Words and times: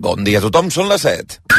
Bon 0.00 0.22
dia 0.24 0.40
a 0.40 0.44
tothom, 0.46 0.70
són 0.72 0.88
les 0.88 1.02
7. 1.04 1.49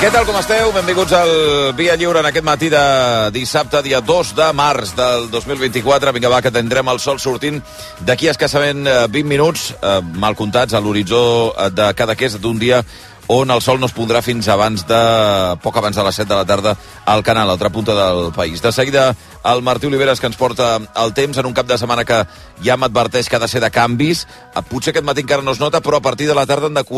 Què 0.00 0.08
tal, 0.08 0.24
com 0.24 0.38
esteu? 0.38 0.70
Benvinguts 0.72 1.12
al 1.12 1.30
Via 1.76 1.92
Lliure 2.00 2.22
en 2.22 2.28
aquest 2.30 2.46
matí 2.48 2.70
de 2.72 2.80
dissabte, 3.34 3.82
dia 3.84 3.98
2 4.00 4.30
de 4.38 4.46
març 4.56 4.94
del 4.96 5.26
2024. 5.28 6.14
Vinga, 6.16 6.30
va, 6.32 6.38
que 6.40 6.48
tindrem 6.54 6.88
el 6.88 7.02
sol 7.04 7.20
sortint 7.20 7.60
d'aquí 8.08 8.30
escassament 8.32 8.88
20 8.88 9.20
eh, 9.20 9.28
minuts, 9.28 9.66
eh, 9.76 9.98
mal 10.24 10.38
comptats, 10.40 10.72
a 10.72 10.80
l'horitzó 10.80 11.20
eh, 11.52 11.68
de 11.76 11.90
cada 12.00 12.16
que 12.16 12.30
és 12.30 12.38
d'un 12.40 12.56
dia 12.56 12.80
on 13.30 13.52
el 13.52 13.60
sol 13.60 13.78
no 13.78 13.86
es 13.86 13.94
pondrà 13.94 14.24
fins 14.24 14.48
abans 14.50 14.82
de... 14.88 15.02
poc 15.62 15.76
abans 15.76 15.94
de 15.94 16.02
les 16.02 16.16
7 16.18 16.26
de 16.32 16.38
la 16.40 16.48
tarda 16.48 16.72
al 17.04 17.22
canal, 17.22 17.44
a 17.44 17.52
l'altra 17.52 17.68
punta 17.70 17.94
del 17.94 18.32
país. 18.32 18.64
De 18.64 18.72
seguida, 18.72 19.14
el 19.52 19.62
Martí 19.62 19.86
Oliveres, 19.86 20.18
que 20.18 20.26
ens 20.26 20.40
porta 20.40 20.80
el 20.80 21.14
temps 21.14 21.38
en 21.38 21.46
un 21.46 21.54
cap 21.54 21.68
de 21.68 21.78
setmana 21.78 22.08
que 22.08 22.24
ja 22.64 22.80
m'adverteix 22.80 23.28
que 23.28 23.36
ha 23.36 23.44
de 23.44 23.52
ser 23.52 23.60
de 23.62 23.70
canvis. 23.70 24.24
Potser 24.72 24.90
aquest 24.90 25.06
matí 25.06 25.22
encara 25.22 25.44
no 25.46 25.52
es 25.52 25.60
nota, 25.60 25.84
però 25.84 26.00
a 26.00 26.08
partir 26.08 26.26
de 26.26 26.34
la 26.34 26.48
tarda 26.48 26.72
han 26.72 26.80
de 26.80 26.88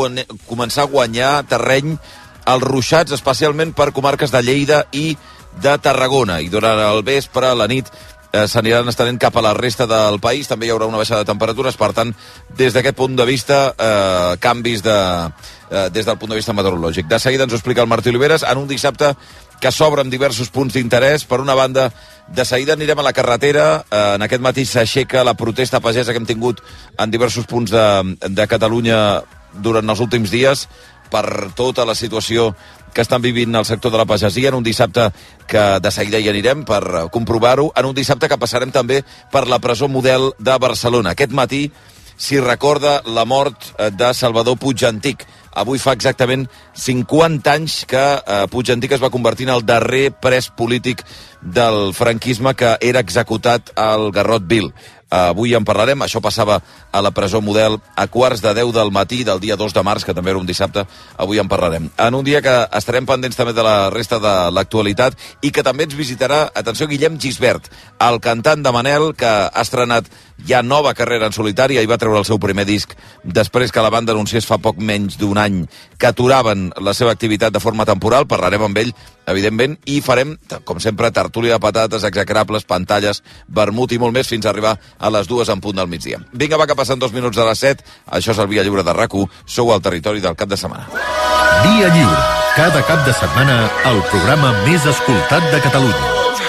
començar 0.47 0.87
a 0.87 0.93
guanyar 0.95 1.43
terreny 1.51 1.99
els 2.47 2.65
ruixats, 2.65 3.13
especialment 3.13 3.75
per 3.77 3.93
comarques 3.93 4.33
de 4.33 4.43
Lleida 4.43 4.85
i 4.93 5.17
de 5.63 5.77
Tarragona. 5.79 6.41
I 6.41 6.49
durant 6.49 6.81
el 6.81 7.03
vespre, 7.07 7.53
la 7.55 7.69
nit, 7.69 7.91
eh, 8.33 8.47
s'aniran 8.49 8.89
estenent 8.89 9.19
cap 9.21 9.37
a 9.37 9.45
la 9.45 9.55
resta 9.55 9.87
del 9.87 10.19
país. 10.21 10.49
També 10.49 10.67
hi 10.67 10.73
haurà 10.73 10.89
una 10.89 11.01
baixada 11.01 11.23
de 11.23 11.31
temperatures, 11.31 11.77
per 11.77 11.93
tant, 11.93 12.15
des 12.57 12.73
d'aquest 12.73 12.97
punt 12.97 13.17
de 13.17 13.27
vista, 13.29 13.75
eh, 13.79 14.37
canvis 14.41 14.83
de, 14.83 14.99
eh, 15.71 15.89
des 15.91 16.07
del 16.07 16.19
punt 16.19 16.31
de 16.31 16.37
vista 16.37 16.53
meteorològic. 16.53 17.07
De 17.07 17.19
seguida 17.19 17.45
ens 17.45 17.53
ho 17.53 17.57
explica 17.57 17.83
el 17.83 17.89
Martí 17.89 18.09
Oliveres 18.09 18.43
en 18.43 18.59
un 18.59 18.69
dissabte 18.69 19.17
que 19.61 19.71
s'obre 19.71 20.01
amb 20.01 20.11
diversos 20.11 20.49
punts 20.49 20.75
d'interès. 20.75 21.25
Per 21.25 21.41
una 21.41 21.55
banda, 21.55 21.93
de 22.29 22.45
seguida 22.45 22.73
anirem 22.73 22.99
a 22.99 23.03
la 23.03 23.13
carretera. 23.13 23.85
Eh, 23.91 24.15
en 24.17 24.23
aquest 24.23 24.43
matí 24.43 24.65
s'aixeca 24.65 25.25
la 25.25 25.35
protesta 25.35 25.81
pagesa 25.81 26.13
que 26.13 26.19
hem 26.19 26.27
tingut 26.27 26.61
en 26.99 27.11
diversos 27.11 27.47
punts 27.47 27.71
de, 27.71 28.17
de 28.29 28.47
Catalunya 28.47 29.23
durant 29.53 29.89
els 29.89 30.01
últims 30.01 30.31
dies 30.31 30.69
per 31.13 31.53
tota 31.57 31.85
la 31.85 31.95
situació 31.95 32.53
que 32.93 33.05
estan 33.05 33.23
vivint 33.25 33.55
el 33.57 33.69
sector 33.69 33.93
de 33.93 34.01
la 34.01 34.09
pagesia 34.09 34.51
en 34.51 34.59
un 34.59 34.65
dissabte 34.65 35.11
que 35.49 35.63
de 35.81 35.91
seguida 35.93 36.21
hi 36.21 36.29
anirem 36.33 36.65
per 36.69 37.09
comprovar-ho, 37.13 37.71
en 37.77 37.89
un 37.89 37.97
dissabte 37.97 38.29
que 38.29 38.41
passarem 38.41 38.73
també 38.73 39.03
per 39.33 39.47
la 39.49 39.61
presó 39.61 39.89
model 39.89 40.33
de 40.39 40.59
Barcelona. 40.61 41.13
Aquest 41.17 41.33
matí 41.33 41.67
s'hi 42.17 42.41
recorda 42.41 43.01
la 43.07 43.25
mort 43.25 43.73
eh, 43.79 43.91
de 43.91 44.13
Salvador 44.15 44.59
Puig 44.61 44.85
Antic. 44.87 45.25
Avui 45.53 45.81
fa 45.83 45.93
exactament 45.93 46.47
50 46.79 47.53
anys 47.53 47.83
que 47.89 48.01
eh, 48.01 48.45
Puig 48.53 48.71
Antic 48.73 48.95
es 48.97 49.03
va 49.03 49.13
convertir 49.13 49.49
en 49.49 49.55
el 49.57 49.67
darrer 49.67 50.13
pres 50.13 50.49
polític 50.49 51.03
del 51.43 51.93
franquisme 51.97 52.55
que 52.55 52.77
era 52.81 53.03
executat 53.03 53.75
al 53.77 54.11
Garrot 54.13 54.47
Vil. 54.49 54.71
Avui 55.13 55.53
en 55.55 55.65
parlarem. 55.69 56.01
Això 56.05 56.23
passava 56.25 56.61
a 56.93 57.03
la 57.05 57.13
presó 57.13 57.43
model 57.45 57.77
a 57.97 58.07
quarts 58.09 58.41
de 58.41 58.55
10 58.57 58.73
del 58.73 58.93
matí 58.97 59.23
del 59.29 59.41
dia 59.41 59.59
2 59.61 59.75
de 59.77 59.85
març, 59.85 60.07
que 60.09 60.15
també 60.17 60.33
era 60.33 60.41
un 60.41 60.49
dissabte. 60.49 60.87
Avui 61.21 61.39
en 61.43 61.51
parlarem. 61.53 61.91
En 62.01 62.17
un 62.17 62.25
dia 62.25 62.41
que 62.41 62.55
estarem 62.79 63.07
pendents 63.07 63.37
també 63.37 63.53
de 63.53 63.67
la 63.67 63.91
resta 63.93 64.19
de 64.23 64.35
l'actualitat 64.57 65.19
i 65.43 65.53
que 65.53 65.65
també 65.67 65.85
ens 65.85 65.99
visitarà, 65.99 66.47
atenció, 66.55 66.89
Guillem 66.89 67.21
Gisbert, 67.21 67.69
el 68.01 68.21
cantant 68.25 68.65
de 68.65 68.73
Manel, 68.73 69.13
que 69.15 69.29
ha 69.29 69.63
estrenat 69.63 70.09
ja 70.49 70.63
nova 70.63 70.95
carrera 70.95 71.29
en 71.29 71.35
solitari, 71.37 71.79
i 71.79 71.89
va 71.89 71.99
treure 72.01 72.21
el 72.21 72.29
seu 72.29 72.39
primer 72.43 72.65
disc 72.69 72.95
després 73.23 73.73
que 73.73 73.83
la 73.85 73.91
banda 73.91 74.13
anunciés 74.13 74.47
fa 74.49 74.59
poc 74.63 74.79
menys 74.79 75.19
d'un 75.21 75.39
any 75.39 75.63
que 75.99 76.11
aturaven 76.11 76.71
la 76.81 76.95
seva 76.95 77.13
activitat 77.15 77.53
de 77.53 77.63
forma 77.63 77.87
temporal. 77.89 78.27
Parlarem 78.31 78.67
amb 78.67 78.79
ell, 78.83 78.93
evidentment, 79.31 79.79
i 79.87 80.01
farem, 80.03 80.37
com 80.65 80.81
sempre, 80.83 81.13
tertúlia 81.15 81.59
de 81.59 81.63
patates, 81.63 82.05
execrables, 82.09 82.67
pantalles, 82.69 83.23
vermut 83.49 83.93
i 83.93 84.01
molt 84.03 84.15
més 84.17 84.31
fins 84.31 84.47
a 84.47 84.53
arribar 84.53 84.77
a 84.99 85.13
les 85.15 85.31
dues 85.31 85.51
en 85.53 85.63
punt 85.63 85.79
del 85.79 85.91
migdia. 85.91 86.23
Vinga, 86.33 86.59
va, 86.59 86.67
que 86.67 86.79
passen 86.79 86.99
dos 86.99 87.15
minuts 87.15 87.39
de 87.39 87.47
les 87.47 87.59
set. 87.59 87.85
Això 88.11 88.35
és 88.35 88.43
el 88.43 88.51
Via 88.51 88.65
Lliure 88.67 88.85
de 88.87 88.97
rac 88.97 89.13
Sou 89.47 89.73
al 89.73 89.83
territori 89.83 90.21
del 90.21 90.37
cap 90.37 90.49
de 90.49 90.57
setmana. 90.57 90.89
Via 91.63 91.93
Lliure. 91.95 92.23
Cada 92.57 92.83
cap 92.85 93.07
de 93.07 93.13
setmana, 93.17 93.71
el 93.89 94.03
programa 94.11 94.53
més 94.67 94.85
escoltat 94.85 95.47
de 95.53 95.61
Catalunya. 95.65 96.42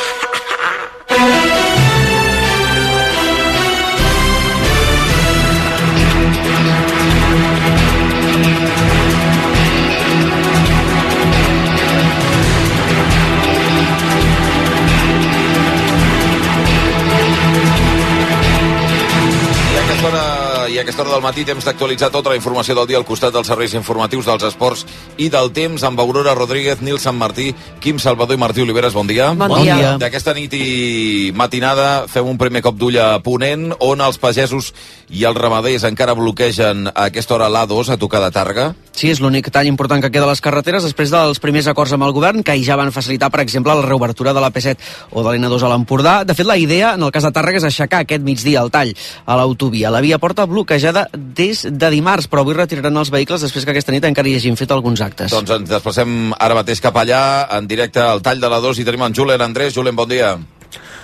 Aquesta 20.84 21.02
hora 21.02 21.14
del 21.16 21.24
matí 21.24 21.46
temps 21.48 21.64
d'actualitzar 21.64 22.10
tota 22.12 22.34
la 22.34 22.36
informació 22.36 22.76
del 22.76 22.90
dia 22.90 22.98
al 23.00 23.06
costat 23.08 23.32
dels 23.32 23.48
serveis 23.48 23.72
informatius 23.78 24.28
dels 24.28 24.44
esports 24.50 24.84
i 25.16 25.30
del 25.32 25.54
temps 25.56 25.86
amb 25.88 26.00
Aurora 26.04 26.34
Rodríguez, 26.36 26.82
Nil 26.84 27.00
Sant 27.00 27.16
Martí, 27.16 27.54
Quim 27.80 28.02
Salvador 28.04 28.36
i 28.36 28.42
Martí 28.42 28.66
Oliveres. 28.66 28.92
Bon 28.94 29.08
dia. 29.08 29.30
Bon, 29.32 29.48
bon 29.48 29.64
dia. 29.64 29.78
dia. 29.80 29.94
D'aquesta 30.02 30.34
nit 30.36 30.52
i 30.58 31.32
matinada 31.40 32.04
fem 32.12 32.28
un 32.28 32.38
primer 32.38 32.60
cop 32.66 32.76
d'ull 32.76 33.00
a 33.00 33.22
Ponent, 33.24 33.70
on 33.80 34.04
els 34.04 34.20
pagesos 34.20 34.74
i 35.08 35.24
els 35.24 35.40
ramaders 35.40 35.88
encara 35.88 36.18
bloquegen 36.20 36.90
a 36.92 37.08
aquesta 37.08 37.38
hora 37.38 37.48
l'A2 37.48 37.94
a 37.96 37.98
tocar 38.02 38.20
de 38.26 38.34
Targa. 38.36 38.68
Sí, 38.94 39.08
és 39.10 39.24
l'únic 39.24 39.48
tall 39.50 39.72
important 39.72 40.04
que 40.04 40.12
queda 40.14 40.28
a 40.28 40.34
les 40.34 40.44
carreteres 40.44 40.84
després 40.84 41.10
dels 41.10 41.40
primers 41.42 41.66
acords 41.72 41.96
amb 41.96 42.04
el 42.06 42.12
govern, 42.14 42.44
que 42.44 42.60
ja 42.62 42.76
van 42.78 42.92
facilitar, 42.94 43.32
per 43.34 43.42
exemple, 43.42 43.74
la 43.74 43.88
reobertura 43.88 44.36
de 44.36 44.44
la 44.44 44.52
P7 44.54 44.76
o 45.16 45.24
de 45.24 45.32
l'N2 45.32 45.64
a 45.64 45.72
l'Empordà. 45.72 46.20
De 46.28 46.36
fet, 46.36 46.46
la 46.46 46.60
idea, 46.60 46.94
en 46.94 47.08
el 47.08 47.16
cas 47.16 47.24
de 47.26 47.32
Tàrrega, 47.34 47.64
és 47.64 47.72
aixecar 47.72 48.04
aquest 48.04 48.22
migdia 48.22 48.62
el 48.62 48.70
tall 48.70 48.94
a 49.26 49.40
l'autovia. 49.40 49.90
La 49.90 50.04
via 50.04 50.20
porta 50.22 50.46
bloquejada 50.46 50.73
des 51.14 51.66
de 51.70 51.90
dimarts, 51.94 52.28
però 52.30 52.42
avui 52.42 52.58
retiraran 52.58 52.98
els 52.98 53.12
vehicles 53.14 53.46
després 53.46 53.66
que 53.66 53.76
aquesta 53.76 53.94
nit 53.94 54.06
encara 54.10 54.30
hi 54.30 54.36
hagin 54.40 54.58
fet 54.58 54.72
alguns 54.72 55.02
actes. 55.06 55.32
Doncs 55.32 55.54
ens 55.60 55.70
desplacem 55.70 56.34
ara 56.40 56.58
mateix 56.58 56.82
cap 56.82 56.98
allà, 56.98 57.48
en 57.58 57.68
directe 57.68 58.02
al 58.02 58.24
tall 58.26 58.42
de 58.42 58.50
la 58.50 58.60
2, 58.64 58.80
i 58.80 58.88
tenim 58.88 59.06
en 59.06 59.16
Julen 59.16 59.42
Andrés. 59.42 59.74
Julen, 59.76 59.96
bon 59.96 60.10
dia. 60.10 60.36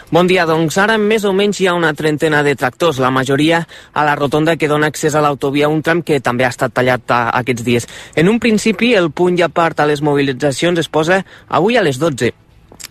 Bon 0.10 0.26
dia, 0.26 0.48
doncs 0.50 0.74
ara 0.82 0.96
més 0.98 1.22
o 1.22 1.36
menys 1.38 1.60
hi 1.62 1.68
ha 1.70 1.76
una 1.78 1.92
trentena 1.94 2.42
de 2.42 2.56
tractors, 2.58 2.98
la 2.98 3.12
majoria 3.14 3.60
a 3.94 4.06
la 4.08 4.16
rotonda 4.18 4.56
que 4.58 4.68
dona 4.68 4.90
accés 4.90 5.14
a 5.14 5.22
l'autovia, 5.22 5.70
un 5.70 5.84
tram 5.86 6.02
que 6.02 6.18
també 6.20 6.48
ha 6.48 6.50
estat 6.50 6.74
tallat 6.74 7.14
a, 7.14 7.20
aquests 7.44 7.66
dies. 7.68 7.86
En 8.18 8.32
un 8.32 8.40
principi, 8.42 8.96
el 8.98 9.12
punt 9.14 9.38
i 9.38 9.46
a 9.46 9.54
part 9.54 9.80
a 9.80 9.86
les 9.86 10.02
mobilitzacions 10.02 10.82
es 10.82 10.90
posa 10.90 11.22
avui 11.48 11.78
a 11.78 11.86
les 11.86 12.02
12. 12.02 12.34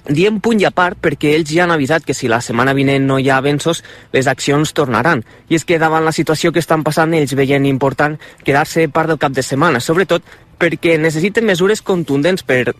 Diem 0.08 0.38
punt 0.40 0.56
i 0.56 0.64
a 0.64 0.70
part 0.72 0.96
perquè 1.04 1.34
ells 1.36 1.50
ja 1.52 1.66
han 1.66 1.72
avisat 1.74 2.06
que 2.08 2.14
si 2.16 2.30
la 2.32 2.40
setmana 2.40 2.72
vinent 2.72 3.04
no 3.04 3.18
hi 3.20 3.28
ha 3.28 3.36
avenços, 3.42 3.82
les 4.12 4.26
accions 4.30 4.72
tornaran. 4.72 5.20
I 5.52 5.58
és 5.58 5.66
que 5.68 5.76
davant 5.78 6.06
la 6.06 6.14
situació 6.16 6.48
que 6.52 6.62
estan 6.64 6.84
passant, 6.86 7.12
ells 7.12 7.34
veien 7.36 7.66
important 7.68 8.16
quedar-se 8.44 8.86
part 8.88 9.12
del 9.12 9.20
cap 9.20 9.36
de 9.36 9.44
setmana, 9.44 9.84
sobretot 9.84 10.24
perquè 10.58 10.96
necessiten 10.96 11.44
mesures 11.44 11.84
contundents 11.84 12.42
per 12.42 12.72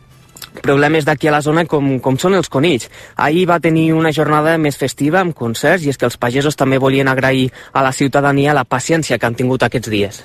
problemes 0.62 1.04
d'aquí 1.04 1.28
a 1.28 1.36
la 1.36 1.42
zona 1.44 1.66
com, 1.68 1.98
com 2.00 2.16
són 2.16 2.38
els 2.38 2.48
conills. 2.48 2.88
Ahir 3.16 3.44
va 3.52 3.60
tenir 3.60 3.92
una 3.92 4.14
jornada 4.14 4.56
més 4.56 4.80
festiva 4.80 5.20
amb 5.20 5.36
concerts 5.36 5.84
i 5.84 5.92
és 5.92 6.00
que 6.00 6.08
els 6.08 6.16
pagesos 6.16 6.56
també 6.56 6.80
volien 6.80 7.12
agrair 7.12 7.50
a 7.72 7.84
la 7.84 7.92
ciutadania 7.92 8.56
la 8.56 8.64
paciència 8.64 9.18
que 9.18 9.28
han 9.28 9.36
tingut 9.36 9.68
aquests 9.68 9.92
dies. 9.92 10.24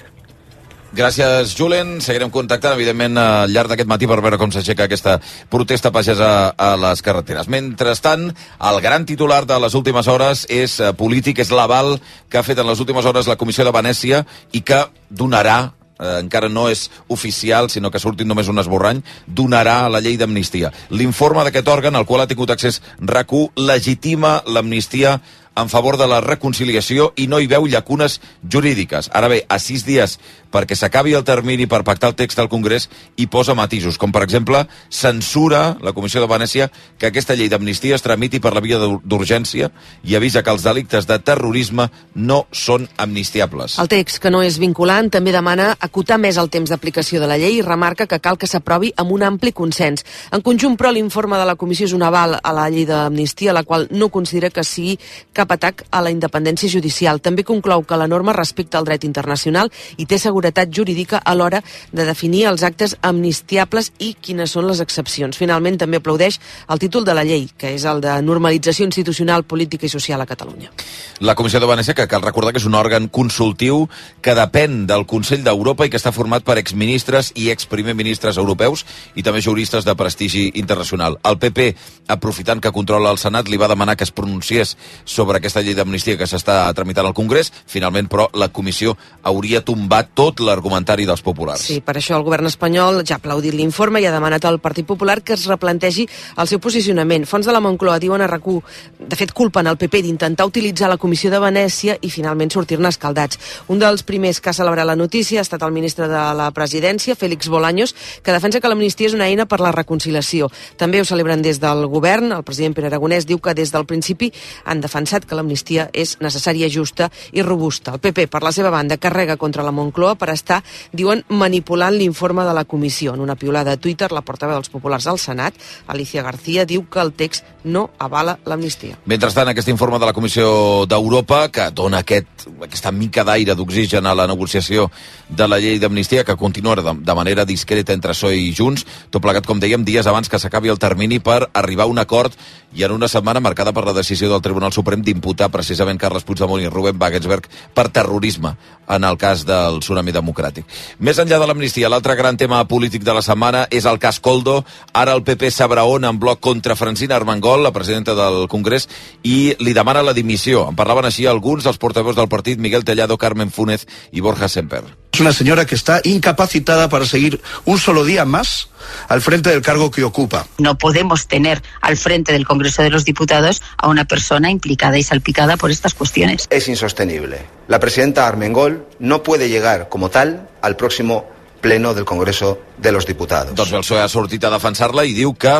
Gràcies, 0.93 1.55
Julen. 1.57 1.95
Seguirem 2.05 2.29
contactant, 2.29 2.75
evidentment, 2.77 3.17
al 3.17 3.49
llarg 3.49 3.71
d'aquest 3.71 3.89
matí 3.89 4.05
per 4.05 4.19
veure 4.21 4.37
com 4.37 4.51
s'aixeca 4.53 4.85
aquesta 4.85 5.15
protesta 5.49 5.89
pagesa 5.89 6.27
a 6.53 6.67
les 6.77 7.01
carreteres. 7.01 7.49
Mentrestant, 7.49 8.27
el 8.69 8.77
gran 8.85 9.07
titular 9.09 9.41
de 9.49 9.57
les 9.57 9.73
últimes 9.73 10.05
hores 10.05 10.45
és 10.53 10.77
eh, 10.77 10.93
polític, 10.93 11.41
és 11.41 11.49
l'aval 11.49 11.95
que 12.29 12.37
ha 12.37 12.45
fet 12.45 12.61
en 12.61 12.69
les 12.69 12.77
últimes 12.77 13.09
hores 13.09 13.25
la 13.25 13.39
Comissió 13.41 13.65
de 13.65 13.73
Venècia 13.73 14.21
i 14.53 14.61
que 14.61 14.83
donarà 15.09 15.73
eh, 15.97 16.19
encara 16.19 16.45
no 16.53 16.67
és 16.69 16.91
oficial, 17.09 17.73
sinó 17.73 17.89
que 17.89 17.97
ha 17.97 18.05
sortit 18.05 18.29
només 18.29 18.53
un 18.53 18.61
esborrany, 18.61 19.01
donarà 19.25 19.87
la 19.89 19.97
llei 19.97 20.21
d'amnistia. 20.21 20.69
L'informe 20.93 21.41
d'aquest 21.47 21.73
òrgan, 21.73 21.97
al 21.97 22.05
qual 22.05 22.21
ha 22.21 22.29
tingut 22.29 22.53
accés 22.53 22.83
RAC1, 23.01 23.49
legitima 23.65 24.43
l'amnistia 24.45 25.17
en 25.55 25.69
favor 25.69 25.97
de 25.97 26.07
la 26.09 26.21
reconciliació 26.21 27.11
i 27.15 27.27
no 27.29 27.39
hi 27.39 27.47
veu 27.47 27.67
llacunes 27.69 28.19
jurídiques. 28.49 29.09
Ara 29.13 29.29
bé, 29.29 29.43
a 29.49 29.59
sis 29.61 29.85
dies 29.85 30.17
perquè 30.53 30.77
s'acabi 30.77 31.15
el 31.17 31.25
termini 31.25 31.65
per 31.65 31.81
pactar 31.83 32.11
el 32.11 32.17
text 32.19 32.39
al 32.39 32.49
Congrés 32.51 32.87
i 33.17 33.25
posa 33.27 33.55
matisos, 33.57 33.97
com 33.97 34.13
per 34.13 34.23
exemple 34.23 34.61
censura 34.93 35.75
la 35.81 35.93
Comissió 35.97 36.21
de 36.21 36.29
Venècia 36.29 36.69
que 37.01 37.09
aquesta 37.09 37.35
llei 37.35 37.49
d'amnistia 37.49 37.97
es 37.97 38.05
tramiti 38.05 38.39
per 38.39 38.53
la 38.53 38.61
via 38.61 38.77
d'urgència 38.77 39.71
i 40.03 40.15
avisa 40.15 40.43
que 40.43 40.53
els 40.53 40.65
delictes 40.65 41.07
de 41.09 41.17
terrorisme 41.19 41.89
no 42.13 42.43
són 42.51 42.85
amnistiables. 42.97 43.79
El 43.81 43.89
text, 43.89 44.19
que 44.21 44.29
no 44.29 44.43
és 44.45 44.59
vinculant, 44.61 45.09
també 45.09 45.33
demana 45.33 45.71
acotar 45.79 46.19
més 46.21 46.37
el 46.37 46.51
temps 46.53 46.69
d'aplicació 46.69 47.21
de 47.21 47.29
la 47.29 47.39
llei 47.41 47.57
i 47.57 47.65
remarca 47.65 48.07
que 48.07 48.21
cal 48.21 48.37
que 48.37 48.49
s'aprovi 48.49 48.93
amb 49.01 49.11
un 49.15 49.25
ampli 49.25 49.53
consens. 49.55 50.05
En 50.31 50.43
conjunt, 50.45 50.77
però, 50.77 50.93
l'informe 50.93 51.39
de 51.41 51.47
la 51.49 51.57
Comissió 51.57 51.87
és 51.89 51.95
un 51.97 52.05
aval 52.05 52.37
a 52.37 52.53
la 52.53 52.69
llei 52.69 52.85
d'amnistia, 52.85 53.55
la 53.55 53.65
qual 53.65 53.87
no 53.91 54.11
considera 54.13 54.51
que 54.53 54.63
sigui 54.67 54.99
cap 55.33 55.51
atac 55.51 55.85
a 55.89 56.03
la 56.05 56.13
independència 56.13 56.69
judicial. 56.69 57.21
També 57.23 57.43
conclou 57.47 57.83
que 57.87 57.97
la 57.97 58.07
norma 58.07 58.35
respecta 58.37 58.77
el 58.77 58.85
dret 58.85 59.07
internacional 59.07 59.71
i 59.97 60.05
té 60.05 60.19
seguretat 60.19 60.42
jurídica 60.73 61.17
a 61.17 61.35
l'hora 61.35 61.61
de 61.91 62.05
definir 62.05 62.45
els 62.49 62.63
actes 62.63 62.97
amnistiables 63.01 63.91
i 63.99 64.13
quines 64.19 64.51
són 64.51 64.67
les 64.67 64.81
excepcions. 64.81 65.37
Finalment, 65.37 65.77
també 65.77 65.97
aplaudeix 65.97 66.39
el 66.69 66.79
títol 66.79 67.05
de 67.05 67.13
la 67.13 67.23
llei, 67.23 67.47
que 67.57 67.73
és 67.75 67.85
el 67.85 68.01
de 68.01 68.21
normalització 68.21 68.85
institucional, 68.85 69.43
política 69.43 69.85
i 69.85 69.89
social 69.89 70.21
a 70.21 70.25
Catalunya. 70.25 70.71
La 71.19 71.35
Comissió 71.35 71.59
de 71.59 71.69
Venècia, 71.69 71.93
cal 71.93 72.21
recordar 72.21 72.53
que 72.53 72.59
és 72.59 72.67
un 72.67 72.75
òrgan 72.75 73.07
consultiu 73.09 73.87
que 74.21 74.35
depèn 74.35 74.85
del 74.89 75.05
Consell 75.05 75.43
d'Europa 75.43 75.85
i 75.85 75.91
que 75.91 75.99
està 75.99 76.11
format 76.11 76.43
per 76.43 76.57
exministres 76.57 77.31
i 77.35 77.49
exprimer 77.53 77.95
ministres 77.95 78.37
europeus 78.37 78.85
i 79.15 79.23
també 79.23 79.41
juristes 79.41 79.85
de 79.85 79.95
prestigi 79.95 80.49
internacional. 80.59 81.19
El 81.23 81.39
PP, 81.39 81.69
aprofitant 82.13 82.61
que 82.61 82.71
controla 82.71 83.11
el 83.11 83.21
Senat, 83.21 83.49
li 83.49 83.57
va 83.57 83.69
demanar 83.71 83.95
que 83.97 84.03
es 84.07 84.11
pronunciés 84.11 84.75
sobre 85.05 85.37
aquesta 85.37 85.61
llei 85.61 85.75
d'amnistia 85.77 86.17
que 86.17 86.27
s'està 86.29 86.65
tramitant 86.75 87.07
al 87.07 87.17
Congrés. 87.17 87.51
Finalment, 87.67 88.09
però, 88.09 88.27
la 88.33 88.49
comissió 88.49 88.97
hauria 89.23 89.63
tombat 89.65 90.13
tot 90.15 90.32
l'argumentari 90.39 91.05
dels 91.05 91.21
populars. 91.21 91.65
Sí, 91.67 91.81
per 91.81 91.97
això 91.97 92.17
el 92.17 92.23
govern 92.23 92.47
espanyol 92.49 93.01
ja 93.03 93.17
ha 93.17 93.21
aplaudit 93.21 93.53
l'informe 93.53 94.01
i 94.01 94.07
ha 94.07 94.13
demanat 94.13 94.45
al 94.45 94.59
Partit 94.59 94.87
Popular 94.87 95.21
que 95.21 95.33
es 95.33 95.45
replantegi 95.49 96.07
el 96.37 96.47
seu 96.47 96.59
posicionament. 96.59 97.27
Fons 97.29 97.45
de 97.45 97.53
la 97.53 97.61
Moncloa 97.63 97.99
diuen 97.99 98.21
a 98.21 98.27
rac 98.27 98.43
de 98.43 99.15
fet, 99.15 99.31
culpen 99.31 99.67
el 99.67 99.77
PP 99.79 100.01
d'intentar 100.03 100.45
utilitzar 100.45 100.89
la 100.91 100.97
Comissió 100.99 101.29
de 101.31 101.39
Venècia 101.39 101.95
i 102.01 102.09
finalment 102.11 102.51
sortir-ne 102.51 102.89
escaldats. 102.91 103.39
Un 103.71 103.79
dels 103.79 104.03
primers 104.03 104.41
que 104.41 104.51
ha 104.51 104.55
celebrat 104.55 104.87
la 104.87 104.97
notícia 104.99 105.39
ha 105.39 105.45
estat 105.45 105.63
el 105.63 105.71
ministre 105.71 106.09
de 106.11 106.23
la 106.35 106.49
Presidència, 106.51 107.15
Félix 107.15 107.47
Bolaños, 107.47 107.95
que 108.23 108.35
defensa 108.35 108.59
que 108.59 108.67
l'amnistia 108.67 109.07
és 109.07 109.15
una 109.15 109.29
eina 109.31 109.45
per 109.47 109.61
la 109.63 109.71
reconciliació. 109.71 110.49
També 110.77 110.99
ho 110.99 111.07
celebren 111.07 111.41
des 111.41 111.59
del 111.63 111.85
govern. 111.87 112.31
El 112.35 112.43
president 112.43 112.75
Pere 112.75 112.91
Aragonès 112.91 113.27
diu 113.29 113.39
que 113.39 113.55
des 113.55 113.71
del 113.71 113.87
principi 113.87 114.31
han 114.65 114.81
defensat 114.83 115.25
que 115.25 115.35
l'amnistia 115.35 115.89
és 115.93 116.17
necessària, 116.19 116.69
justa 116.69 117.09
i 117.31 117.41
robusta. 117.41 117.95
El 117.95 118.03
PP, 118.03 118.27
per 118.27 118.43
la 118.43 118.51
seva 118.51 118.71
banda, 118.73 118.97
carrega 118.97 119.37
contra 119.37 119.63
la 119.63 119.71
Moncloa 119.71 120.15
per 120.23 120.31
estar, 120.31 120.61
diuen, 120.95 121.25
manipulant 121.27 121.97
l'informe 121.99 122.47
de 122.47 122.55
la 122.55 122.63
comissió. 122.63 123.13
En 123.13 123.23
una 123.23 123.35
piulada 123.35 123.75
a 123.75 123.81
Twitter, 123.81 124.11
la 124.15 124.23
portaveu 124.23 124.55
dels 124.55 124.71
populars 124.71 125.09
al 125.11 125.19
Senat, 125.19 125.59
Alicia 125.91 126.23
García, 126.23 126.63
diu 126.69 126.87
que 126.87 127.03
el 127.03 127.11
text 127.11 127.43
no 127.63 127.89
avala 127.99 128.37
l'amnistia. 128.47 128.97
Mentrestant, 129.09 129.51
aquest 129.51 129.71
informe 129.71 129.99
de 129.99 130.07
la 130.07 130.15
Comissió 130.15 130.85
d'Europa, 130.87 131.47
que 131.51 131.69
dona 131.75 132.03
aquest, 132.03 132.47
aquesta 132.63 132.91
mica 132.95 133.23
d'aire 133.27 133.55
d'oxigen 133.55 134.07
a 134.07 134.15
la 134.15 134.27
negociació 134.27 134.89
de 135.29 135.47
la 135.47 135.59
llei 135.59 135.79
d'amnistia, 135.79 136.23
que 136.23 136.37
continua 136.39 136.75
de, 136.79 136.95
de 137.03 137.15
manera 137.15 137.45
discreta 137.45 137.95
entre 137.95 138.15
PSOE 138.15 138.39
i 138.39 138.51
Junts, 138.55 138.85
tot 139.11 139.23
plegat, 139.23 139.47
com 139.47 139.59
dèiem, 139.59 139.83
dies 139.83 140.07
abans 140.07 140.29
que 140.29 140.39
s'acabi 140.39 140.71
el 140.71 140.79
termini 140.79 141.19
per 141.23 141.49
arribar 141.53 141.87
a 141.87 141.91
un 141.91 141.99
acord 141.99 142.35
i 142.73 142.83
en 142.83 142.91
una 142.91 143.07
setmana 143.07 143.39
marcada 143.39 143.73
per 143.73 143.85
la 143.85 143.93
decisió 143.93 144.29
del 144.31 144.41
Tribunal 144.41 144.73
Suprem 144.73 145.03
d'imputar 145.05 145.51
precisament 145.53 145.99
Carles 146.01 146.25
Puigdemont 146.25 146.61
i 146.63 146.69
Rubén 146.71 146.97
Wagensberg 146.99 147.49
per 147.73 147.89
terrorisme 147.93 148.55
en 148.89 149.03
el 149.03 149.17
cas 149.17 149.45
del 149.45 149.79
tsunami 149.83 150.12
democràtic. 150.13 150.65
Més 150.99 151.19
enllà 151.19 151.39
de 151.41 151.49
l'amnistia, 151.49 151.91
l'altre 151.91 152.15
gran 152.19 152.37
tema 152.37 152.63
polític 152.69 153.03
de 153.03 153.17
la 153.17 153.25
setmana 153.25 153.65
és 153.71 153.85
el 153.89 153.99
cas 153.99 154.21
Coldo. 154.23 154.61
Ara 154.93 155.17
el 155.17 155.23
PP 155.27 155.51
s'abraona 155.51 156.13
en 156.13 156.19
bloc 156.19 156.39
contra 156.39 156.77
Francina 156.79 157.17
Armengol, 157.19 157.63
la 157.63 157.73
presidenta 157.75 158.15
del 158.15 158.47
Congrés, 158.47 158.87
i 159.23 159.55
li 159.59 159.73
demana 159.73 160.05
la 160.05 160.15
dimissió. 160.15 160.67
En 160.69 160.79
parlaven 160.79 161.09
així 161.09 161.27
alguns 161.27 161.67
dels 161.67 161.81
portaveus 161.81 162.15
del 162.15 162.31
partit, 162.31 162.59
Miguel 162.59 162.85
Tellado, 162.85 163.17
Carmen 163.17 163.51
Funes 163.51 163.87
i 164.11 164.21
Borja 164.21 164.47
Semper. 164.47 165.02
Es 165.13 165.19
una 165.19 165.31
señora 165.31 165.67
que 165.67 165.75
está 165.75 166.01
incapacitada 166.03 166.89
para 166.89 167.05
seguir 167.05 167.39
un 167.65 167.77
solo 167.77 168.03
día 168.03 168.25
más 168.25 168.69
al 169.07 169.21
frente 169.21 169.51
del 169.51 169.61
cargo 169.61 169.91
que 169.91 170.03
ocupa. 170.03 170.47
No 170.57 170.75
podemos 170.79 171.27
tener 171.27 171.61
al 171.81 171.97
frente 171.97 172.31
del 172.31 172.47
Congreso 172.47 172.81
de 172.81 172.89
los 172.89 173.05
Diputados 173.05 173.61
a 173.77 173.89
una 173.89 174.05
persona 174.05 174.49
implicada 174.49 174.97
y 174.97 175.03
salpicada 175.03 175.55
por 175.55 175.69
estas 175.69 175.93
cuestiones. 175.93 176.47
Es 176.49 176.67
insostenible. 176.67 177.45
La 177.67 177.79
presidenta 177.79 178.27
Armengol 178.27 178.87
no 178.97 179.21
puede 179.21 179.49
llegar 179.49 179.87
como 179.87 180.09
tal 180.09 180.49
al 180.63 180.77
próximo 180.77 181.29
pleno 181.61 181.93
del 181.93 182.05
Congreso 182.05 182.59
de 182.79 182.91
los 182.91 183.05
Diputados. 183.05 183.53
Doncs 183.53 183.71
el 183.71 183.85
PSOE 183.85 184.01
ha 184.01 184.09
sortit 184.09 184.43
a 184.43 184.49
defensar-la 184.49 185.05
i 185.05 185.13
diu 185.13 185.37
que 185.37 185.53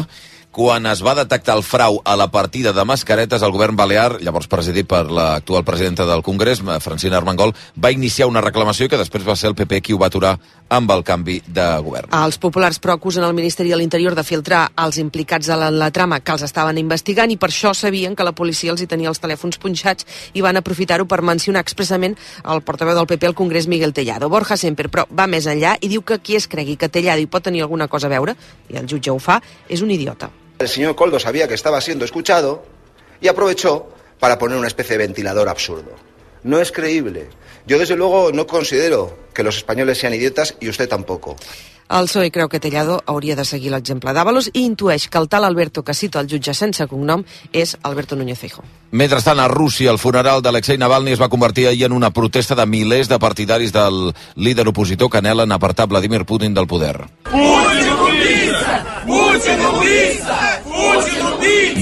quan 0.53 0.85
es 0.85 1.01
va 1.01 1.15
detectar 1.17 1.55
el 1.57 1.63
frau 1.65 1.97
a 2.05 2.13
la 2.15 2.29
partida 2.31 2.71
de 2.77 2.85
mascaretes, 2.85 3.41
el 3.41 3.51
govern 3.51 3.75
balear, 3.75 4.19
llavors 4.21 4.45
presidit 4.47 4.85
per 4.87 5.07
l'actual 5.09 5.63
presidenta 5.65 6.05
del 6.05 6.21
Congrés, 6.21 6.61
Francina 6.79 7.17
Armengol, 7.17 7.55
va 7.75 7.89
iniciar 7.91 8.27
una 8.29 8.43
reclamació 8.45 8.85
que 8.87 8.99
després 9.01 9.25
va 9.25 9.35
ser 9.35 9.49
el 9.49 9.55
PP 9.57 9.81
qui 9.81 9.95
ho 9.95 9.97
va 9.97 10.11
aturar 10.11 10.35
amb 10.69 10.91
el 10.93 11.01
canvi 11.03 11.39
de 11.47 11.65
govern. 11.81 12.11
Els 12.13 12.37
populars, 12.37 12.77
però, 12.79 12.99
acusen 12.99 13.25
el 13.25 13.33
Ministeri 13.33 13.73
de 13.73 13.79
l'Interior 13.81 14.13
de 14.13 14.23
filtrar 14.23 14.67
els 14.85 14.99
implicats 15.01 15.49
a 15.49 15.57
la, 15.57 15.71
la 15.73 15.89
trama 15.91 16.19
que 16.21 16.35
els 16.37 16.45
estaven 16.45 16.77
investigant 16.77 17.33
i 17.33 17.39
per 17.41 17.49
això 17.49 17.73
sabien 17.73 18.13
que 18.15 18.27
la 18.27 18.35
policia 18.37 18.71
els 18.75 18.85
hi 18.85 18.89
tenia 18.89 19.09
els 19.09 19.21
telèfons 19.23 19.57
punxats 19.57 20.05
i 20.37 20.45
van 20.45 20.61
aprofitar-ho 20.61 21.09
per 21.09 21.23
mencionar 21.25 21.65
expressament 21.65 22.13
el 22.45 22.61
portaveu 22.61 22.93
del 22.99 23.09
PP 23.09 23.31
al 23.31 23.37
Congrés, 23.41 23.65
Miguel 23.67 23.93
Tellado. 23.97 24.29
Borja 24.29 24.57
Semper, 24.57 24.91
però, 24.93 25.09
va 25.09 25.25
més 25.25 25.49
enllà 25.49 25.79
i 25.81 25.89
diu 25.89 26.05
que 26.05 26.21
qui 26.21 26.37
es 26.37 26.47
cregui 26.47 26.77
que 26.77 26.93
Tellado 26.93 27.25
hi 27.25 27.27
pot 27.27 27.49
tenir 27.49 27.65
alguna 27.65 27.89
cosa 27.89 28.05
a 28.05 28.13
veure, 28.13 28.37
i 28.69 28.77
el 28.77 28.85
jutge 28.85 29.09
ho 29.09 29.17
fa, 29.17 29.41
és 29.69 29.81
un 29.81 29.89
idiota. 29.97 30.29
El 30.63 30.69
señor 30.69 30.95
Coldo 30.95 31.19
sabía 31.19 31.45
que 31.45 31.55
estaba 31.55 31.81
siendo 31.81 32.05
escuchado 32.05 32.63
y 33.19 33.27
aprovechó 33.27 33.89
para 34.17 34.39
poner 34.39 34.57
una 34.57 34.67
especie 34.67 34.97
de 34.97 35.05
ventilador 35.05 35.49
absurdo. 35.49 35.91
No 36.43 36.59
es 36.59 36.71
creíble. 36.71 37.29
Yo, 37.65 37.79
desde 37.79 37.95
luego, 37.95 38.31
no 38.33 38.45
considero 38.45 39.17
que 39.33 39.43
los 39.43 39.57
españoles 39.57 39.97
sean 39.97 40.13
idiotas 40.13 40.55
y 40.59 40.69
usted 40.69 40.89
tampoco. 40.89 41.35
El 41.93 42.07
PSOE 42.07 42.31
creu 42.31 42.47
que 42.49 42.61
Tellado 42.63 43.03
hauria 43.05 43.35
de 43.35 43.43
seguir 43.45 43.69
l'exemple 43.69 44.13
d'Avalos 44.15 44.47
i 44.53 44.63
intueix 44.65 45.09
que 45.11 45.19
el 45.19 45.27
tal 45.29 45.43
Alberto 45.45 45.83
que 45.83 45.93
cita 45.93 46.21
el 46.23 46.29
jutge 46.31 46.55
sense 46.55 46.87
cognom 46.89 47.25
és 47.51 47.75
Alberto 47.83 48.15
Núñez 48.15 48.39
Feijóo. 48.39 48.63
Mentrestant, 48.91 49.37
a 49.43 49.49
Rússia, 49.51 49.91
el 49.91 49.99
funeral 49.99 50.41
d'Alexei 50.41 50.79
Navalny 50.79 51.13
es 51.13 51.21
va 51.21 51.29
convertir 51.29 51.67
ahir 51.67 51.85
en 51.85 51.93
una 51.93 52.09
protesta 52.09 52.55
de 52.55 52.65
milers 52.65 53.11
de 53.11 53.19
partidaris 53.19 53.73
del 53.75 54.13
líder 54.35 54.67
opositor 54.69 55.11
que 55.11 55.19
anhelen 55.19 55.51
apartar 55.51 55.87
Vladimir 55.87 56.25
Putin 56.25 56.53
del 56.53 56.67
poder. 56.67 57.03
Putin 57.29 57.93
ubista! 58.07 59.03
Putin 59.05 59.65
ubista! 59.75 60.62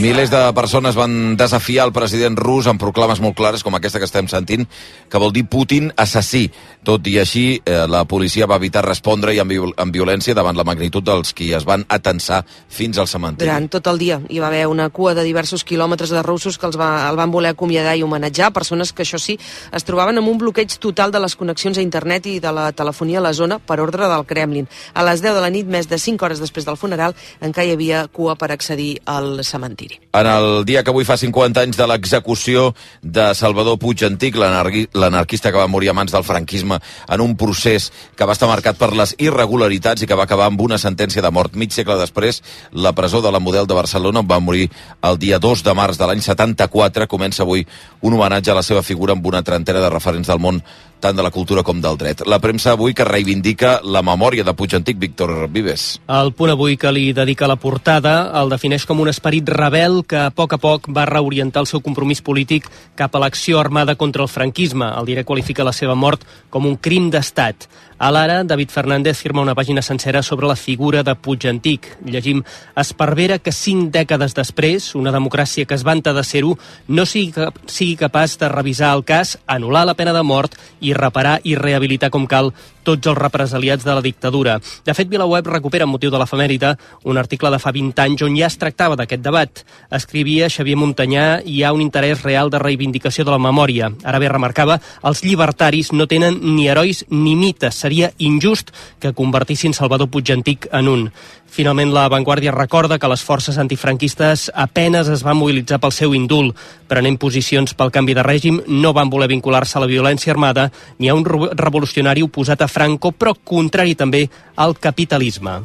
Milers 0.01 0.31
de 0.33 0.39
persones 0.57 0.95
van 0.97 1.35
desafiar 1.37 1.83
el 1.85 1.91
president 1.93 2.33
rus 2.39 2.65
amb 2.65 2.81
proclames 2.81 3.19
molt 3.21 3.35
clares 3.37 3.61
com 3.61 3.75
aquesta 3.77 3.99
que 4.01 4.07
estem 4.07 4.25
sentint, 4.31 4.63
que 5.05 5.19
vol 5.21 5.29
dir 5.35 5.43
Putin 5.45 5.91
assassí. 5.93 6.47
Tot 6.81 7.05
i 7.05 7.19
així, 7.21 7.61
eh, 7.61 7.85
la 7.85 8.01
policia 8.09 8.47
va 8.49 8.57
evitar 8.57 8.81
respondre 8.81 9.35
i 9.35 9.37
amb, 9.37 9.53
viol 9.53 9.75
amb 9.77 9.93
violència 9.93 10.33
davant 10.33 10.57
la 10.57 10.65
magnitud 10.65 11.05
dels 11.05 11.35
qui 11.37 11.51
es 11.53 11.67
van 11.69 11.85
atensar 11.87 12.39
fins 12.67 12.97
al 12.97 13.05
cementiri. 13.05 13.45
Durant 13.45 13.67
tot 13.69 13.91
el 13.91 14.01
dia 14.01 14.17
hi 14.27 14.39
va 14.41 14.47
haver 14.47 14.65
una 14.71 14.89
cua 14.89 15.13
de 15.13 15.21
diversos 15.21 15.63
quilòmetres 15.63 16.09
de 16.09 16.23
russos 16.25 16.57
que 16.57 16.65
els 16.65 16.79
va, 16.81 17.07
el 17.07 17.21
van 17.21 17.29
voler 17.29 17.53
acomiadar 17.53 17.93
i 17.95 18.01
homenatjar, 18.01 18.49
persones 18.57 18.93
que 18.93 19.05
això 19.05 19.21
sí 19.21 19.37
es 19.71 19.85
trobaven 19.85 20.17
amb 20.17 20.33
un 20.33 20.41
bloqueig 20.41 20.79
total 20.79 21.11
de 21.11 21.21
les 21.21 21.35
connexions 21.35 21.77
a 21.77 21.85
internet 21.85 22.25
i 22.25 22.39
de 22.39 22.51
la 22.51 22.71
telefonia 22.71 23.19
a 23.19 23.27
la 23.27 23.35
zona 23.37 23.59
per 23.59 23.77
ordre 23.79 24.09
del 24.09 24.25
Kremlin. 24.25 24.65
A 24.95 25.05
les 25.05 25.21
10 25.21 25.37
de 25.37 25.45
la 25.45 25.53
nit, 25.53 25.67
més 25.67 25.85
de 25.85 26.01
5 26.01 26.25
hores 26.25 26.41
després 26.41 26.65
del 26.65 26.81
funeral, 26.81 27.13
encara 27.39 27.67
hi 27.67 27.77
havia 27.77 28.07
cua 28.07 28.33
per 28.33 28.49
accedir 28.49 28.95
al 29.05 29.43
cementiri. 29.45 29.90
En 30.11 30.27
el 30.27 30.65
dia 30.67 30.83
que 30.83 30.91
avui 30.91 31.05
fa 31.07 31.15
50 31.15 31.61
anys 31.63 31.77
de 31.79 31.85
l'execució 31.87 32.73
de 33.01 33.29
Salvador 33.37 33.77
Puig 33.79 34.03
Antic, 34.03 34.35
l'anarquista 34.35 35.53
que 35.53 35.61
va 35.61 35.69
morir 35.71 35.91
a 35.91 35.95
mans 35.95 36.11
del 36.11 36.25
franquisme 36.27 36.81
en 37.07 37.23
un 37.23 37.37
procés 37.39 37.91
que 38.19 38.27
va 38.27 38.35
estar 38.35 38.49
marcat 38.51 38.75
per 38.75 38.91
les 38.91 39.15
irregularitats 39.23 40.03
i 40.03 40.09
que 40.09 40.17
va 40.19 40.27
acabar 40.27 40.49
amb 40.51 40.61
una 40.61 40.81
sentència 40.81 41.23
de 41.23 41.31
mort. 41.31 41.55
Mig 41.55 41.71
segle 41.71 41.95
després, 42.01 42.41
la 42.73 42.91
presó 42.91 43.23
de 43.23 43.31
la 43.31 43.39
Model 43.39 43.67
de 43.67 43.77
Barcelona 43.77 44.25
va 44.27 44.41
morir 44.43 44.67
el 45.07 45.17
dia 45.17 45.39
2 45.39 45.63
de 45.63 45.75
març 45.79 46.01
de 46.01 46.11
l'any 46.11 46.21
74. 46.27 47.07
Comença 47.07 47.43
avui 47.47 47.65
un 48.01 48.13
homenatge 48.13 48.51
a 48.51 48.59
la 48.59 48.67
seva 48.67 48.83
figura 48.83 49.15
amb 49.15 49.25
una 49.25 49.43
trentena 49.47 49.79
de 49.79 49.95
referents 49.95 50.27
del 50.27 50.43
món 50.43 50.59
tant 51.01 51.17
de 51.17 51.25
la 51.25 51.31
cultura 51.33 51.63
com 51.65 51.81
del 51.81 51.97
dret. 51.99 52.21
La 52.29 52.39
premsa 52.39 52.75
avui 52.75 52.93
que 52.95 53.07
reivindica 53.07 53.79
la 53.83 54.03
memòria 54.05 54.45
de 54.47 54.53
Puig 54.55 54.75
Antic, 54.77 54.99
Víctor 55.01 55.49
Vives. 55.51 55.99
El 56.07 56.31
punt 56.37 56.53
avui 56.53 56.77
que 56.79 56.93
li 56.93 57.09
dedica 57.17 57.49
la 57.49 57.57
portada 57.59 58.31
el 58.39 58.53
defineix 58.53 58.85
com 58.87 59.01
un 59.01 59.09
esperit 59.11 59.49
rebel 59.49 60.03
que 60.07 60.27
a 60.27 60.31
poc 60.31 60.55
a 60.55 60.61
poc 60.61 60.87
va 60.93 61.07
reorientar 61.09 61.65
el 61.65 61.69
seu 61.69 61.81
compromís 61.83 62.21
polític 62.21 62.69
cap 62.95 63.15
a 63.15 63.23
l'acció 63.23 63.59
armada 63.59 63.97
contra 63.97 64.23
el 64.23 64.31
franquisme. 64.31 64.87
El 65.01 65.09
diari 65.09 65.25
qualifica 65.27 65.65
la 65.67 65.73
seva 65.75 65.97
mort 65.97 66.23
com 66.49 66.69
un 66.69 66.77
crim 66.77 67.09
d'estat. 67.11 67.67
A 68.01 68.09
l'ara, 68.09 68.43
David 68.43 68.71
Fernández 68.73 69.19
firma 69.21 69.43
una 69.43 69.53
pàgina 69.53 69.83
sencera 69.85 70.23
sobre 70.25 70.47
la 70.49 70.55
figura 70.55 71.03
de 71.05 71.13
Puig 71.13 71.45
Antic. 71.45 71.85
Llegim, 72.01 72.39
esparbera 72.73 73.37
que 73.37 73.53
cinc 73.53 73.91
dècades 73.93 74.33
després, 74.33 74.87
una 74.97 75.13
democràcia 75.13 75.67
que 75.69 75.77
es 75.77 75.83
vanta 75.85 76.09
de 76.17 76.23
ser-ho, 76.25 76.55
no 76.87 77.05
sigui, 77.05 77.45
sigui 77.69 77.99
capaç 78.01 78.39
de 78.41 78.49
revisar 78.49 78.89
el 78.97 79.05
cas, 79.05 79.35
anul·lar 79.45 79.85
la 79.85 79.93
pena 79.93 80.15
de 80.17 80.25
mort 80.25 80.57
i 80.81 80.95
reparar 80.97 81.43
i 81.45 81.53
rehabilitar 81.53 82.09
com 82.09 82.25
cal 82.25 82.55
tots 82.83 83.07
els 83.07 83.17
represaliats 83.17 83.85
de 83.85 83.95
la 83.95 84.03
dictadura. 84.05 84.57
De 84.85 84.95
fet, 84.97 85.09
Vilaweb 85.09 85.47
recupera 85.47 85.87
amb 85.87 85.95
motiu 85.95 86.11
de 86.11 86.19
l'efemèride 86.21 86.75
un 87.03 87.17
article 87.17 87.51
de 87.51 87.59
fa 87.59 87.71
20 87.71 88.03
anys 88.05 88.25
on 88.27 88.37
ja 88.37 88.47
es 88.47 88.57
tractava 88.61 88.97
d'aquest 88.99 89.23
debat. 89.23 89.63
Escrivia 89.91 90.49
Xavier 90.49 90.77
Montanyà 90.79 91.25
hi 91.45 91.61
ha 91.63 91.73
un 91.73 91.81
interès 91.83 92.23
real 92.23 92.49
de 92.49 92.59
reivindicació 92.61 93.25
de 93.25 93.33
la 93.33 93.41
memòria. 93.41 93.91
Ara 94.03 94.19
bé, 94.19 94.29
remarcava, 94.29 94.79
els 95.03 95.23
llibertaris 95.25 95.91
no 95.93 96.07
tenen 96.07 96.39
ni 96.55 96.67
herois 96.69 97.05
ni 97.09 97.35
mites. 97.35 97.75
Seria 97.75 98.11
injust 98.17 98.71
que 98.99 99.13
convertissin 99.13 99.73
Salvador 99.73 100.09
Puigantic 100.09 100.67
en 100.71 100.87
un. 100.87 101.07
Finalment, 101.51 101.89
la 101.91 102.07
Vanguardia 102.07 102.53
recorda 102.55 102.95
que 102.97 103.09
les 103.11 103.23
forces 103.27 103.57
antifranquistes 103.59 104.45
apenes 104.55 105.09
es 105.11 105.19
van 105.27 105.35
mobilitzar 105.35 105.81
pel 105.83 105.91
seu 105.91 106.15
indult. 106.15 106.55
Prenent 106.87 107.17
posicions 107.19 107.75
pel 107.75 107.91
canvi 107.91 108.15
de 108.15 108.23
règim, 108.23 108.61
no 108.71 108.93
van 108.95 109.11
voler 109.11 109.27
vincular-se 109.33 109.75
a 109.75 109.83
la 109.83 109.91
violència 109.91 110.31
armada 110.31 110.69
ni 110.97 111.11
a 111.11 111.17
un 111.17 111.27
revolucionari 111.27 112.23
oposat 112.23 112.63
a 112.63 112.71
Franco, 112.71 113.11
però 113.11 113.35
contrari 113.35 113.99
també 113.99 114.29
al 114.55 114.79
capitalisme. 114.79 115.59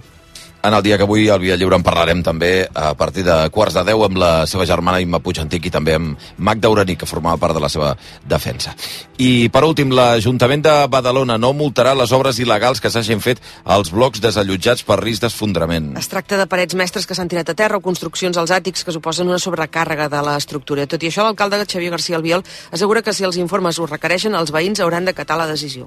En 0.66 0.74
el 0.74 0.82
dia 0.82 0.96
que 0.98 1.04
avui 1.04 1.28
al 1.30 1.38
Via 1.38 1.54
Lliure 1.54 1.76
en 1.78 1.84
parlarem 1.86 2.24
també 2.26 2.66
a 2.74 2.88
partir 2.98 3.22
de 3.22 3.34
quarts 3.54 3.76
de 3.76 3.84
deu 3.86 4.00
amb 4.02 4.16
la 4.18 4.30
seva 4.50 4.64
germana 4.66 4.98
Imma 4.98 5.20
Puigantic 5.22 5.68
i 5.68 5.70
també 5.70 5.92
amb 5.94 6.24
Magda 6.42 6.72
Urani, 6.72 6.96
que 6.98 7.06
formava 7.06 7.38
part 7.38 7.54
de 7.54 7.60
la 7.62 7.68
seva 7.70 7.92
defensa. 8.26 8.72
I 9.22 9.46
per 9.54 9.62
últim, 9.62 9.92
l'Ajuntament 9.94 10.64
de 10.64 10.72
Badalona 10.90 11.36
no 11.38 11.52
multarà 11.54 11.92
les 11.94 12.10
obres 12.10 12.40
il·legals 12.42 12.82
que 12.82 12.90
s'hagin 12.90 13.22
fet 13.22 13.38
als 13.62 13.92
blocs 13.94 14.18
desallotjats 14.24 14.82
per 14.88 14.96
risc 15.04 15.22
d'esfondrament. 15.22 15.92
Es 16.00 16.10
tracta 16.10 16.40
de 16.40 16.48
parets 16.50 16.74
mestres 16.74 17.06
que 17.06 17.14
s'han 17.14 17.30
tirat 17.30 17.52
a 17.52 17.54
terra 17.54 17.78
o 17.78 17.84
construccions 17.84 18.34
als 18.34 18.50
àtics 18.50 18.82
que 18.82 18.96
suposen 18.96 19.30
una 19.30 19.38
sobrecàrrega 19.38 20.08
de 20.10 20.24
l'estructura. 20.26 20.88
Tot 20.90 21.06
i 21.06 21.12
això, 21.12 21.22
l'alcalde 21.22 21.62
Xavier 21.62 21.94
García 21.94 22.18
Albiol 22.18 22.42
assegura 22.72 23.06
que 23.06 23.14
si 23.14 23.22
els 23.22 23.38
informes 23.38 23.78
ho 23.78 23.86
requereixen, 23.86 24.34
els 24.34 24.50
veïns 24.50 24.82
hauran 24.82 25.06
d'acatar 25.06 25.38
la 25.38 25.46
decisió. 25.46 25.86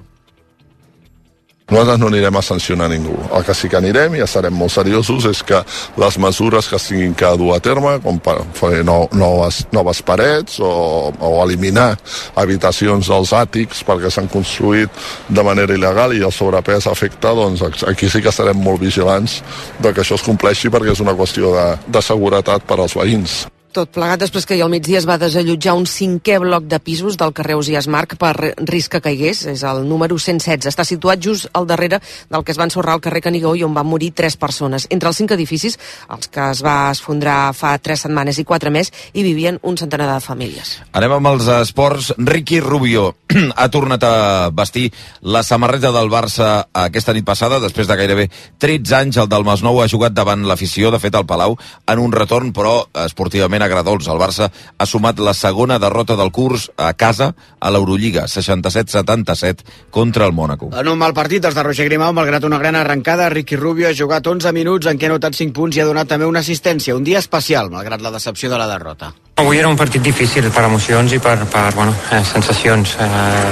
Nosaltres 1.70 2.00
no 2.02 2.08
anirem 2.10 2.34
a 2.34 2.42
sancionar 2.42 2.88
ningú. 2.90 3.14
El 3.30 3.44
que 3.46 3.54
sí 3.54 3.68
que 3.70 3.78
anirem, 3.78 4.16
i 4.16 4.22
ja 4.22 4.26
serem 4.26 4.56
molt 4.58 4.74
seriosos, 4.74 5.28
és 5.30 5.42
que 5.46 5.60
les 6.02 6.18
mesures 6.18 6.66
que 6.66 6.74
es 6.80 6.86
tinguin 6.88 7.14
que 7.14 7.30
dur 7.38 7.52
a 7.54 7.60
terme, 7.62 7.92
com 8.02 8.18
per 8.18 8.40
fer 8.58 8.82
no, 8.86 9.04
noves, 9.14 9.62
noves 9.70 10.02
parets 10.02 10.58
o, 10.58 10.72
o 11.14 11.30
eliminar 11.44 11.92
habitacions 12.34 13.12
dels 13.12 13.34
àtics 13.36 13.84
perquè 13.86 14.10
s'han 14.10 14.30
construït 14.32 14.90
de 15.28 15.46
manera 15.46 15.76
il·legal 15.78 16.16
i 16.18 16.24
el 16.26 16.34
sobrepès 16.34 16.90
afecta, 16.90 17.36
doncs 17.38 17.62
aquí 17.86 18.10
sí 18.10 18.18
que 18.18 18.34
estarem 18.34 18.58
molt 18.58 18.82
vigilants 18.82 19.38
de 19.78 19.94
que 19.94 20.02
això 20.02 20.18
es 20.18 20.26
compleixi 20.26 20.74
perquè 20.74 20.90
és 20.96 21.06
una 21.06 21.14
qüestió 21.14 21.54
de, 21.54 21.70
de 21.86 22.02
seguretat 22.02 22.66
per 22.66 22.82
als 22.82 22.98
veïns. 22.98 23.44
Tot 23.70 23.86
plegat 23.94 24.18
després 24.18 24.42
que 24.42 24.56
ahir 24.56 24.64
al 24.64 24.70
migdia 24.72 24.98
es 24.98 25.04
va 25.06 25.14
desallotjar 25.20 25.76
un 25.78 25.84
cinquè 25.86 26.40
bloc 26.42 26.64
de 26.66 26.80
pisos 26.82 27.14
del 27.20 27.30
carrer 27.30 27.54
Osias 27.54 27.86
Marc 27.86 28.16
per 28.18 28.32
risc 28.66 28.96
que 28.96 29.00
caigués. 29.04 29.44
És 29.46 29.62
el 29.62 29.84
número 29.86 30.16
116. 30.18 30.66
Està 30.66 30.82
situat 30.82 31.22
just 31.22 31.46
al 31.54 31.68
darrere 31.70 32.00
del 32.02 32.42
que 32.42 32.50
es 32.50 32.58
va 32.58 32.66
ensorrar 32.66 32.96
al 32.96 33.02
carrer 33.04 33.22
Canigó 33.22 33.52
i 33.54 33.62
on 33.62 33.76
van 33.76 33.86
morir 33.86 34.10
tres 34.10 34.34
persones. 34.34 34.88
Entre 34.90 35.06
els 35.06 35.20
cinc 35.22 35.30
edificis, 35.36 35.78
els 36.10 36.26
que 36.34 36.48
es 36.50 36.64
va 36.66 36.90
esfondrar 36.90 37.52
fa 37.54 37.76
tres 37.78 38.02
setmanes 38.08 38.40
i 38.42 38.46
quatre 38.48 38.72
més, 38.74 38.90
hi 39.14 39.22
vivien 39.22 39.60
un 39.62 39.78
centenar 39.78 40.08
de 40.10 40.18
famílies. 40.24 40.80
Anem 40.90 41.14
amb 41.20 41.30
els 41.30 41.46
esports. 41.60 42.10
Ricky 42.18 42.58
Rubio 42.66 43.12
ha 43.54 43.68
tornat 43.70 44.02
a 44.02 44.50
vestir 44.50 44.88
la 45.22 45.44
samarreta 45.46 45.94
del 45.94 46.10
Barça 46.10 46.50
aquesta 46.74 47.14
nit 47.14 47.28
passada, 47.28 47.62
després 47.62 47.86
de 47.86 48.00
gairebé 48.02 48.26
13 48.58 48.98
anys. 48.98 49.22
El 49.22 49.30
del 49.30 49.46
Masnou 49.46 49.78
ha 49.78 49.88
jugat 49.88 50.18
davant 50.18 50.42
l'afició, 50.50 50.90
de 50.90 50.98
fet, 50.98 51.14
al 51.14 51.30
Palau, 51.30 51.54
en 51.86 52.02
un 52.02 52.18
retorn, 52.18 52.50
però 52.56 52.80
esportivament 53.06 53.59
realment 53.60 53.62
agradols. 53.62 54.08
El 54.08 54.18
Barça 54.18 54.50
ha 54.50 54.86
sumat 54.86 55.18
la 55.20 55.34
segona 55.34 55.78
derrota 55.78 56.16
del 56.16 56.30
curs 56.32 56.70
a 56.76 56.92
casa 56.94 57.34
a 57.60 57.70
l'Eurolliga, 57.70 58.26
67-77 58.26 59.64
contra 59.90 60.26
el 60.26 60.32
Mònaco. 60.32 60.70
En 60.72 60.88
un 60.88 60.98
mal 60.98 61.14
partit 61.14 61.42
dels 61.42 61.54
de 61.54 61.62
Roger 61.62 61.86
Grimau, 61.88 62.12
malgrat 62.12 62.44
una 62.44 62.58
gran 62.58 62.76
arrencada, 62.76 63.28
Ricky 63.30 63.56
Rubio 63.56 63.88
ha 63.88 63.96
jugat 63.96 64.26
11 64.26 64.52
minuts 64.52 64.86
en 64.86 64.98
què 64.98 65.06
ha 65.06 65.14
notat 65.14 65.34
5 65.34 65.52
punts 65.52 65.76
i 65.76 65.80
ha 65.80 65.88
donat 65.88 66.08
també 66.08 66.26
una 66.26 66.40
assistència. 66.40 66.96
Un 66.96 67.04
dia 67.04 67.18
especial, 67.18 67.70
malgrat 67.70 68.00
la 68.00 68.10
decepció 68.10 68.50
de 68.50 68.58
la 68.58 68.68
derrota. 68.70 69.12
Avui 69.40 69.56
era 69.56 69.68
un 69.72 69.76
partit 69.80 70.02
difícil 70.04 70.50
per 70.52 70.66
emocions 70.66 71.14
i 71.16 71.18
per, 71.18 71.32
per 71.48 71.70
bueno, 71.72 71.94
eh, 72.12 72.18
sensacions. 72.28 72.92
Eh, 73.00 73.06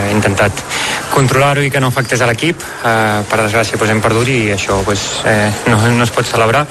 he 0.08 0.10
intentat 0.12 0.60
controlar-ho 1.14 1.64
i 1.64 1.70
que 1.72 1.80
no 1.80 1.88
afectés 1.88 2.20
a 2.20 2.28
l'equip. 2.28 2.60
Eh, 2.60 3.22
per 3.30 3.40
desgràcia 3.40 3.80
pues, 3.80 3.94
hem 3.94 4.04
perdut 4.04 4.28
i 4.28 4.52
això 4.52 4.82
pues, 4.84 5.06
eh, 5.24 5.48
no, 5.72 5.80
no 5.80 6.04
es 6.04 6.12
pot 6.12 6.28
celebrar. 6.28 6.66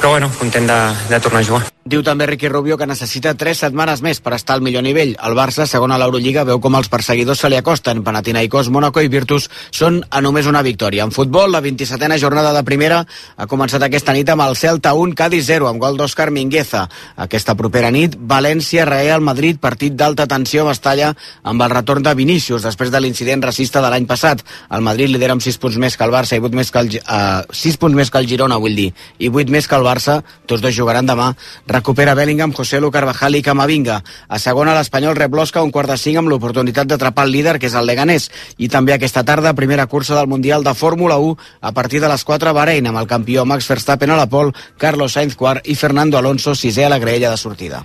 Però 0.00 0.16
bueno, 0.16 0.32
content 0.40 0.72
de, 0.72 0.80
de 1.12 1.20
tornar 1.20 1.44
a 1.44 1.50
jugar. 1.52 1.62
Diu 1.82 1.98
també 2.06 2.28
Ricky 2.28 2.46
Rubio 2.46 2.76
que 2.78 2.86
necessita 2.86 3.32
3 3.34 3.58
setmanes 3.64 4.04
més 4.06 4.20
per 4.22 4.36
estar 4.36 4.54
al 4.54 4.60
millor 4.62 4.84
nivell. 4.86 5.16
El 5.18 5.34
Barça, 5.34 5.66
segon 5.66 5.90
a 5.90 5.96
l'Eurolliga, 5.98 6.44
veu 6.46 6.60
com 6.62 6.76
els 6.78 6.86
perseguidors 6.88 7.40
se 7.42 7.48
li 7.50 7.58
acosten. 7.58 8.04
Panathinaikos, 8.06 8.70
Mónaco 8.70 9.02
i 9.02 9.10
Virtus 9.10 9.48
són 9.74 9.98
a 10.08 10.20
només 10.22 10.46
una 10.46 10.62
victòria. 10.62 11.02
En 11.02 11.10
futbol, 11.10 11.50
la 11.50 11.60
27a 11.60 12.20
jornada 12.22 12.52
de 12.54 12.62
primera 12.62 13.00
ha 13.02 13.48
començat 13.50 13.82
aquesta 13.82 14.14
nit 14.14 14.30
amb 14.30 14.46
el 14.46 14.54
Celta 14.56 14.94
1, 14.94 15.16
Cádiz 15.18 15.48
0, 15.50 15.66
amb 15.68 15.82
gol 15.82 15.98
d'Òscar 15.98 16.30
Mingueza. 16.30 16.84
Aquesta 17.26 17.58
propera 17.58 17.90
nit, 17.90 18.14
València, 18.14 18.61
Real 18.86 19.20
Madrid, 19.20 19.58
partit 19.60 19.94
d'alta 19.98 20.28
tensió 20.30 20.62
a 20.62 20.68
Mestalla 20.70 21.12
amb 21.42 21.62
el 21.62 21.70
retorn 21.70 22.02
de 22.06 22.14
Vinícius 22.14 22.62
després 22.62 22.90
de 22.90 23.00
l'incident 23.00 23.42
racista 23.42 23.82
de 23.82 23.90
l'any 23.90 24.06
passat. 24.06 24.44
El 24.70 24.84
Madrid 24.86 25.10
lidera 25.10 25.34
amb 25.34 25.42
6 25.42 25.58
punts 25.58 25.76
més 25.82 25.96
que 25.96 26.06
el 26.06 26.14
Barça 26.14 26.38
i 26.38 26.40
8 26.40 26.54
més 26.56 26.70
que 26.70 26.78
el, 26.78 26.90
uh, 27.02 27.42
6 27.50 27.76
punts 27.82 27.96
més 27.96 28.10
que 28.10 28.22
el 28.22 28.28
Girona, 28.30 28.60
vull 28.62 28.76
dir, 28.78 28.92
i 29.18 29.28
8 29.28 29.50
més 29.50 29.68
que 29.68 29.76
el 29.76 29.86
Barça. 29.86 30.20
Tots 30.46 30.62
dos 30.62 30.74
jugaran 30.74 31.06
demà 31.06 31.32
Recupera 31.66 32.14
Bellingham, 32.14 32.52
José 32.52 32.80
Lu 32.80 32.90
Carvajal 32.90 33.36
i 33.36 33.42
Camavinga. 33.42 34.02
A 34.28 34.38
segona, 34.38 34.74
l'Espanyol 34.76 35.16
rep 35.18 35.34
l'Osca 35.34 35.62
un 35.62 35.70
quart 35.70 35.90
de 35.90 35.98
cinc 36.00 36.20
amb 36.20 36.32
l'oportunitat 36.32 36.90
d'atrapar 36.90 37.26
el 37.26 37.32
líder, 37.36 37.58
que 37.58 37.70
és 37.70 37.76
el 37.78 37.86
Leganés. 37.86 38.30
I 38.58 38.68
també 38.68 38.94
aquesta 38.96 39.24
tarda, 39.24 39.54
primera 39.58 39.86
cursa 39.86 40.16
del 40.18 40.30
Mundial 40.30 40.64
de 40.64 40.74
Fórmula 40.74 41.18
1 41.18 41.36
a 41.60 41.72
partir 41.72 42.00
de 42.00 42.08
les 42.12 42.24
4 42.24 42.50
a 42.50 42.56
Bahrein, 42.56 42.86
amb 42.86 43.02
el 43.02 43.10
campió 43.10 43.44
Max 43.44 43.68
Verstappen 43.68 44.10
a 44.10 44.20
la 44.20 44.28
pol, 44.28 44.54
Carlos 44.78 45.12
Sainz 45.18 45.36
quart 45.36 45.66
i 45.68 45.74
Fernando 45.74 46.18
Alonso 46.18 46.54
sisè 46.54 46.86
a 46.86 46.92
la 46.92 47.02
graella 47.02 47.30
de 47.30 47.40
sortida. 47.40 47.84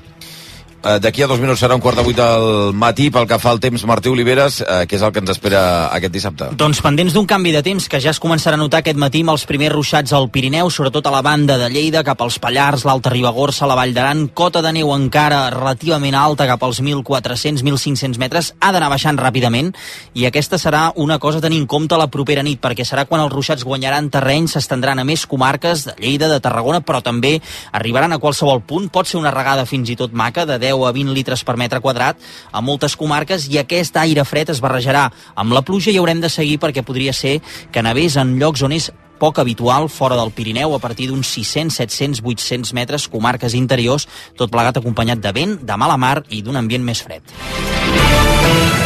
Eh, 0.84 1.00
D'aquí 1.02 1.24
a 1.24 1.28
dos 1.28 1.40
minuts 1.42 1.60
serà 1.64 1.74
un 1.74 1.82
quart 1.82 1.98
de 1.98 2.04
vuit 2.06 2.18
del 2.18 2.74
matí 2.78 3.10
pel 3.10 3.26
que 3.28 3.40
fa 3.42 3.50
al 3.50 3.60
temps 3.60 3.82
Martí 3.90 4.10
Oliveres, 4.10 4.60
eh, 4.62 4.86
que 4.86 4.96
és 4.96 5.02
el 5.02 5.12
que 5.12 5.24
ens 5.24 5.32
espera 5.34 5.90
aquest 5.90 6.14
dissabte. 6.14 6.50
Doncs 6.56 6.82
pendents 6.86 7.16
d'un 7.16 7.26
canvi 7.26 7.52
de 7.52 7.64
temps 7.66 7.88
que 7.90 8.00
ja 8.00 8.12
es 8.14 8.22
començarà 8.22 8.54
a 8.54 8.62
notar 8.62 8.84
aquest 8.84 9.00
matí 9.02 9.24
amb 9.26 9.34
els 9.34 9.46
primers 9.50 9.74
ruixats 9.74 10.14
al 10.14 10.30
Pirineu, 10.30 10.70
sobretot 10.70 11.08
a 11.08 11.12
la 11.12 11.24
banda 11.26 11.58
de 11.58 11.70
Lleida, 11.74 12.04
cap 12.06 12.22
als 12.22 12.38
Pallars, 12.40 12.86
l'Alta 12.86 13.10
Ribagorça, 13.10 13.66
la 13.66 13.76
Vall 13.76 13.96
d'Aran, 13.96 14.28
cota 14.38 14.62
de 14.62 14.72
neu 14.76 14.94
encara 14.94 15.50
relativament 15.50 16.16
alta 16.16 16.46
cap 16.46 16.62
als 16.64 16.82
1.400-1.500 16.82 18.22
metres, 18.22 18.54
ha 18.60 18.72
d'anar 18.72 18.92
baixant 18.94 19.18
ràpidament 19.18 19.74
i 20.14 20.28
aquesta 20.30 20.62
serà 20.62 20.92
una 20.96 21.18
cosa 21.18 21.40
a 21.40 21.42
tenir 21.42 21.58
en 21.58 21.66
compte 21.66 21.98
la 21.98 22.08
propera 22.08 22.44
nit, 22.44 22.62
perquè 22.62 22.86
serà 22.86 23.08
quan 23.10 23.24
els 23.24 23.34
ruixats 23.34 23.66
guanyaran 23.66 24.12
terreny, 24.14 24.48
s'estendran 24.48 25.00
a 25.00 25.08
més 25.08 25.26
comarques 25.26 25.88
de 25.90 25.98
Lleida, 25.98 26.30
de 26.30 26.40
Tarragona, 26.40 26.84
però 26.86 27.02
també 27.02 27.40
arribaran 27.72 28.14
a 28.14 28.22
qualsevol 28.22 28.62
punt, 28.62 28.92
pot 28.94 29.10
ser 29.10 29.18
una 29.18 29.34
regada 29.34 29.66
fins 29.66 29.90
i 29.90 29.98
tot 29.98 30.14
maca 30.14 30.46
de 30.46 30.60
10 30.60 30.67
a 30.76 30.92
20 30.92 31.16
litres 31.16 31.44
per 31.48 31.58
metre 31.58 31.80
quadrat 31.80 32.20
a 32.52 32.62
moltes 32.62 32.96
comarques 33.00 33.48
i 33.52 33.60
aquest 33.62 33.98
aire 33.98 34.26
fred 34.26 34.50
es 34.52 34.62
barrejarà 34.64 35.08
amb 35.36 35.54
la 35.56 35.64
pluja 35.64 35.92
i 35.92 35.98
haurem 35.98 36.22
de 36.22 36.30
seguir 36.30 36.60
perquè 36.60 36.84
podria 36.84 37.14
ser 37.14 37.40
que 37.72 37.84
nevés 37.84 38.18
en 38.18 38.38
llocs 38.40 38.64
on 38.68 38.76
és 38.76 38.92
poc 39.18 39.40
habitual 39.40 39.90
fora 39.90 40.16
del 40.16 40.32
Pirineu 40.32 40.76
a 40.76 40.80
partir 40.80 41.10
d'uns 41.10 41.28
600, 41.34 41.74
700, 41.76 42.22
800 42.24 42.74
metres, 42.78 43.08
comarques 43.10 43.56
interiors, 43.58 44.08
tot 44.38 44.52
plegat 44.54 44.78
acompanyat 44.78 45.22
de 45.24 45.34
vent, 45.34 45.58
de 45.66 45.78
mala 45.78 45.98
mar 45.98 46.22
i 46.30 46.44
d'un 46.46 46.56
ambient 46.56 46.86
més 46.86 47.02
fred. 47.04 47.26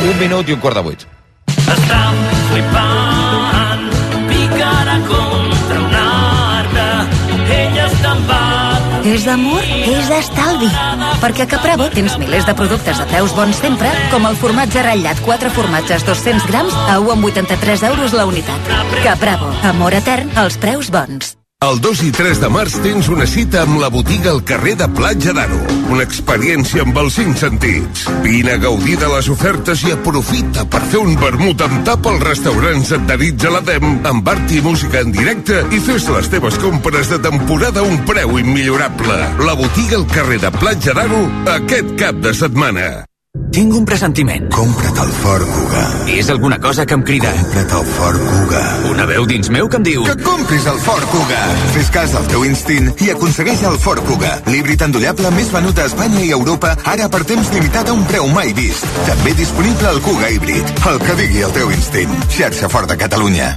Un 0.08 0.16
minut 0.20 0.48
i 0.48 0.56
un 0.56 0.64
quart 0.64 0.80
de 0.80 0.86
vuit. 0.88 1.04
Estan 1.52 2.24
flipant, 2.52 3.84
picarà 4.32 4.98
contra 5.10 5.84
un 5.84 6.00
arbre, 6.06 6.88
ella 7.60 7.86
està 7.92 8.16
embat. 8.16 8.51
És 9.08 9.26
d'amor? 9.26 9.66
És 9.66 10.10
d'estalvi. 10.12 10.70
Perquè 11.24 11.48
a 11.48 11.50
Capravo 11.56 11.90
tens 11.94 12.18
milers 12.22 12.46
de 12.46 12.56
productes 12.58 13.02
de 13.02 13.08
preus 13.10 13.34
bons 13.38 13.58
sempre, 13.64 13.90
com 14.14 14.30
el 14.30 14.38
formatge 14.38 14.86
ratllat 14.86 15.22
4 15.26 15.54
formatges 15.58 16.06
200 16.06 16.48
grams 16.52 16.78
a 16.86 17.00
1,83 17.02 17.88
euros 17.90 18.14
la 18.14 18.30
unitat. 18.30 18.74
Capravo. 19.02 19.54
Amor 19.74 19.98
etern 19.98 20.30
als 20.38 20.62
preus 20.62 20.94
bons. 20.94 21.41
El 21.62 21.78
2 21.78 22.00
i 22.08 22.08
3 22.10 22.40
de 22.42 22.48
març 22.50 22.74
tens 22.82 23.06
una 23.14 23.28
cita 23.30 23.60
amb 23.62 23.76
la 23.78 23.92
botiga 23.94 24.32
al 24.32 24.40
carrer 24.50 24.72
de 24.80 24.88
Platja 24.98 25.30
d'Aro. 25.38 25.60
Una 25.94 26.02
experiència 26.08 26.82
amb 26.82 26.98
els 26.98 27.20
cinc 27.20 27.38
sentits. 27.38 28.08
Vine 28.24 28.56
a 28.56 28.62
gaudir 28.64 28.96
de 28.98 29.12
les 29.12 29.30
ofertes 29.30 29.84
i 29.86 29.94
aprofita 29.94 30.66
per 30.66 30.82
fer 30.90 31.04
un 31.04 31.14
vermut 31.22 31.62
amb 31.62 31.84
tap 31.86 32.10
als 32.10 32.26
restaurants 32.26 32.90
adherits 32.98 33.46
a 33.46 33.54
l'ADEM 33.54 34.02
amb 34.10 34.34
art 34.34 34.58
i 34.58 34.64
música 34.66 35.06
en 35.06 35.14
directe 35.14 35.62
i 35.70 35.84
fes 35.86 36.10
les 36.10 36.34
teves 36.34 36.58
compres 36.66 37.14
de 37.14 37.22
temporada 37.30 37.86
a 37.86 37.92
un 37.94 38.02
preu 38.10 38.42
immillorable. 38.42 39.22
La 39.46 39.54
botiga 39.54 40.02
al 40.02 40.10
carrer 40.18 40.42
de 40.42 40.56
Platja 40.58 40.98
d'Aro 40.98 41.24
aquest 41.60 41.94
cap 42.02 42.26
de 42.26 42.34
setmana. 42.42 42.90
Tinc 43.52 43.74
un 43.76 43.86
pressentiment. 43.88 44.46
Compra't 44.52 44.98
el 45.04 45.10
Ford 45.22 45.48
Kuga. 45.48 45.84
És 46.12 46.30
alguna 46.32 46.58
cosa 46.60 46.86
que 46.86 46.96
em 46.96 47.02
crida. 47.04 47.32
Compra't 47.36 47.74
el 47.78 47.88
Ford 47.98 48.26
Kuga. 48.28 48.62
Una 48.92 49.06
veu 49.08 49.26
dins 49.28 49.50
meu 49.52 49.70
que 49.72 49.80
em 49.80 49.88
diu... 49.88 50.04
Que 50.08 50.16
compris 50.24 50.68
el 50.72 50.80
Ford 50.84 51.08
Kuga. 51.12 51.40
Fes 51.76 51.92
cas 51.96 52.12
del 52.16 52.28
teu 52.32 52.46
instint 52.48 52.92
i 53.04 53.10
aconsegueix 53.16 53.64
el 53.68 53.80
Ford 53.84 54.04
Kuga. 54.08 54.38
L'híbrid 54.52 54.84
endollable 54.88 55.32
més 55.36 55.52
venut 55.56 55.80
a 55.80 55.88
Espanya 55.88 56.22
i 56.28 56.32
Europa, 56.36 56.76
ara 56.94 57.08
per 57.12 57.24
temps 57.28 57.52
limitat 57.56 57.92
a 57.92 57.96
un 57.96 58.06
preu 58.12 58.28
mai 58.36 58.56
vist. 58.56 58.88
També 59.08 59.36
disponible 59.40 59.96
el 59.96 60.04
Kuga 60.08 60.32
híbrid. 60.36 60.78
El 60.92 61.04
que 61.04 61.20
digui 61.24 61.44
el 61.48 61.60
teu 61.60 61.76
instint. 61.76 62.16
Xarxa 62.32 62.72
Ford 62.72 62.92
de 62.92 63.00
Catalunya. 63.04 63.52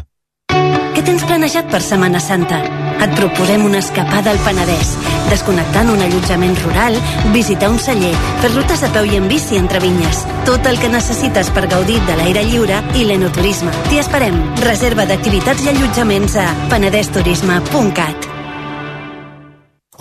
Tens 1.04 1.25
planejat 1.28 1.68
per 1.73 1.80
Setmana 1.84 2.20
Santa? 2.23 2.61
Et 3.04 3.14
proposem 3.18 3.64
una 3.66 3.80
escapada 3.82 4.32
al 4.32 4.40
Penedès, 4.44 4.94
desconnectant 5.28 5.90
un 5.92 6.02
allotjament 6.04 6.56
rural, 6.62 6.96
visitar 7.34 7.70
un 7.73 7.78
celler, 7.78 8.12
fer 8.42 8.52
rutes 8.54 8.84
a 8.87 8.92
peu 8.94 9.08
i 9.08 9.18
en 9.20 9.28
bici 9.28 9.61
entre 9.61 9.82
vinyes. 9.84 10.25
Tot 10.49 10.66
el 10.70 10.80
que 10.80 10.92
necessites 10.92 11.50
per 11.54 11.66
gaudir 11.68 12.00
de 12.08 12.18
l'aire 12.20 12.44
lliure 12.49 12.82
i 12.94 13.08
l'enoturisme. 13.08 13.73
T'hi 13.90 14.00
esperem. 14.04 14.38
Reserva 14.64 15.08
d'activitats 15.11 15.66
i 15.66 15.75
allotjaments 15.75 16.38
a 16.40 16.52
penedesturisme.cat. 16.73 18.34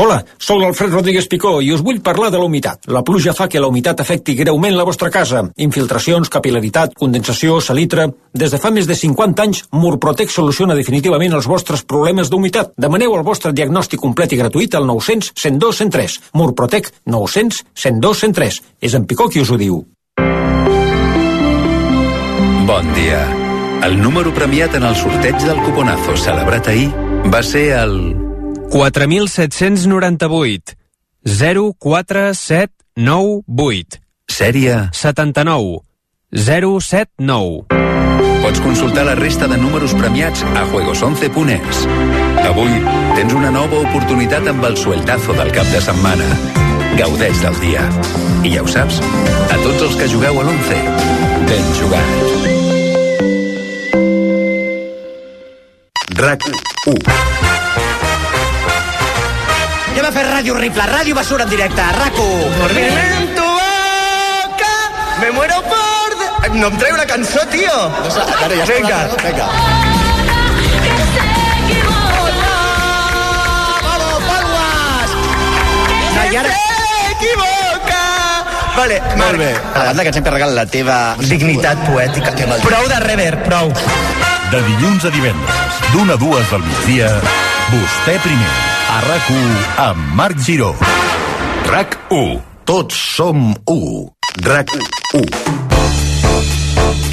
Hola, 0.03 0.17
sóc 0.35 0.57
l'Alfred 0.59 0.91
Rodríguez 0.91 1.29
Picó 1.31 1.61
i 1.63 1.69
us 1.71 1.79
vull 1.79 2.01
parlar 2.03 2.27
de 2.33 2.35
la 2.35 2.43
humitat. 2.43 2.89
La 2.91 3.05
pluja 3.07 3.31
fa 3.31 3.45
que 3.47 3.59
la 3.63 3.69
humitat 3.71 4.01
afecti 4.03 4.33
greument 4.35 4.75
la 4.75 4.83
vostra 4.83 5.07
casa. 5.07 5.45
Infiltracions, 5.63 6.27
capilaritat, 6.27 6.91
condensació, 6.99 7.61
salitre... 7.63 8.09
Des 8.33 8.51
de 8.51 8.57
fa 8.59 8.71
més 8.73 8.89
de 8.89 8.97
50 8.99 9.43
anys, 9.45 9.61
Murprotec 9.71 10.33
soluciona 10.33 10.75
definitivament 10.75 11.37
els 11.37 11.47
vostres 11.47 11.85
problemes 11.87 12.27
d'humitat. 12.33 12.73
Demaneu 12.75 13.15
el 13.15 13.23
vostre 13.23 13.53
diagnòstic 13.55 14.01
complet 14.01 14.33
i 14.35 14.41
gratuït 14.41 14.75
al 14.75 14.89
900 14.89 15.31
102 15.39 15.79
103. 15.85 16.17
Murprotec 16.41 16.91
900 17.07 17.61
102 17.85 18.25
103. 18.25 18.59
És 18.83 18.97
en 18.99 19.07
Picó 19.07 19.29
qui 19.31 19.39
us 19.39 19.53
ho 19.53 19.61
diu. 19.61 19.79
Bon 22.67 22.91
dia. 22.99 23.23
El 23.87 24.01
número 24.03 24.35
premiat 24.35 24.75
en 24.75 24.89
el 24.89 24.99
sorteig 24.99 25.39
del 25.47 25.63
cuponazo 25.63 26.19
celebrat 26.19 26.73
ahir 26.75 26.89
va 27.31 27.43
ser 27.45 27.69
el 27.77 28.22
4798 28.73 30.73
04798 31.23 34.01
Sèrie 34.25 34.89
79 34.91 35.81
079 36.31 37.67
Pots 38.41 38.59
consultar 38.65 39.05
la 39.05 39.13
resta 39.13 39.45
de 39.47 39.57
números 39.57 39.93
premiats 39.93 40.43
a 40.43 40.65
juegos11.es. 40.71 41.87
Avui 42.43 42.83
tens 43.15 43.33
una 43.37 43.51
nova 43.53 43.77
oportunitat 43.77 44.47
amb 44.49 44.63
el 44.65 44.75
sueltazo 44.75 45.33
del 45.37 45.51
cap 45.53 45.69
de 45.69 45.79
setmana. 45.79 46.25
Gaudeix 46.97 47.41
del 47.45 47.53
dia. 47.61 47.85
I 48.41 48.57
ja 48.57 48.65
ho 48.65 48.67
saps, 48.67 48.97
a 49.53 49.55
tots 49.61 49.85
els 49.85 49.95
que 50.01 50.09
jugueu 50.11 50.35
a 50.41 50.43
l'11, 50.43 50.75
ben 51.45 51.63
jugat. 51.77 52.09
RAC 56.17 56.41
1 56.89 57.32
Anem 60.03 60.11
a 60.17 60.19
fer 60.19 60.23
ràdio 60.27 60.51
horrible, 60.57 60.83
ràdio 60.89 61.15
basura 61.15 61.45
en 61.45 61.49
directe, 61.53 61.81
RAC1. 61.95 62.73
en 63.03 63.29
tu 63.37 63.45
boca, 63.55 64.73
me 65.21 65.31
muero 65.31 65.61
por... 65.63 66.17
de- 66.19 66.59
No 66.59 66.67
em 66.67 66.75
treu 66.77 66.93
una 66.93 67.05
cançó, 67.05 67.39
tio. 67.47 67.71
No 68.03 68.11
sé, 68.11 68.19
a 68.19 68.47
veure, 68.49 68.57
ja 68.57 68.63
està 68.65 68.75
Vinga. 68.81 68.97
la- 69.07 69.23
Vinga. 69.29 69.47
I 76.31 76.35
ara... 76.37 76.49
S'equivoca! 76.49 78.01
Vale, 78.75 79.01
Molt 79.17 79.37
bé. 79.37 79.51
A 79.75 79.79
la 79.79 79.85
banda 79.91 80.01
que 80.03 80.09
ens 80.09 80.17
hem 80.17 80.25
carregat 80.25 80.53
la 80.57 80.65
teva... 80.65 80.97
Dignitat 81.21 81.83
poètica. 81.87 82.33
Que 82.37 82.47
mal... 82.49 82.61
Prou 82.65 82.87
de 82.89 82.99
rever, 83.05 83.33
prou. 83.45 83.69
De 84.53 84.61
dilluns 84.69 85.05
a 85.05 85.11
divendres, 85.13 85.81
d'una 85.93 86.17
a 86.17 86.21
dues 86.21 86.49
del 86.51 86.63
migdia, 86.65 87.09
vostè 87.73 88.17
primer, 88.25 88.51
a 88.93 89.01
RAC1 89.01 89.53
amb 89.81 90.11
Marc 90.13 90.37
Giró. 90.45 90.75
RAC1. 91.65 92.41
Tots 92.63 92.93
som 93.15 93.49
u. 93.65 93.79
RAC1. 94.45 95.23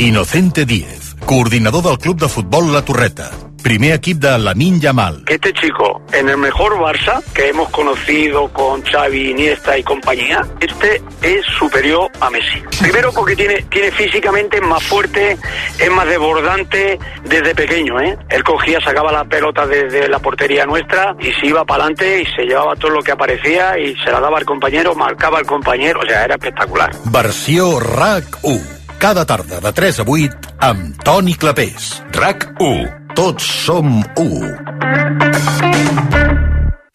Inocente 0.04 0.66
Díez, 0.66 1.14
coordinador 1.24 1.82
del 1.88 1.96
Club 1.98 2.20
de 2.20 2.28
Futbol 2.28 2.72
La 2.74 2.84
Torreta. 2.84 3.30
Primer 3.62 3.92
equip 3.94 4.18
de 4.18 4.38
Lamin 4.38 4.80
Yamal. 4.80 5.24
Este 5.28 5.52
chico, 5.52 6.02
en 6.12 6.28
el 6.28 6.38
mejor 6.38 6.78
Barça 6.78 7.22
que 7.34 7.48
hemos 7.48 7.68
conocido 7.70 8.48
con 8.52 8.82
Xavi, 8.82 9.30
Iniesta 9.30 9.76
y 9.76 9.82
compañía, 9.82 10.46
este 10.60 11.02
es 11.22 11.44
superior 11.58 12.10
a 12.20 12.30
Messi. 12.30 12.62
Primero 12.80 13.12
porque 13.12 13.36
tiene, 13.36 13.62
tiene 13.70 13.90
físicamente 13.90 14.60
más 14.60 14.82
fuerte, 14.82 15.36
es 15.78 15.90
más 15.90 16.06
desbordante 16.06 16.98
desde 17.24 17.54
pequeño, 17.54 18.00
¿eh? 18.00 18.16
Él 18.30 18.42
cogía, 18.44 18.80
sacaba 18.80 19.12
la 19.12 19.24
pelota 19.24 19.66
desde 19.66 20.08
la 20.08 20.18
portería 20.18 20.64
nuestra 20.64 21.14
y 21.20 21.32
se 21.32 21.46
iba 21.46 21.64
para 21.64 21.84
adelante 21.84 22.22
y 22.22 22.26
se 22.34 22.42
llevaba 22.44 22.76
todo 22.76 22.92
lo 22.92 23.02
que 23.02 23.12
aparecía 23.12 23.78
y 23.78 23.94
se 23.96 24.10
la 24.10 24.20
daba 24.20 24.38
al 24.38 24.44
compañero, 24.44 24.94
marcaba 24.94 25.38
al 25.38 25.46
compañero, 25.46 26.00
o 26.00 26.06
sea, 26.06 26.24
era 26.24 26.34
espectacular. 26.34 26.90
Versió 27.04 27.78
RAC1. 27.78 28.80
Cada 28.98 29.24
tarda 29.24 29.60
de 29.60 29.72
3 29.72 30.00
a 30.00 30.04
8 30.06 30.30
amb 30.60 31.02
Toni 31.02 31.34
Clapés. 31.34 32.02
RAC1. 32.12 32.99
Tots 33.20 33.44
som 33.44 34.00
u. 34.16 34.28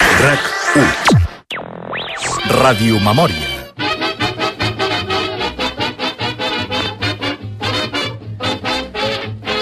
RAC1. 0.01 0.87
Ràdio 2.49 2.97
Memòria. 2.97 3.51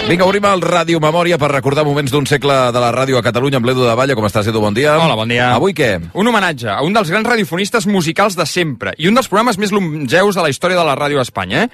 Vinga, 0.08 0.23
obrim 0.23 0.43
el 0.47 0.63
Ràdio 0.63 1.02
Memòria 1.04 1.36
per 1.36 1.49
recordar 1.52 1.84
moments 1.84 2.15
d'un 2.15 2.23
segle 2.32 2.56
de 2.71 2.80
la 2.80 2.93
ràdio 2.95 3.19
a 3.19 3.23
Catalunya 3.26 3.60
amb 3.60 3.67
l'Edu 3.67 3.84
de 3.84 3.95
Valla. 3.99 4.15
Com 4.15 4.23
estàs, 4.30 4.47
Edu? 4.47 4.62
Bon 4.63 4.71
dia. 4.71 4.93
Hola, 5.04 5.17
bon 5.19 5.28
dia. 5.28 5.49
Avui 5.58 5.76
què? 5.76 5.97
Un 6.15 6.32
homenatge 6.32 6.69
a 6.71 6.80
un 6.88 6.95
dels 6.95 7.12
grans 7.12 7.28
radiofonistes 7.28 7.89
musicals 7.91 8.39
de 8.39 8.45
sempre 8.47 8.95
i 8.95 9.12
un 9.12 9.19
dels 9.19 9.28
programes 9.28 9.60
més 9.60 9.76
longeus 9.76 10.39
de 10.39 10.47
la 10.47 10.54
història 10.54 10.80
de 10.80 10.88
la 10.88 10.95
ràdio 10.95 11.19
a 11.19 11.28
Espanya. 11.28 11.65
Eh? 11.65 11.67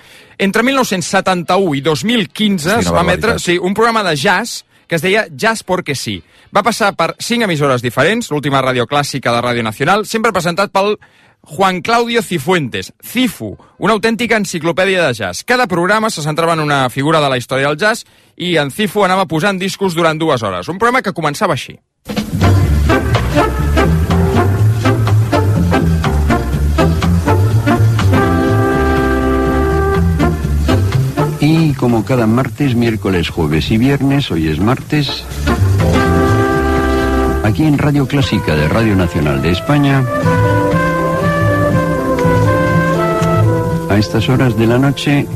Entre 0.50 0.66
1971 0.66 1.78
i 1.78 1.86
2015 1.86 2.80
es 2.80 2.90
va 2.90 3.06
emetre 3.06 3.38
sí, 3.38 3.60
un 3.62 3.78
programa 3.78 4.02
de 4.10 4.16
jazz 4.18 4.64
que 4.90 4.98
es 4.98 5.06
deia 5.06 5.28
Jazz 5.30 5.64
porque 5.64 5.96
sí. 5.96 6.18
Va 6.56 6.66
passar 6.66 6.96
per 6.98 7.14
cinc 7.22 7.46
emissores 7.46 7.86
diferents, 7.86 8.32
l'última 8.34 8.64
ràdio 8.66 8.90
clàssica 8.90 9.32
de 9.32 9.44
Ràdio 9.46 9.64
Nacional, 9.64 10.08
sempre 10.10 10.34
presentat 10.34 10.74
pel 10.74 10.98
Juan 11.42 11.82
Claudio 11.82 12.22
Cifuentes, 12.22 12.92
Cifu, 13.00 13.54
una 13.78 13.94
autèntica 13.94 14.36
enciclopèdia 14.36 15.06
de 15.08 15.14
jazz. 15.14 15.46
Cada 15.46 15.68
programa 15.68 16.10
se 16.10 16.26
centrava 16.26 16.58
en 16.58 16.66
una 16.66 16.90
figura 16.90 17.22
de 17.22 17.30
la 17.30 17.38
història 17.38 17.70
del 17.70 17.78
jazz 17.78 18.04
i 18.36 18.58
en 18.58 18.74
Cifu 18.74 19.06
anava 19.06 19.30
posant 19.30 19.62
discos 19.62 19.96
durant 19.96 20.20
dues 20.20 20.44
hores. 20.44 20.68
Un 20.68 20.82
programa 20.82 21.06
que 21.06 21.16
començava 21.16 21.56
així. 21.56 21.78
Y 31.42 31.74
como 31.74 32.04
cada 32.04 32.28
martes, 32.28 32.76
miércoles, 32.76 33.30
jueves 33.30 33.72
y 33.72 33.78
viernes, 33.78 34.30
hoy 34.30 34.50
es 34.50 34.60
martes, 34.60 35.24
aquí 37.44 37.64
en 37.64 37.78
Radio 37.78 38.08
Clásica 38.08 38.56
de 38.56 38.68
Radio 38.68 38.96
Nacional 38.96 39.42
de 39.42 39.52
España, 39.52 40.04
a 43.90 43.98
estas 43.98 44.28
horas 44.28 44.58
de 44.58 44.68
la 44.68 44.78
noche, 44.78 45.28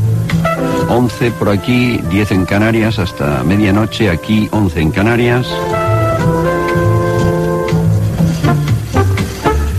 11 0.89 1.31
por 1.31 1.49
aquí, 1.49 1.99
10 2.09 2.31
en 2.31 2.45
Canarias, 2.45 2.99
hasta 2.99 3.41
medianoche, 3.43 4.09
aquí 4.09 4.49
11 4.51 4.81
en 4.81 4.91
Canarias. 4.91 5.47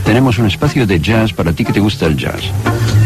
Tenemos 0.05 0.39
un 0.39 0.47
espacio 0.47 0.87
de 0.87 1.01
jazz 1.01 1.33
para 1.33 1.53
ti 1.53 1.65
que 1.65 1.73
te 1.73 1.81
gusta 1.81 2.07
el 2.07 2.17
jazz. 2.17 2.41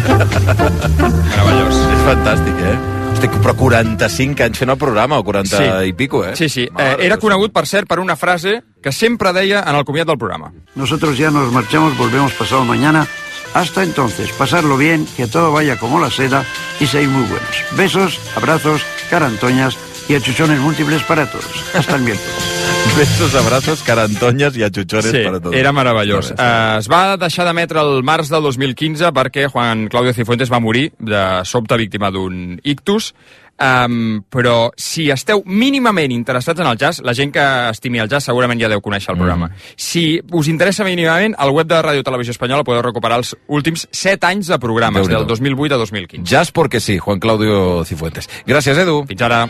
Meravellós. 1.28 1.76
És 1.94 2.07
fantàstic, 2.07 2.62
eh? 2.64 2.97
Hosti, 3.18 3.28
però 3.42 3.50
45 3.59 4.44
anys 4.46 4.61
fent 4.61 4.70
el 4.70 4.78
programa, 4.78 5.16
o 5.18 5.24
40 5.26 5.57
Sí. 5.59 5.88
i 5.88 5.92
pico, 5.92 6.24
eh? 6.24 6.37
Sí, 6.37 6.48
sí. 6.48 6.68
Eh, 6.78 6.96
era 7.00 7.16
conegut, 7.18 7.52
per 7.52 7.66
cert, 7.66 7.88
per 7.88 7.98
una 7.98 8.14
frase 8.14 8.62
que 8.81 8.92
sempre 8.92 9.33
deia 9.33 9.64
en 9.66 9.74
el 9.74 9.85
comiat 9.85 10.07
del 10.07 10.18
programa. 10.18 10.52
Nosotros 10.76 11.18
ya 11.18 11.31
nos 11.31 11.50
marchamos, 11.52 11.98
volvemos 11.98 12.33
pasado 12.35 12.64
mañana. 12.64 13.09
Hasta 13.54 13.83
entonces, 13.83 14.31
pasarlo 14.33 14.76
bien, 14.76 15.04
que 15.16 15.26
todo 15.26 15.50
vaya 15.50 15.76
como 15.78 15.98
la 15.98 16.11
seda 16.12 16.44
y 16.78 16.87
seáis 16.87 17.09
muy 17.09 17.22
buenos. 17.22 17.64
Besos, 17.72 18.20
abrazos, 18.37 18.83
carantoñas 19.11 19.76
y 20.08 20.14
achuchones 20.14 20.58
múltiples 20.60 21.02
para 21.02 21.26
todos. 21.30 21.46
Hasta 21.74 21.96
el 21.96 22.02
miércoles. 22.02 22.54
Besos, 22.96 23.34
abrazos, 23.34 23.82
carantonyes 23.82 24.56
i 24.56 24.62
achuchones 24.64 25.10
Sí, 25.10 25.18
para 25.24 25.40
todos. 25.40 25.54
era 25.54 25.72
meravellós. 25.72 26.30
Eh, 26.32 26.76
es 26.78 26.88
va 26.90 27.16
deixar 27.20 27.44
d'emetre 27.46 27.80
el 27.82 28.02
març 28.06 28.30
del 28.32 28.42
2015 28.42 29.10
perquè 29.14 29.48
Juan 29.52 29.88
Claudio 29.92 30.14
Cifuentes 30.16 30.50
va 30.50 30.60
morir 30.60 30.92
de 30.98 31.20
sobte 31.44 31.76
víctima 31.76 32.10
d'un 32.10 32.58
ictus. 32.64 33.12
Um, 33.58 34.20
però 34.30 34.70
si 34.78 35.08
esteu 35.10 35.42
mínimament 35.44 36.12
interessats 36.14 36.62
en 36.62 36.68
el 36.70 36.78
jazz, 36.78 37.02
la 37.02 37.14
gent 37.14 37.32
que 37.34 37.44
estimi 37.72 37.98
el 37.98 38.10
jazz 38.10 38.28
segurament 38.30 38.60
ja 38.60 38.70
deu 38.70 38.82
conèixer 38.84 39.12
el 39.14 39.18
programa. 39.18 39.50
Si 39.74 40.20
us 40.32 40.50
interessa 40.52 40.86
mínimament, 40.86 41.34
al 41.38 41.50
web 41.50 41.66
de 41.66 41.80
Ràdio 41.82 42.06
Televisió 42.06 42.36
Espanyola 42.36 42.66
podeu 42.66 42.84
recuperar 42.86 43.18
els 43.18 43.34
últims 43.48 43.88
7 43.90 44.30
anys 44.30 44.52
de 44.52 44.60
programes, 44.62 45.10
del 45.10 45.26
2008 45.26 45.74
a 45.74 45.82
2015. 45.82 46.22
Jazz 46.28 46.52
porque 46.52 46.80
sí, 46.80 46.98
Juan 46.98 47.18
Claudio 47.18 47.84
Cifuentes. 47.84 48.30
Gràcies, 48.46 48.78
Edu. 48.78 49.02
Fins 49.10 49.26
ara. 49.26 49.46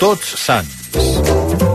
Tots 0.00 0.34
Sants. 0.34 1.73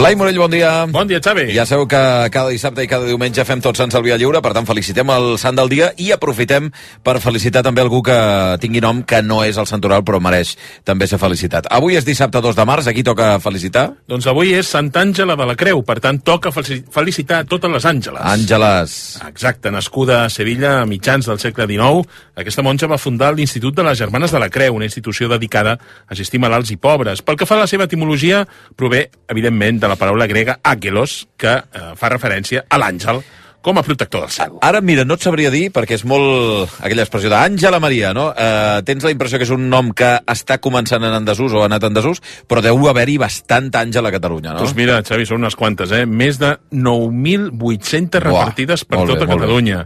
Blai 0.00 0.16
Morell, 0.16 0.38
bon 0.38 0.48
dia. 0.48 0.86
Bon 0.88 1.04
dia, 1.04 1.18
Xavi. 1.20 1.50
Ja 1.52 1.66
sabeu 1.68 1.84
que 1.84 1.98
cada 2.32 2.48
dissabte 2.48 2.80
i 2.80 2.88
cada 2.88 3.04
diumenge 3.04 3.44
fem 3.44 3.60
tots 3.60 3.76
Sants 3.82 3.92
al 3.98 4.00
Via 4.06 4.16
Lliure, 4.16 4.40
per 4.40 4.54
tant 4.56 4.64
felicitem 4.64 5.10
el 5.12 5.34
sant 5.36 5.58
del 5.58 5.68
dia 5.68 5.90
i 6.00 6.06
aprofitem 6.14 6.70
per 7.04 7.18
felicitar 7.20 7.60
també 7.66 7.82
algú 7.84 8.00
que 8.06 8.14
tingui 8.62 8.80
nom 8.80 9.02
que 9.04 9.18
no 9.20 9.42
és 9.44 9.58
el 9.60 9.68
santoral 9.68 10.00
però 10.00 10.16
mereix 10.24 10.54
també 10.88 11.04
ser 11.10 11.18
felicitat. 11.20 11.68
Avui 11.68 11.98
és 12.00 12.06
dissabte 12.08 12.40
2 12.40 12.56
de 12.56 12.64
març, 12.64 12.88
aquí 12.88 13.04
toca 13.04 13.34
felicitar? 13.44 13.90
Doncs 14.08 14.30
avui 14.32 14.54
és 14.56 14.70
Sant 14.72 14.88
Àngela 14.88 15.36
de 15.36 15.48
la 15.50 15.56
Creu, 15.60 15.82
per 15.84 15.98
tant 16.00 16.22
toca 16.24 16.48
fel- 16.50 16.80
felicitar 16.88 17.42
totes 17.44 17.70
les 17.70 17.84
àngeles. 17.84 18.24
Àngeles. 18.24 18.96
Exacte, 19.28 19.68
nascuda 19.70 20.22
a 20.24 20.30
Sevilla 20.32 20.78
a 20.80 20.86
mitjans 20.88 21.28
del 21.28 21.42
segle 21.44 21.68
XIX, 21.68 22.08
aquesta 22.40 22.64
monja 22.64 22.88
va 22.88 22.96
fundar 22.96 23.34
l'Institut 23.36 23.76
de 23.76 23.84
les 23.84 24.00
Germanes 24.00 24.32
de 24.32 24.40
la 24.40 24.48
Creu, 24.48 24.80
una 24.80 24.88
institució 24.88 25.28
dedicada 25.28 25.76
a 25.76 26.16
assistir 26.16 26.40
malalts 26.40 26.72
i 26.72 26.80
pobres. 26.80 27.20
Pel 27.20 27.36
que 27.36 27.44
fa 27.44 27.60
a 27.60 27.66
la 27.66 27.68
seva 27.68 27.84
etimologia, 27.84 28.46
prové, 28.80 29.10
evidentment, 29.28 29.76
de 29.80 29.89
la 29.90 29.98
paraula 30.00 30.28
grega 30.30 30.58
àgelos, 30.62 31.24
que 31.40 31.58
eh, 31.58 31.92
fa 31.98 32.12
referència 32.12 32.64
a 32.68 32.78
l'àngel 32.80 33.22
com 33.60 33.78
a 33.78 33.82
protector 33.84 34.24
del 34.24 34.30
cel. 34.32 34.56
Ara, 34.64 34.80
mira, 34.80 35.04
no 35.04 35.16
et 35.18 35.24
sabria 35.24 35.50
dir, 35.52 35.66
perquè 35.74 35.98
és 35.98 36.04
molt 36.08 36.78
aquella 36.80 37.04
expressió 37.04 37.30
d'Àngela 37.32 37.80
Maria, 37.82 38.14
no? 38.16 38.30
Eh, 38.32 38.80
tens 38.88 39.04
la 39.04 39.12
impressió 39.12 39.40
que 39.40 39.44
és 39.44 39.52
un 39.52 39.68
nom 39.72 39.90
que 39.96 40.08
està 40.32 40.56
començant 40.64 41.04
en 41.04 41.28
desús 41.28 41.52
o 41.52 41.60
ha 41.60 41.68
anat 41.68 41.84
en 41.88 41.96
desús, 41.96 42.22
però 42.48 42.62
deu 42.64 42.88
haver-hi 42.88 43.18
bastanta 43.20 43.82
Àngela 43.84 44.08
a 44.08 44.16
Catalunya, 44.16 44.54
no? 44.54 44.64
Doncs 44.64 44.76
mira, 44.78 45.00
Xavi, 45.04 45.28
són 45.28 45.44
unes 45.44 45.58
quantes, 45.60 45.92
eh? 45.92 46.06
Més 46.08 46.40
de 46.40 46.54
9.800 46.72 47.60
Buah, 47.60 48.24
repartides 48.30 48.86
per 48.88 49.02
bé, 49.02 49.06
tota 49.12 49.26
bé. 49.26 49.32
Catalunya. 49.34 49.84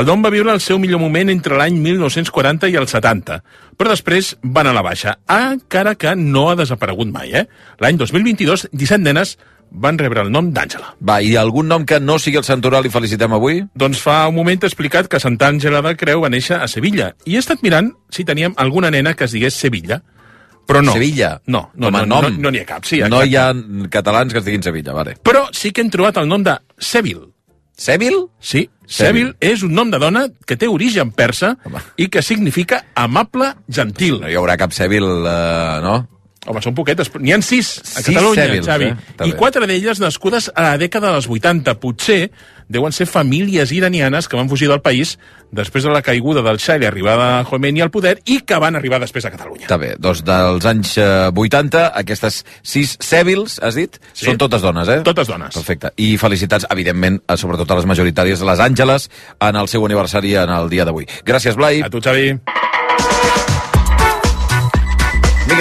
El 0.00 0.10
nom 0.10 0.26
va 0.26 0.34
viure 0.34 0.54
el 0.56 0.64
seu 0.64 0.82
millor 0.82 1.02
moment 1.02 1.30
entre 1.30 1.60
l'any 1.60 1.78
1940 1.78 2.72
i 2.72 2.78
el 2.80 2.90
70, 2.90 3.38
però 3.78 3.94
després 3.94 4.34
van 4.42 4.68
a 4.68 4.74
la 4.74 4.82
baixa, 4.82 5.16
encara 5.30 5.94
que 5.94 6.16
no 6.18 6.48
ha 6.50 6.58
desaparegut 6.58 7.10
mai, 7.14 7.32
eh? 7.38 7.46
L'any 7.82 8.02
2022, 8.02 8.68
17 8.72 9.02
nenes 9.06 9.36
van 9.72 9.98
rebre 9.98 10.20
el 10.20 10.30
nom 10.32 10.50
d'Àngela. 10.52 10.94
Va, 11.00 11.20
i 11.24 11.34
algun 11.40 11.68
nom 11.68 11.86
que 11.88 11.98
no 12.00 12.18
sigui 12.20 12.38
el 12.40 12.44
santoral 12.44 12.86
i 12.86 12.92
felicitem 12.92 13.32
avui? 13.32 13.62
Doncs 13.78 14.02
fa 14.04 14.26
un 14.28 14.36
moment 14.36 14.60
t'he 14.60 14.68
explicat 14.68 15.08
que 15.08 15.20
Santa 15.22 15.48
Àngela 15.48 15.82
de 15.82 15.94
Creu 15.96 16.22
va 16.24 16.30
néixer 16.32 16.58
a 16.60 16.68
Sevilla, 16.68 17.12
i 17.24 17.36
he 17.36 17.42
estat 17.42 17.62
mirant 17.64 17.92
si 18.12 18.26
teníem 18.28 18.54
alguna 18.56 18.90
nena 18.92 19.14
que 19.14 19.24
es 19.24 19.32
digués 19.32 19.54
Sevilla, 19.56 20.02
però 20.66 20.82
no. 20.84 20.92
Sevilla? 20.92 21.40
No, 21.46 21.70
no, 21.74 21.88
Com 21.90 21.96
no, 21.96 22.06
no, 22.06 22.20
nom? 22.28 22.40
no 22.40 22.50
n'hi 22.52 22.62
ha 22.62 22.68
cap, 22.68 22.84
sí. 22.86 23.00
no 23.00 23.22
exacte. 23.22 23.30
hi 23.30 23.36
ha 23.36 23.88
catalans 23.90 24.32
que 24.32 24.38
es 24.38 24.44
diguin 24.44 24.62
Sevilla, 24.62 24.92
vale. 24.92 25.16
Però 25.24 25.46
sí 25.52 25.72
que 25.72 25.82
hem 25.82 25.90
trobat 25.90 26.20
el 26.22 26.28
nom 26.30 26.44
de 26.44 26.56
Seville. 26.78 27.28
Seville? 27.76 28.26
Sí. 28.38 28.68
Seville 28.86 29.32
és 29.40 29.62
un 29.64 29.72
nom 29.74 29.90
de 29.90 29.98
dona 29.98 30.26
que 30.46 30.56
té 30.60 30.68
origen 30.68 31.10
persa 31.16 31.54
i 31.96 32.06
que 32.12 32.22
significa 32.22 32.82
amable, 32.94 33.54
gentil. 33.68 34.20
No 34.20 34.28
hi 34.30 34.36
haurà 34.38 34.58
cap 34.60 34.74
Seville, 34.76 35.22
eh, 35.26 35.78
no? 35.82 35.96
Home, 36.42 36.58
són 36.58 36.74
poquetes. 36.74 37.06
N'hi 37.22 37.30
ha 37.30 37.38
sis 37.38 37.76
a 37.78 38.00
Sis 38.02 38.08
Catalunya, 38.08 38.48
Sevilles, 38.48 38.66
Xavi. 38.66 38.88
eh? 38.90 39.28
I 39.28 39.36
quatre 39.38 39.66
d'elles 39.70 40.00
nascudes 40.02 40.48
a 40.50 40.64
la 40.72 40.78
dècada 40.80 41.12
dels 41.14 41.28
80. 41.30 41.76
Potser 41.78 42.32
deuen 42.72 42.90
ser 42.90 43.06
famílies 43.06 43.70
iranianes 43.70 44.26
que 44.26 44.34
van 44.36 44.48
fugir 44.50 44.66
del 44.66 44.80
país 44.82 45.18
després 45.52 45.84
de 45.84 45.92
la 45.92 46.00
caiguda 46.02 46.42
del 46.42 46.58
Shah 46.58 46.78
i 46.80 46.82
l'arribada 46.82 47.28
de 47.38 47.44
Khomeini 47.46 47.82
al 47.84 47.92
poder 47.94 48.16
i 48.24 48.40
que 48.40 48.58
van 48.58 48.74
arribar 48.74 48.98
després 48.98 49.26
a 49.28 49.30
Catalunya. 49.30 49.68
Està 49.68 49.78
bé, 49.78 49.92
doncs 50.00 50.24
dels 50.26 50.66
anys 50.66 50.96
eh, 50.98 51.30
80, 51.30 51.84
aquestes 52.02 52.40
sis 52.62 52.96
Sevils, 52.98 53.60
has 53.62 53.76
dit? 53.78 54.00
Sí. 54.10 54.24
Són 54.26 54.40
totes 54.40 54.64
dones, 54.64 54.88
eh? 54.88 54.98
Totes 55.06 55.28
dones. 55.30 55.54
Perfecte. 55.54 55.92
I 56.02 56.16
felicitats, 56.18 56.66
evidentment, 56.74 57.20
a, 57.28 57.36
sobretot 57.38 57.70
a 57.70 57.78
les 57.78 57.86
majoritàries, 57.86 58.42
les 58.42 58.64
Àngeles, 58.66 59.10
en 59.38 59.62
el 59.62 59.68
seu 59.68 59.84
aniversari 59.86 60.34
en 60.42 60.50
el 60.50 60.72
dia 60.72 60.88
d'avui. 60.88 61.06
Gràcies, 61.28 61.54
Blai. 61.54 61.84
A 61.86 61.90
tu, 61.92 62.00
Xavi. 62.02 62.32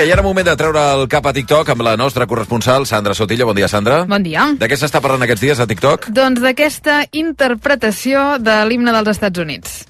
Vinga, 0.01 0.09
i 0.09 0.13
ara 0.17 0.23
moment 0.25 0.47
de 0.47 0.53
treure 0.57 0.81
el 0.95 1.03
cap 1.05 1.27
a 1.29 1.31
TikTok 1.35 1.67
amb 1.75 1.83
la 1.85 1.91
nostra 1.93 2.25
corresponsal, 2.25 2.87
Sandra 2.89 3.13
Sotillo. 3.13 3.45
Bon 3.45 3.53
dia, 3.53 3.67
Sandra. 3.69 3.99
Bon 4.09 4.23
dia. 4.25 4.47
De 4.57 4.65
què 4.65 4.73
s'està 4.73 4.97
parlant 4.97 5.21
aquests 5.21 5.43
dies 5.43 5.59
a 5.61 5.67
TikTok? 5.69 6.07
Doncs 6.09 6.41
d'aquesta 6.41 7.03
interpretació 7.13 8.39
de 8.41 8.65
l'himne 8.65 8.89
dels 8.95 9.11
Estats 9.13 9.37
Units. 9.43 9.85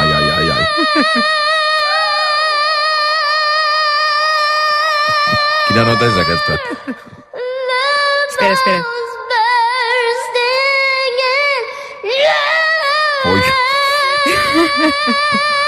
Ai, 0.00 0.10
ai, 0.10 0.26
ai, 0.40 0.50
ai. 0.50 0.64
Quina 5.68 5.86
nota 5.86 6.10
és 6.10 6.18
aquesta? 6.24 6.58
Espera, 8.26 8.54
espera. 8.58 8.82
Ui. 13.30 13.40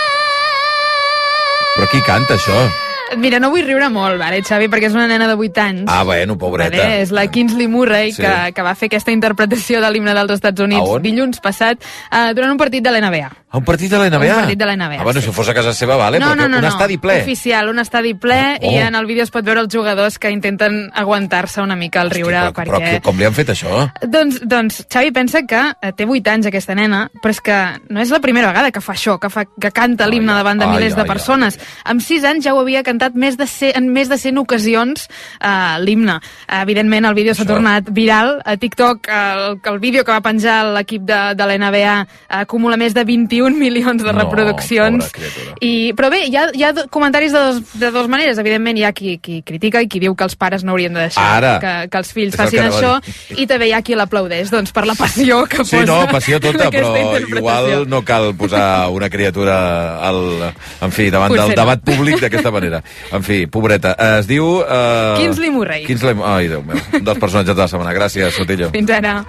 Però 1.74 1.86
qui 1.88 2.02
canta, 2.04 2.36
això? 2.36 2.91
Mira, 3.16 3.38
no 3.42 3.50
vull 3.50 3.64
riure 3.66 3.88
molt, 3.92 4.18
vale, 4.20 4.40
Xavi, 4.42 4.68
perquè 4.72 4.88
és 4.88 4.94
una 4.96 5.06
nena 5.06 5.26
de 5.28 5.34
8 5.36 5.60
anys. 5.60 5.84
Ah, 5.92 6.02
bueno, 6.04 6.36
pobreta. 6.38 6.76
Vale, 6.76 7.02
és 7.02 7.10
la 7.12 7.26
Kingsley 7.30 7.68
Murray 7.68 8.12
Sí. 8.12 8.22
que, 8.22 8.52
que 8.54 8.62
va 8.62 8.74
fer 8.74 8.86
aquesta 8.88 9.12
interpretació 9.12 9.80
de 9.80 9.90
l'himne 9.90 10.14
dels 10.14 10.30
Estats 10.32 10.60
Units 10.60 10.90
dilluns 11.02 11.40
passat 11.40 11.78
uh, 12.10 12.32
durant 12.34 12.50
un 12.52 12.58
partit 12.58 12.82
de 12.84 12.90
l'NBA. 12.92 13.30
Un 13.52 13.64
partit 13.64 13.90
de 13.92 13.98
la 13.98 14.06
NBA? 14.08 14.32
Un 14.32 14.40
partit 14.46 14.58
de 14.58 14.66
la 14.66 14.76
NBA, 14.76 15.00
Ah, 15.00 15.04
bueno, 15.04 15.20
si 15.20 15.30
fos 15.30 15.48
a 15.48 15.54
casa 15.54 15.74
seva, 15.74 15.96
vale, 15.96 16.18
no, 16.18 16.30
però 16.30 16.36
no, 16.36 16.48
no, 16.48 16.56
un 16.56 16.62
no. 16.62 16.68
estadi 16.68 16.96
ple. 16.98 17.18
Oficial, 17.22 17.68
un 17.68 17.78
estadi 17.78 18.14
ple 18.14 18.58
Oh. 18.62 18.70
i 18.70 18.76
en 18.78 18.94
el 18.94 19.04
vídeo 19.06 19.24
es 19.24 19.30
pot 19.30 19.44
veure 19.44 19.60
els 19.60 19.74
jugadors 19.74 20.18
que 20.18 20.30
intenten 20.30 20.90
aguantar-se 20.94 21.60
una 21.60 21.76
mica 21.76 22.00
el 22.00 22.10
riure 22.10 22.38
Però, 22.38 22.52
perquè... 22.54 22.78
però 22.96 23.02
com 23.02 23.18
li 23.18 23.24
han 23.26 23.34
fet 23.34 23.50
això? 23.50 23.90
Doncs, 24.08 24.40
doncs, 24.48 24.86
Xavi 24.88 25.10
pensa 25.12 25.42
que 25.46 25.60
eh, 25.82 25.92
té 25.92 26.06
8 26.06 26.30
anys 26.30 26.46
aquesta 26.46 26.74
nena, 26.74 27.10
però 27.20 27.30
és 27.34 27.40
que 27.44 27.58
no 27.90 28.00
és 28.00 28.10
la 28.10 28.20
primera 28.20 28.48
vegada 28.48 28.70
que 28.72 28.80
fa 28.80 28.94
això, 28.94 29.18
que, 29.20 29.28
fa, 29.28 29.44
que 29.60 29.70
canta 29.74 30.06
l'himne 30.08 30.32
davant 30.32 30.58
de 30.58 30.64
ai, 30.64 30.70
milers 30.76 30.94
de 30.96 31.02
ai, 31.02 31.08
persones. 31.08 31.58
Amb 31.84 32.00
6 32.00 32.24
anys 32.24 32.44
ja 32.46 32.54
ho 32.54 32.60
havia 32.60 32.82
cantat 32.82 33.01
més 33.14 33.36
de 33.36 33.46
100, 33.46 33.72
en 33.76 33.88
més 33.92 34.08
de 34.08 34.16
100 34.18 34.38
ocasions 34.38 35.08
eh, 35.40 35.78
l'himne. 35.82 36.20
Evidentment, 36.62 37.04
el 37.10 37.14
vídeo 37.14 37.34
s'ha 37.34 37.44
tornat 37.48 37.90
viral. 37.90 38.40
A 38.44 38.56
TikTok, 38.56 39.08
el, 39.08 39.58
el 39.72 39.78
vídeo 39.82 40.04
que 40.04 40.12
va 40.12 40.20
penjar 40.22 40.60
l'equip 40.76 41.02
de, 41.08 41.18
de 41.34 41.46
l'NBA 41.48 41.96
acumula 42.42 42.76
més 42.78 42.94
de 42.94 43.04
21 43.04 43.56
milions 43.58 44.02
de 44.02 44.12
No, 44.12 44.18
reproduccions. 44.22 45.10
criatura. 45.12 45.56
I, 45.60 45.92
però 45.96 46.10
bé, 46.12 46.22
hi 46.28 46.36
ha, 46.36 46.46
hi 46.54 46.62
ha 46.64 46.72
comentaris 46.92 47.32
de 47.32 47.38
dos, 47.38 47.60
de 47.80 47.90
dos 47.90 48.08
maneres. 48.08 48.38
Evidentment, 48.38 48.78
hi 48.78 48.84
ha 48.84 48.92
qui, 48.92 49.18
qui 49.18 49.42
critica 49.42 49.80
i 49.82 49.88
qui 49.88 50.00
diu 50.02 50.14
que 50.14 50.24
els 50.24 50.36
pares 50.36 50.62
no 50.64 50.72
haurien 50.74 50.92
de 50.94 51.00
deixar 51.08 51.24
Ara. 51.38 51.52
que, 51.62 51.72
que 51.90 51.98
els 51.98 52.12
fills 52.12 52.34
el 52.34 52.38
facin 52.44 52.60
a 52.66 52.68
això. 52.70 52.92
I 53.36 53.46
també 53.50 53.68
hi 53.70 53.72
ha 53.76 53.82
qui 53.82 53.96
l'aplaudeix, 53.98 54.50
doncs, 54.52 54.72
per 54.72 54.84
la 54.86 54.94
passió 54.98 55.42
que 55.48 55.64
Sí, 55.64 55.76
posa 55.78 55.86
no, 55.88 56.00
passió 56.12 56.38
tota, 56.40 56.68
però 56.70 56.92
igual 57.26 57.88
no 57.88 58.02
cal 58.04 58.34
posar 58.36 58.88
una 58.92 59.08
criatura 59.10 59.98
al, 60.04 60.52
en 60.82 60.92
fi, 60.92 61.08
davant 61.10 61.30
Potser 61.32 61.42
del 61.46 61.54
no. 61.56 61.60
debat 61.62 61.80
públic 61.84 62.20
d'aquesta 62.20 62.50
manera. 62.52 62.82
En 63.12 63.22
fi, 63.26 63.46
pobreta. 63.46 63.94
Eh, 63.98 64.18
Es 64.22 64.28
diu... 64.30 64.46
Uh, 64.60 65.16
Kingsley 65.20 65.50
Murray. 65.50 65.84
Kingsley... 65.86 66.16
Ai, 66.24 66.48
Déu 66.52 66.62
meu. 66.66 66.78
Un 66.98 67.04
dels 67.04 67.18
personatges 67.18 67.54
de 67.56 67.60
la 67.62 67.68
setmana. 67.68 67.92
Gràcies, 67.96 68.34
Sotillo. 68.36 68.70
Fins 68.74 68.90
ara. 68.90 69.22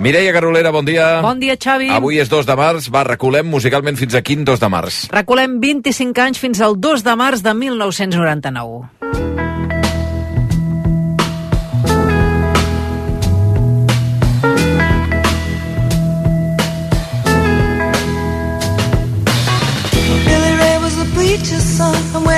Mireia 0.00 0.32
Garolera, 0.32 0.70
bon 0.72 0.86
dia. 0.88 1.20
Bon 1.20 1.36
dia, 1.40 1.58
Xavi. 1.60 1.90
Avui 1.92 2.16
és 2.22 2.30
2 2.32 2.46
de 2.48 2.56
març. 2.56 2.86
Va, 2.92 3.02
reculem 3.04 3.44
musicalment 3.52 3.98
fins 4.00 4.16
a 4.16 4.22
quin 4.24 4.46
2 4.48 4.62
de 4.62 4.70
març? 4.72 5.02
Reculem 5.12 5.58
25 5.60 6.22
anys 6.24 6.40
fins 6.40 6.62
al 6.64 6.78
2 6.80 7.04
de 7.04 7.16
març 7.20 7.42
de 7.44 7.52
1999. 7.52 8.99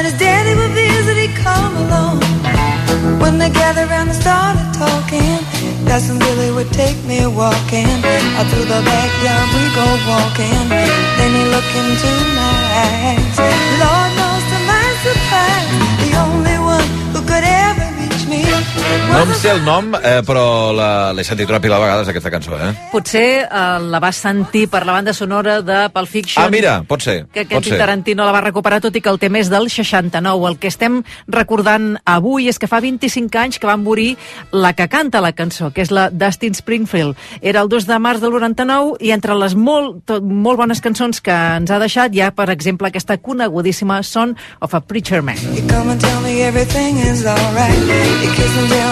And 0.02 0.10
his 0.10 0.18
daddy 0.18 0.54
would 0.58 0.72
visit, 0.72 1.16
he'd 1.16 1.36
come 1.36 1.76
along. 1.76 2.18
When 3.22 3.38
they 3.38 3.50
gathered 3.50 3.88
around 3.88 4.08
and 4.08 4.18
started 4.18 4.66
talking, 4.74 5.38
when 5.86 6.18
Billy 6.18 6.50
would 6.50 6.72
take 6.72 6.98
me 7.04 7.26
walking. 7.26 7.86
Out 8.34 8.46
through 8.50 8.66
the 8.66 8.82
backyard 8.82 9.46
we 9.54 9.64
go 9.78 9.86
walking. 10.10 10.66
Then 11.18 11.30
he 11.38 11.44
looked 11.54 11.74
into 11.82 12.10
my 12.34 12.58
eyes. 12.82 13.36
Lord 13.82 14.10
knows 14.18 14.44
to 14.50 14.58
my 14.72 14.88
surprise, 15.06 15.70
the 16.02 16.10
only 16.24 16.61
No 19.10 19.22
em 19.28 19.32
sé 19.36 19.50
el 19.52 19.60
nom, 19.64 19.92
eh, 19.94 20.22
però 20.26 20.72
la- 20.74 21.12
l'he 21.12 21.22
sentit 21.22 21.48
una 21.48 21.60
pila 21.60 21.76
de 21.76 21.82
vegades, 21.82 22.08
aquesta 22.08 22.30
cançó, 22.30 22.56
eh? 22.56 22.72
Potser 22.90 23.42
eh, 23.44 23.78
la 23.80 24.00
vas 24.00 24.16
sentir 24.16 24.68
per 24.68 24.84
la 24.86 24.92
banda 24.92 25.12
sonora 25.12 25.60
de 25.62 25.88
Pulp 25.90 26.08
Fiction. 26.08 26.42
Ah, 26.44 26.48
mira, 26.50 26.82
pot 26.82 27.02
ser. 27.02 27.26
que 27.32 27.44
pot 27.44 27.58
aquest 27.58 27.68
ser. 27.68 27.78
Tarantino 27.78 28.24
la 28.24 28.32
va 28.32 28.40
recuperar, 28.40 28.80
tot 28.80 28.96
i 28.96 29.00
que 29.02 29.10
el 29.10 29.18
tema 29.18 29.38
és 29.38 29.50
del 29.50 29.68
69. 29.70 30.48
El 30.48 30.58
que 30.58 30.68
estem 30.68 31.02
recordant 31.28 31.98
avui 32.06 32.48
és 32.48 32.58
que 32.58 32.66
fa 32.66 32.80
25 32.80 33.38
anys 33.38 33.58
que 33.58 33.66
van 33.66 33.82
morir 33.82 34.16
la 34.50 34.72
que 34.72 34.88
canta 34.88 35.20
la 35.20 35.32
cançó, 35.32 35.70
que 35.72 35.82
és 35.82 35.90
la 35.90 36.08
Dustin 36.10 36.54
Springfield. 36.54 37.14
Era 37.42 37.60
el 37.60 37.68
2 37.68 37.86
de 37.86 37.98
març 37.98 38.20
del 38.20 38.32
99 38.32 38.96
i 39.00 39.10
entre 39.12 39.34
les 39.36 39.54
molt, 39.54 40.04
tot, 40.06 40.22
molt 40.22 40.58
bones 40.58 40.80
cançons 40.80 41.20
que 41.20 41.30
ens 41.32 41.70
ha 41.70 41.78
deixat 41.78 42.14
hi 42.14 42.22
ha, 42.22 42.30
per 42.34 42.48
exemple, 42.50 42.88
aquesta 42.88 43.18
conegudíssima 43.18 44.02
Son 44.02 44.34
of 44.60 44.74
a 44.74 44.80
Preacher 44.80 45.22
Man. 45.22 45.36
You 45.54 45.62
come 45.68 45.92
and 45.92 46.00
tell 46.00 46.20
me 46.22 46.42
everything 46.42 46.96
is 46.98 47.26
alright. 47.26 47.78
You 48.24 48.32
kiss 48.34 48.58
and 48.58 48.68
tell 48.70 48.91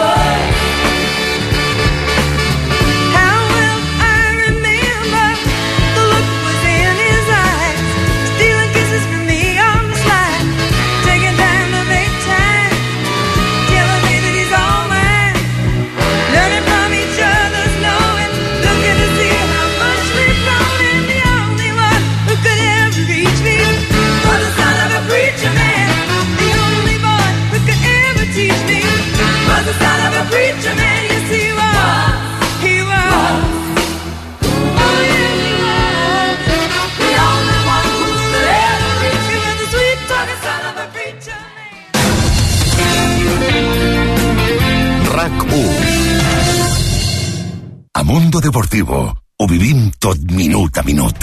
Mundo 48.11 48.41
Deportivo 48.41 49.15
ho 49.37 49.45
vivim 49.47 49.89
tot 49.97 50.19
minut 50.35 50.77
a 50.77 50.81
minut. 50.83 51.15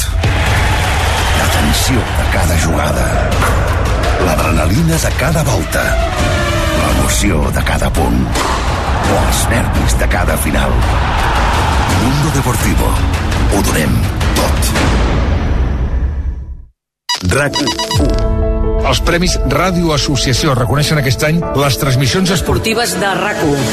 La 1.37 1.49
tensió 1.53 2.01
de 2.01 2.25
cada 2.33 2.57
jugada. 2.63 3.05
L'adrenalina 4.25 4.97
de 4.97 5.11
cada 5.21 5.43
volta. 5.45 5.85
L'emoció 6.79 7.45
de 7.53 7.67
cada 7.69 7.93
punt. 7.93 8.25
O 9.05 9.21
els 9.21 9.45
nervis 9.53 9.99
de 10.01 10.09
cada 10.17 10.41
final. 10.49 10.73
Mundo 12.01 12.33
Deportivo. 12.41 12.89
Ho 13.53 13.65
donem 13.69 13.93
tot. 14.41 14.61
RAC 17.37 18.48
Els 18.89 19.03
Premis 19.05 19.35
Ràdio 19.53 19.91
Associació 19.93 20.55
reconeixen 20.57 20.97
aquest 20.97 21.25
any 21.29 21.43
les 21.61 21.75
transmissions 21.77 22.31
esportives 22.33 22.95
de 22.97 23.11
RAC1. 23.19 23.67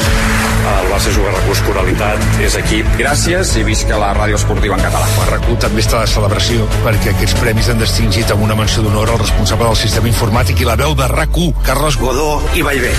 El 0.66 0.90
Barça 0.90 1.12
juga 1.14 1.30
recurs 1.32 1.62
coralitat, 1.64 2.20
és 2.44 2.56
equip. 2.58 2.90
Gràcies 2.98 3.54
i 3.56 3.62
visca 3.64 3.96
la 4.02 4.10
ràdio 4.18 4.36
esportiva 4.36 4.76
en 4.76 4.84
català. 4.84 5.08
El 5.22 5.30
RAC1 5.30 5.58
també 5.62 5.80
està 5.80 6.02
de 6.02 6.10
celebració 6.12 6.66
perquè 6.84 7.14
aquests 7.14 7.36
premis 7.40 7.70
han 7.72 7.80
distingit 7.80 8.34
amb 8.34 8.44
una 8.44 8.58
menció 8.58 8.84
d'honor 8.84 9.14
al 9.14 9.22
responsable 9.22 9.70
del 9.70 9.80
sistema 9.86 10.10
informàtic 10.12 10.60
i 10.60 10.68
la 10.68 10.76
veu 10.76 10.92
de 10.98 11.08
RAC1, 11.14 11.62
Carles 11.64 11.96
Godó 12.02 12.30
i 12.52 12.66
Vallvé. 12.66 12.92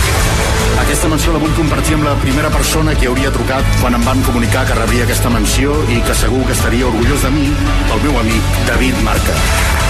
Aquesta 0.88 1.12
menció 1.14 1.36
la 1.36 1.44
vull 1.44 1.54
compartir 1.60 2.00
amb 2.00 2.10
la 2.10 2.16
primera 2.24 2.50
persona 2.54 2.98
que 2.98 3.12
hauria 3.12 3.34
trucat 3.36 3.78
quan 3.82 3.94
em 4.00 4.10
van 4.10 4.26
comunicar 4.26 4.66
que 4.66 4.80
rebria 4.80 5.06
aquesta 5.06 5.30
menció 5.34 5.78
i 5.94 6.02
que 6.02 6.18
segur 6.18 6.48
que 6.50 6.58
estaria 6.58 6.90
orgullós 6.90 7.30
de 7.30 7.36
mi, 7.38 7.52
el 7.52 8.08
meu 8.08 8.24
amic 8.26 8.58
David 8.72 9.06
Marca. 9.06 9.86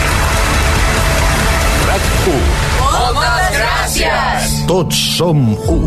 RAC1 1.88 2.38
Moltes 2.82 3.54
gràcies! 3.56 4.56
Tots 4.68 4.98
som 5.16 5.44
u. 5.56 5.78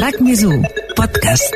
RAC 0.00 0.18
més 0.26 0.42
1, 0.42 0.64
podcast. 0.98 1.54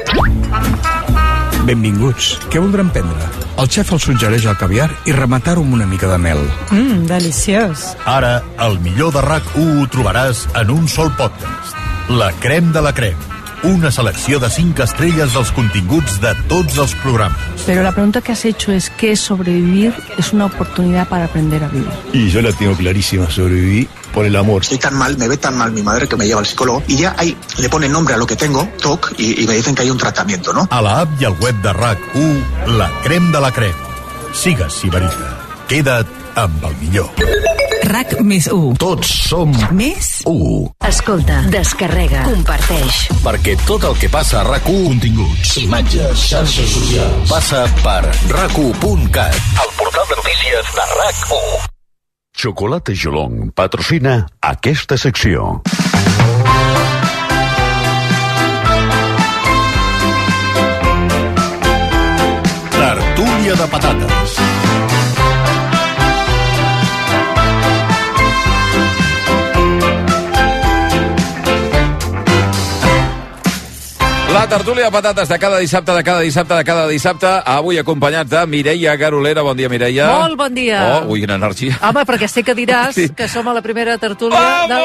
Benvinguts. 1.66 2.28
Què 2.52 2.62
voldran 2.62 2.92
prendre? 2.94 3.26
El 3.58 3.66
xef 3.74 3.90
els 3.96 4.06
suggereix 4.06 4.46
el 4.46 4.54
caviar 4.60 4.86
i 5.10 5.16
rematar-ho 5.16 5.64
amb 5.66 5.74
una 5.80 5.88
mica 5.90 6.06
de 6.12 6.20
mel. 6.22 6.44
Mmm, 6.70 7.08
deliciós. 7.10 7.88
Ara, 8.06 8.36
el 8.68 8.78
millor 8.84 9.10
de 9.18 9.24
RAC1 9.26 9.82
ho 9.82 9.88
trobaràs 9.90 10.46
en 10.62 10.70
un 10.78 10.86
sol 10.86 11.10
podcast. 11.18 11.74
La 12.08 12.30
crem 12.38 12.70
de 12.72 12.86
la 12.86 12.94
crem. 12.94 13.18
Una 13.64 13.90
selecció 13.90 14.38
de 14.38 14.48
5 14.48 14.84
estrelles 14.84 15.32
dels 15.34 15.50
continguts 15.50 16.20
de 16.22 16.30
tots 16.46 16.76
els 16.78 16.92
programes. 17.02 17.64
Pero 17.66 17.82
la 17.82 17.90
pregunta 17.90 18.20
que 18.20 18.30
has 18.32 18.44
hecho 18.44 18.70
es 18.70 18.88
que 18.88 19.16
sobrevivir 19.16 19.92
es 20.16 20.32
una 20.32 20.46
oportunidad 20.46 21.08
para 21.08 21.24
aprender 21.24 21.64
a 21.64 21.68
vivir. 21.68 21.90
Y 22.12 22.30
yo 22.30 22.40
la 22.40 22.52
tengo 22.52 22.76
clarísima, 22.76 23.28
sobrevivir 23.28 23.88
por 24.14 24.24
el 24.24 24.36
amor. 24.36 24.62
Estoy 24.62 24.78
tan 24.78 24.94
mal, 24.94 25.18
me 25.18 25.26
ve 25.26 25.36
tan 25.38 25.58
mal 25.58 25.72
mi 25.72 25.82
madre 25.82 26.06
que 26.06 26.16
me 26.16 26.26
lleva 26.26 26.38
al 26.40 26.46
psicólogo 26.46 26.84
y 26.86 26.96
ya 26.96 27.16
ahí 27.18 27.36
le 27.58 27.68
ponen 27.68 27.90
nombre 27.90 28.14
a 28.14 28.16
lo 28.16 28.26
que 28.26 28.36
tengo, 28.36 28.68
TOC, 28.80 29.14
y, 29.18 29.42
y 29.42 29.46
me 29.48 29.54
dicen 29.54 29.74
que 29.74 29.82
hay 29.82 29.90
un 29.90 29.98
tratamiento, 29.98 30.52
¿no? 30.52 30.68
A 30.70 30.80
la 30.80 31.00
app 31.00 31.20
i 31.20 31.24
al 31.24 31.34
web 31.40 31.60
de 31.60 31.70
RAC1, 31.70 32.76
la 32.78 32.90
crem 33.02 33.32
de 33.32 33.40
la 33.40 33.50
crem. 33.50 33.74
Sigues 34.32 34.72
Sibarita. 34.72 35.37
Queda't 35.68 36.08
amb 36.40 36.62
el 36.64 36.76
millor. 36.80 37.10
RAC 37.88 38.14
més 38.24 38.46
1. 38.48 38.70
Tots 38.80 39.10
som 39.28 39.50
Més 39.76 40.06
1. 40.24 40.62
Escolta, 40.88 41.42
descarrega, 41.52 42.22
comparteix. 42.24 43.02
Perquè 43.20 43.52
tot 43.68 43.84
el 43.84 43.98
que 44.00 44.08
passa 44.08 44.40
a 44.40 44.46
RAC1... 44.46 44.64
Continguts, 44.88 45.52
imatges, 45.60 46.24
xarxes 46.30 46.72
socials... 46.72 47.28
Passa 47.28 47.66
per 47.82 48.00
rac1.cat. 48.32 49.36
El 49.66 49.74
portal 49.76 50.08
de 50.08 50.18
notícies 50.22 50.72
de 50.78 50.86
RAC1. 50.94 51.68
Xocolata 52.38 52.96
Jolong 52.96 53.50
patrocina 53.52 54.22
aquesta 54.40 54.96
secció. 54.96 55.58
Tertúlia 62.72 63.60
de 63.60 63.68
patates. 63.76 64.47
Tertúlia 74.48 74.84
de 74.86 74.90
patates 74.90 75.28
de 75.28 75.38
cada 75.38 75.58
dissabte, 75.58 75.92
de 75.92 76.02
cada 76.02 76.20
dissabte, 76.20 76.54
de 76.54 76.64
cada 76.64 76.88
dissabte, 76.88 77.26
avui 77.44 77.76
acompanyats 77.78 78.30
de 78.30 78.46
Mireia 78.46 78.96
Garolera. 78.96 79.42
Bon 79.42 79.54
dia, 79.56 79.68
Mireia. 79.68 80.06
Molt 80.08 80.36
bon 80.40 80.54
dia. 80.54 80.78
Oh, 81.04 81.12
ui, 81.12 81.20
quina 81.20 81.34
energia. 81.36 81.76
Home, 81.84 82.04
perquè 82.08 82.28
sé 82.28 82.42
que 82.42 82.54
diràs 82.56 82.94
Sí. 82.96 83.08
que 83.14 83.28
som 83.28 83.46
a 83.48 83.52
la 83.52 83.60
primera 83.60 83.98
tertúlia... 83.98 84.40
De... 84.68 84.78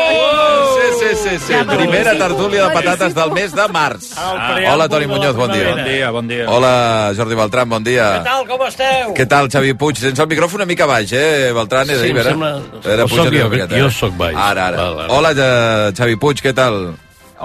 Sí, 0.74 0.88
sí, 1.00 1.16
sí, 1.16 1.40
sí. 1.48 1.54
Ja, 1.54 1.64
Primera 1.64 2.12
sí. 2.12 2.18
tertúlia 2.18 2.68
de 2.68 2.74
patates 2.74 3.16
del 3.16 3.32
mes 3.32 3.56
de 3.56 3.68
març. 3.70 4.12
Ah, 4.18 4.58
Hola, 4.74 4.90
Toni 4.90 5.08
Muñoz, 5.08 5.36
bon 5.36 5.52
dia. 5.52 5.70
Bon 5.72 5.84
dia, 5.86 6.12
bon 6.12 6.28
dia. 6.28 6.50
Hola, 6.50 7.14
Jordi 7.16 7.36
Beltran, 7.36 7.70
bon 7.70 7.84
dia. 7.84 8.20
Què 8.20 8.24
tal, 8.28 8.48
com 8.48 8.68
esteu? 8.68 9.14
Què 9.16 9.28
tal, 9.28 9.50
Xavi 9.50 9.74
Puig? 9.80 10.00
Tens 10.04 10.20
el 10.20 10.28
micròfon 10.28 10.60
una 10.62 10.66
mica 10.68 10.86
baix, 10.86 11.14
eh, 11.14 11.52
Beltran? 11.56 11.88
Sí, 11.88 11.94
dir, 12.04 12.12
em 12.18 12.24
sembla- 12.24 12.58
A 12.58 12.88
veure, 12.88 13.04
O 13.04 13.08
puja't 13.08 13.26
sóc 13.32 13.34
una 13.34 13.68
jo, 13.68 13.78
jo 13.86 13.90
sóc 13.92 14.14
baix. 14.18 14.36
Ara, 14.36 14.68
ara. 14.68 15.08
Hola, 15.08 15.32
eh, 15.32 15.94
Xavi 15.96 16.16
Puig, 16.18 16.42
què 16.44 16.54
tal? 16.54 16.96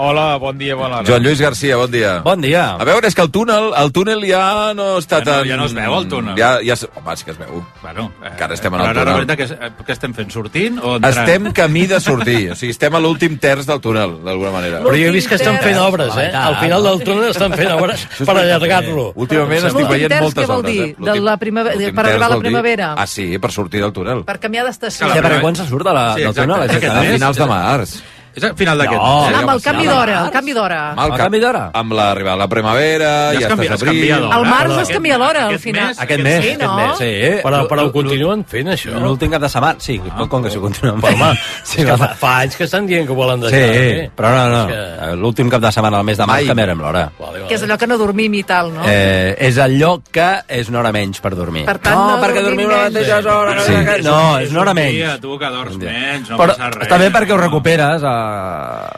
Hola, 0.01 0.37
bon 0.39 0.57
dia, 0.57 0.77
bona 0.79 0.99
hora. 0.99 1.07
Joan 1.09 1.25
Lluís 1.25 1.41
Garcia, 1.41 1.75
bon 1.77 1.91
dia. 1.91 2.21
Bon 2.23 2.41
dia. 2.41 2.77
A 2.79 2.85
veure, 2.87 3.09
és 3.09 3.15
que 3.19 3.23
el 3.25 3.33
túnel, 3.35 3.73
el 3.81 3.91
túnel 3.91 4.21
ja 4.29 4.73
no 4.79 4.85
està 5.01 5.19
Ja 5.19 5.25
no- 5.25 5.33
tan... 5.41 5.49
ja 5.49 5.57
no 5.59 5.65
es 5.67 5.73
veu, 5.75 5.95
el 5.99 6.07
túnel. 6.07 6.37
Ja, 6.39 6.51
ja, 6.63 6.75
es- 6.77 6.87
home, 6.95 7.17
sí 7.19 7.25
que 7.27 7.33
es 7.33 7.39
veu. 7.39 7.65
Bueno, 7.83 8.13
eh, 8.23 8.31
Que 8.39 8.45
ara 8.45 8.55
estem 8.55 8.73
en 8.75 8.81
el 8.81 8.87
ara, 8.87 9.01
túnel. 9.01 9.27
la 9.27 9.35
veritat, 9.35 9.73
què, 9.75 9.85
què 9.89 9.93
estem 9.97 10.15
fent? 10.15 10.31
Sortint 10.31 10.79
o 10.79 10.95
entrant? 11.01 11.19
Estem 11.19 11.51
camí 11.53 11.87
de 11.91 11.99
sortir, 12.01 12.53
o 12.53 12.55
sigui, 12.55 12.71
estem 12.71 12.95
a 12.95 13.01
l'últim 13.01 13.39
terç 13.43 13.67
del 13.67 13.81
túnel, 13.81 14.15
d'alguna 14.23 14.53
manera. 14.53 14.79
Però 14.87 14.95
jo 14.95 15.09
he 15.09 15.11
vist 15.11 15.29
que 15.29 15.35
estan 15.35 15.59
fent 15.67 15.79
obres, 15.83 16.15
eh? 16.17 16.31
Al 16.33 16.57
final 16.61 16.85
del 16.85 17.03
túnel 17.03 17.31
estan 17.31 17.53
fent 17.55 17.73
obres 17.73 18.07
per 18.25 18.37
allargar-lo. 18.37 19.13
Últimament 19.17 19.65
estic 19.65 19.73
L'últim 19.81 19.91
veient 19.97 20.13
terç 20.15 20.23
moltes 20.29 20.45
què 20.45 20.47
vol 20.47 20.61
obres, 20.63 20.75
dir? 20.75 20.89
eh? 20.95 20.95
De 21.11 21.21
la 21.27 21.37
primavera, 21.39 21.75
L'últim 21.75 21.95
per 21.97 22.05
terç 22.05 22.13
arribar 22.15 22.27
a 22.31 22.35
la 22.37 22.39
primavera? 22.39 22.93
Ah, 22.97 23.07
sí, 23.07 23.27
per 23.39 23.51
sortir 23.51 23.81
del 23.83 23.93
túnel. 23.93 24.23
Per 24.25 24.39
canviar 24.39 24.65
d'estació. 24.71 25.11
Sí, 25.11 25.19
perquè 25.19 25.41
quan 25.41 25.57
se 25.57 25.67
surt 25.67 25.85
de 25.85 25.93
la, 25.93 26.15
Sí, 26.15 26.21
del 26.21 26.31
exacte. 26.31 26.47
túnel? 26.55 26.89
A 26.99 27.03
finals 27.19 27.37
de 27.37 27.47
març. 27.47 27.99
És 28.39 28.45
a 28.47 28.53
final 28.55 28.79
d'aquest 28.79 28.99
No. 29.03 29.09
mes. 29.27 29.35
Ah, 29.35 29.41
amb 29.43 29.51
el 29.55 29.61
canvi 29.63 29.87
d'hora, 29.89 30.19
el 30.25 30.31
canvi 30.31 30.53
d'hora. 30.55 30.81
Amb 30.93 31.01
el 31.05 31.19
canvi 31.19 31.41
d'hora? 31.43 31.63
Amb 31.75 31.93
l'arribada 31.99 32.37
de 32.37 32.43
la 32.45 32.49
primavera, 32.49 33.11
Ja 33.35 33.41
ja, 33.41 33.49
estàs 33.49 33.83
abril... 33.83 34.13
Al 34.39 34.45
març 34.47 34.79
es 34.83 34.89
canvia 34.95 35.19
l'hora, 35.19 35.43
al 35.47 35.49
aquest 35.55 35.65
final. 35.65 35.89
mes- 35.89 36.01
Aquest 36.01 36.23
mes, 36.23 36.43
Sí, 36.45 36.51
aquest 36.53 36.63
no? 36.63 36.77
mes, 36.77 36.99
sí. 36.99 37.13
Però, 37.43 37.67
però 37.69 37.87
ho 37.89 37.93
continuen 37.93 38.45
fent, 38.45 38.69
això. 38.69 38.95
L'últim 39.03 39.31
cap 39.31 39.43
de 39.43 39.49
setmana, 39.49 39.77
sí, 39.81 39.99
com 40.29 40.43
que 40.43 40.51
s'ho 40.51 40.61
continuen 40.61 41.01
fent. 41.03 41.21
home, 41.21 41.39
sí, 41.65 41.81
és 41.81 41.85
que 41.87 41.91
va. 41.93 41.99
fa, 41.99 42.15
fa 42.15 42.33
anys 42.41 42.57
que 42.57 42.65
estan 42.65 42.87
dient 42.87 43.07
que 43.07 43.13
ho 43.13 43.17
volen 43.17 43.43
Sí, 43.43 43.51
deixar. 43.51 43.75
eh? 43.75 44.11
però 44.17 44.31
no, 44.31 44.49
no. 44.67 44.75
És 45.13 45.15
L'últim 45.19 45.51
cap 45.51 45.61
de 45.61 45.73
setmana 45.73 45.97
del 45.99 46.07
mes 46.07 46.17
de 46.19 46.27
març 46.27 46.43
Mai. 46.43 46.47
canviarem 46.47 46.79
l'hora. 46.81 47.11
Que 47.49 47.55
és 47.55 47.63
allò 47.65 47.77
que 47.79 47.87
no 47.87 47.99
dormim 47.99 48.35
i 48.35 48.43
tal, 48.45 48.73
no? 48.75 48.83
Eh, 48.87 49.35
és 49.49 49.57
el 49.59 49.79
lloc 49.79 50.03
que 50.13 50.29
és 50.49 50.69
una 50.69 50.81
hora 50.81 50.93
menys 50.93 51.21
per 51.21 51.35
dormir. 51.35 51.65
Per 51.67 51.79
tant, 51.79 51.95
no, 51.97 52.17
no 52.17 52.23
perquè 52.23 52.43
dormim 52.43 52.69
la 52.69 52.77
menys. 52.85 52.95
mateixa 52.95 53.19
hora. 53.37 53.61
Sí. 53.65 53.73
No, 54.05 54.39
és 54.39 54.51
una 54.53 54.61
hora 54.61 54.75
menys. 54.75 55.21
Tu 55.21 55.39
que 55.39 55.47
dors 55.51 55.77
menys, 55.77 56.31
no 56.31 56.37
passa 56.37 56.71
res. 56.71 56.87
està 56.89 56.99
bé 56.99 57.11
perquè 57.11 57.33
ho 57.33 57.37
recuperes 57.41 58.03
a... 58.05 58.15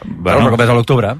Bueno, 0.05 0.39
ho 0.39 0.45
recuperes 0.49 0.71
a 0.73 0.77
l'octubre. 0.77 1.15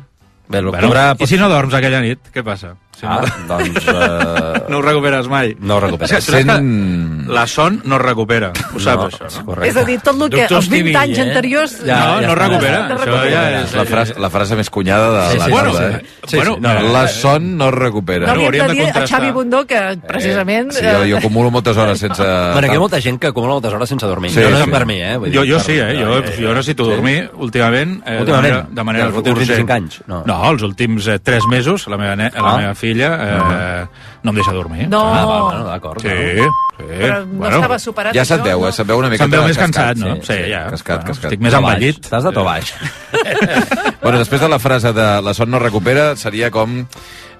Bé, 0.51 0.61
l'octubre... 0.61 0.89
Bueno, 0.89 1.15
I 1.19 1.27
si 1.29 1.39
no 1.39 1.47
dorms 1.51 1.75
aquella 1.77 2.01
nit, 2.03 2.31
què 2.33 2.43
passa? 2.43 2.73
Si 2.99 3.05
Ah, 3.07 3.21
no, 3.23 3.55
doncs... 3.57 3.85
Eh... 3.87 4.63
no 4.69 4.77
ho 4.77 4.81
recuperes 4.83 5.27
mai. 5.27 5.55
No 5.59 5.77
ho 5.77 5.79
recuperes. 5.79 6.11
Saps 6.23 6.43
que 6.45 7.31
la 7.33 7.47
son 7.47 7.81
no 7.85 7.95
es 7.95 8.01
recupera. 8.01 8.51
Ho 8.75 8.79
saps, 8.79 9.15
No, 9.19 9.27
això, 9.27 9.39
no? 9.39 9.45
correcte. 9.45 9.69
És 9.71 9.77
a 9.77 9.83
dir, 9.87 9.95
tot 10.03 10.21
el 10.21 10.29
que 10.29 10.41
els 10.43 10.51
20 10.51 10.59
Estivilla, 10.61 11.01
anys 11.01 11.17
eh? 11.17 11.21
anteriors... 11.23 11.75
Ja, 11.85 11.99
no, 12.21 12.27
no 12.27 12.35
recupera. 12.35 12.81
No 12.89 12.97
Això 12.99 13.21
ja 13.31 13.43
és... 13.61 13.73
La 13.79 13.85
frase, 13.89 14.15
la 14.21 14.29
frase 14.29 14.55
més 14.59 14.69
cunyada 14.69 15.07
de 15.15 15.23
Sí, 15.31 15.37
la 15.39 15.45
sí, 15.45 15.51
tarda, 15.51 15.71
bueno, 15.71 15.87
eh? 15.87 16.05
sí, 16.27 16.35
bueno, 16.37 16.57
no, 16.59 16.73
la 16.93 17.03
eh, 17.05 17.07
son 17.07 17.57
no 17.57 17.69
es 17.69 17.73
recupera. 17.73 18.27
No 18.27 18.33
Bueno, 18.35 18.47
havíem 18.49 18.63
hauríem 18.67 18.85
de 18.91 18.93
dir 18.93 19.03
a. 19.03 19.07
Xavi 19.07 19.31
Bundó 19.31 19.65
que, 19.65 19.81
precisament... 20.07 20.71
Sí, 20.71 20.85
jo, 20.85 21.05
jo 21.09 21.17
acumulo 21.17 21.49
moltes 21.51 21.77
hores 21.77 21.99
sense... 21.99 22.21
Bueno, 22.53 22.67
hi 22.67 22.75
ha 22.75 22.79
molta 22.85 23.01
gent 23.01 23.17
que 23.19 23.27
acumula 23.31 23.53
moltes 23.57 23.73
hores 23.73 23.89
sense 23.89 24.05
dormir. 24.05 24.31
Sí, 24.35 24.41
no, 24.43 24.51
no 24.51 24.59
és 24.61 24.65
sí. 24.65 24.71
per 24.77 24.85
mi, 24.85 24.99
eh? 25.01 25.15
Vull 25.17 25.33
Jo, 25.33 25.41
dir, 25.41 25.53
jo 25.55 25.57
per- 25.57 25.65
sí, 25.65 25.79
eh? 25.79 25.89
Jo, 26.03 26.21
jo 26.37 26.53
necessito 26.53 26.85
dormir 26.91 27.29
últimament. 27.33 27.97
Eh, 28.05 28.19
Últimament? 28.21 28.51
De 28.51 28.61
manera, 28.61 28.67
de 28.81 28.83
manera 28.91 29.05
Els 29.09 29.17
últims 29.23 29.37
urgent. 29.39 29.57
25 29.65 29.73
anys? 29.79 29.99
No. 30.11 30.21
no, 30.27 30.37
els 30.51 30.61
últims 30.67 31.07
eh, 31.07 31.17
3 31.19 31.47
mesos, 31.49 31.87
la 31.87 31.97
meva, 31.97 32.15
la 32.19 32.29
Ah. 32.35 32.57
meva 32.57 32.75
filla 32.81 33.11
eh, 33.21 33.85
no 34.25 34.33
em 34.33 34.39
deixa 34.41 34.53
dormir. 34.57 34.87
No. 34.89 35.03
Ah, 35.13 35.23
va, 35.29 35.37
bueno, 35.47 35.63
d'acord. 35.69 36.01
Sí, 36.03 36.09
no. 36.41 36.49
sí. 36.81 36.89
Però 36.91 37.21
no 37.25 37.49
estava 37.53 37.77
superat, 37.81 38.17
Ja 38.17 38.25
se't 38.25 38.43
veu, 38.45 38.59
no? 38.65 38.67
eh? 38.69 38.73
Se't 38.75 38.89
veu 38.89 38.99
una 38.99 39.09
mica... 39.13 39.23
Se'm 39.23 39.33
veu 39.37 39.45
més 39.47 39.57
cansat, 39.61 40.01
no? 40.01 40.15
Sí, 40.25 40.37
ja. 40.51 40.65
Cascat, 40.73 41.01
Bueno, 41.03 41.13
cascat. 41.13 41.29
estic 41.31 41.45
més 41.45 41.57
envellit. 41.61 42.01
Estàs 42.09 42.25
de 42.27 42.33
to 42.35 42.43
baix. 42.47 42.73
Bueno, 44.01 44.17
després 44.17 44.41
de 44.41 44.47
la 44.49 44.57
frase 44.57 44.91
de 44.97 45.03
la 45.21 45.33
son 45.37 45.51
no 45.53 45.59
recupera, 45.61 46.15
seria 46.17 46.49
com 46.49 46.79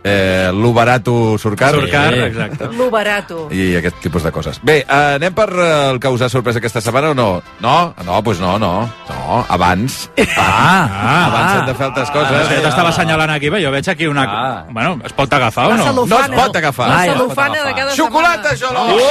eh, 0.04 0.50
lo 0.54 0.74
barato 0.74 1.38
surt 1.38 1.58
car. 1.60 1.72
Surt 1.76 1.92
car, 1.92 2.14
Sí. 2.14 2.20
exacte. 2.20 2.68
Lo 2.78 2.90
barato. 2.90 3.48
I 3.52 3.76
aquest 3.78 4.00
tipus 4.02 4.24
de 4.24 4.32
coses. 4.32 4.60
Bé, 4.64 4.80
eh, 4.88 5.16
anem 5.16 5.34
per 5.34 5.50
eh, 5.54 5.90
el 5.92 6.00
que 6.00 6.08
us 6.10 6.22
ha 6.22 6.30
sorprès 6.30 6.56
aquesta 6.58 6.82
setmana 6.82 7.12
o 7.12 7.14
no? 7.14 7.42
No? 7.60 7.94
No, 8.04 8.04
doncs 8.06 8.24
pues 8.26 8.40
no, 8.40 8.58
no. 8.60 8.90
No, 9.10 9.46
abans. 9.50 10.10
Ah, 10.38 10.90
ah, 10.90 11.26
abans 11.28 11.60
hem 11.60 11.66
de 11.68 11.76
fer 11.76 11.86
altres 11.88 12.10
coses. 12.12 12.32
Ah, 12.32 12.56
jo 12.56 12.62
t'estava 12.66 12.90
assenyalant 12.90 13.32
aquí, 13.36 13.50
però 13.50 13.62
jo 13.64 13.72
veig 13.72 13.90
aquí 13.90 14.08
una... 14.08 14.24
Ah. 14.28 14.66
Bueno, 14.70 14.98
es 15.06 15.14
pot 15.14 15.32
agafar 15.34 15.68
o 15.72 15.78
no? 15.78 16.06
No 16.06 16.20
es 16.20 16.30
pot 16.30 16.56
agafar. 16.56 16.90
La 16.90 17.06
cel·lofana 17.06 17.64
de 17.66 17.74
cada 17.76 17.96
Xocolata, 17.96 18.56
setmana. 18.56 18.90
Jolong! 18.90 19.02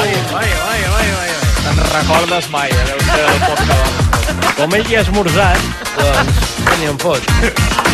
Ai, 0.00 0.14
ai, 0.40 0.50
ai, 0.70 0.82
ai, 0.98 1.08
ai. 1.20 1.30
Te'n 1.66 1.80
recordes 1.92 2.50
mai, 2.50 2.70
eh? 2.70 2.84
Deu 2.88 3.00
ser 3.10 3.24
el 3.26 3.40
poc 3.46 3.64
que 3.66 4.54
Com 4.56 4.72
ell 4.78 4.86
hi 4.88 4.96
ha 4.96 5.00
esmorzat, 5.04 5.66
doncs, 5.98 6.38
que 6.64 6.76
ni 6.80 6.86
em 6.88 6.96
fot. 7.02 7.85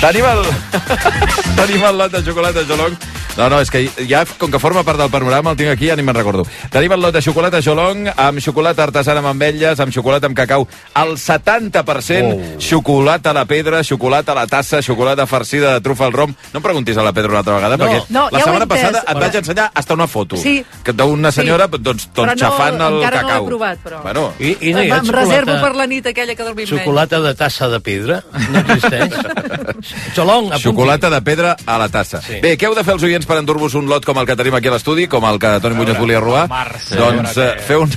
Tenim 0.00 0.26
el... 0.28 0.42
Tenim 1.58 1.84
el 1.88 1.98
lot 1.98 2.12
de 2.12 2.24
xocolata 2.24 2.64
Jolong. 2.68 2.96
No, 3.36 3.48
no, 3.52 3.60
és 3.60 3.70
que 3.70 3.84
ja, 4.08 4.24
com 4.40 4.50
que 4.50 4.58
forma 4.58 4.82
part 4.86 4.98
del 4.98 5.10
panorama, 5.12 5.50
el 5.52 5.56
tinc 5.58 5.68
aquí, 5.74 5.88
ja 5.90 5.96
ni 5.96 6.02
me'n 6.02 6.16
recordo. 6.16 6.46
Tenim 6.72 6.92
el 6.96 7.02
lot 7.02 7.12
de 7.14 7.20
xocolata 7.22 7.60
Jolong, 7.62 8.08
amb 8.16 8.40
xocolata 8.40 8.82
artesana 8.86 9.20
amb 9.20 9.28
ametlles, 9.34 9.80
amb 9.80 9.92
xocolata 9.92 10.26
amb 10.30 10.36
cacau, 10.36 10.66
al 10.94 11.16
70%, 11.20 12.32
oh. 12.32 12.60
xocolata 12.60 13.30
a 13.30 13.34
la 13.36 13.44
pedra, 13.44 13.82
xocolata 13.84 14.32
a 14.32 14.34
la 14.40 14.46
tassa, 14.46 14.80
xocolata 14.82 15.26
farcida 15.26 15.74
de 15.74 15.80
trufa 15.84 16.06
al 16.06 16.12
rom. 16.12 16.34
No 16.52 16.60
em 16.60 16.64
preguntis 16.64 16.96
a 16.96 17.04
la 17.04 17.12
pedra 17.12 17.30
una 17.30 17.38
altra 17.44 17.54
vegada, 17.56 17.76
No. 17.76 17.84
perquè 17.84 18.04
No, 18.08 18.28
la 18.30 18.38
ja 18.38 18.44
setmana 18.44 18.66
passada 18.66 19.04
et 19.06 19.20
vaig 19.20 19.34
ensenyar 19.42 19.70
hasta 19.74 19.94
una 19.94 20.06
foto 20.06 20.36
Sí. 20.36 20.64
que 20.82 20.92
d'una 20.92 21.32
senyora 21.32 21.66
doncs, 21.66 22.08
Però 22.14 22.26
doncs 22.26 22.42
no, 22.42 22.48
xafant 22.48 22.80
el 22.80 22.94
encara 23.02 23.22
no 23.22 23.28
cacau. 23.28 23.42
l'he 23.42 23.48
provat, 23.48 23.78
però. 23.84 24.02
Bueno, 24.02 24.32
I, 24.38 24.56
i 24.60 24.72
no 24.72 24.82
hi 24.82 24.90
ha 24.90 24.98
em 24.98 25.08
reservo 25.08 25.60
per 25.60 25.74
la 25.76 25.86
nit 25.86 26.06
aquella 26.06 26.34
que 26.34 26.42
dormim 26.42 26.64
menys. 26.66 26.80
Xocolata 26.80 27.20
de 27.20 27.34
tassa 27.34 27.68
de 27.68 27.80
pedra? 27.80 28.22
No 28.50 28.58
existeix? 28.60 29.12
Xolong, 30.16 30.46
apunti. 30.52 30.62
Xocolata 30.62 31.10
de 31.10 31.20
pedra 31.22 31.56
a 31.66 31.78
la 31.78 31.88
tassa. 31.88 32.22
Sí. 32.22 32.40
Bé, 32.42 32.56
què 32.56 32.66
heu 32.68 32.74
de 32.74 32.84
fer 32.84 32.94
els 32.94 33.02
oients 33.02 33.25
per 33.28 33.40
endur-vos 33.40 33.74
un 33.78 33.90
lot 33.90 34.06
com 34.06 34.18
el 34.20 34.28
que 34.28 34.36
tenim 34.38 34.54
aquí 34.58 34.70
a 34.70 34.76
l'estudi, 34.76 35.08
com 35.10 35.24
el 35.28 35.40
que 35.42 35.56
Toni 35.62 35.78
Muñoz 35.78 35.98
volia 35.98 36.22
robar? 36.22 36.46
març, 36.50 36.92
doncs 36.94 37.34
veure 37.36 37.58
eh, 37.58 37.66
feu 37.66 37.84
un... 37.86 37.92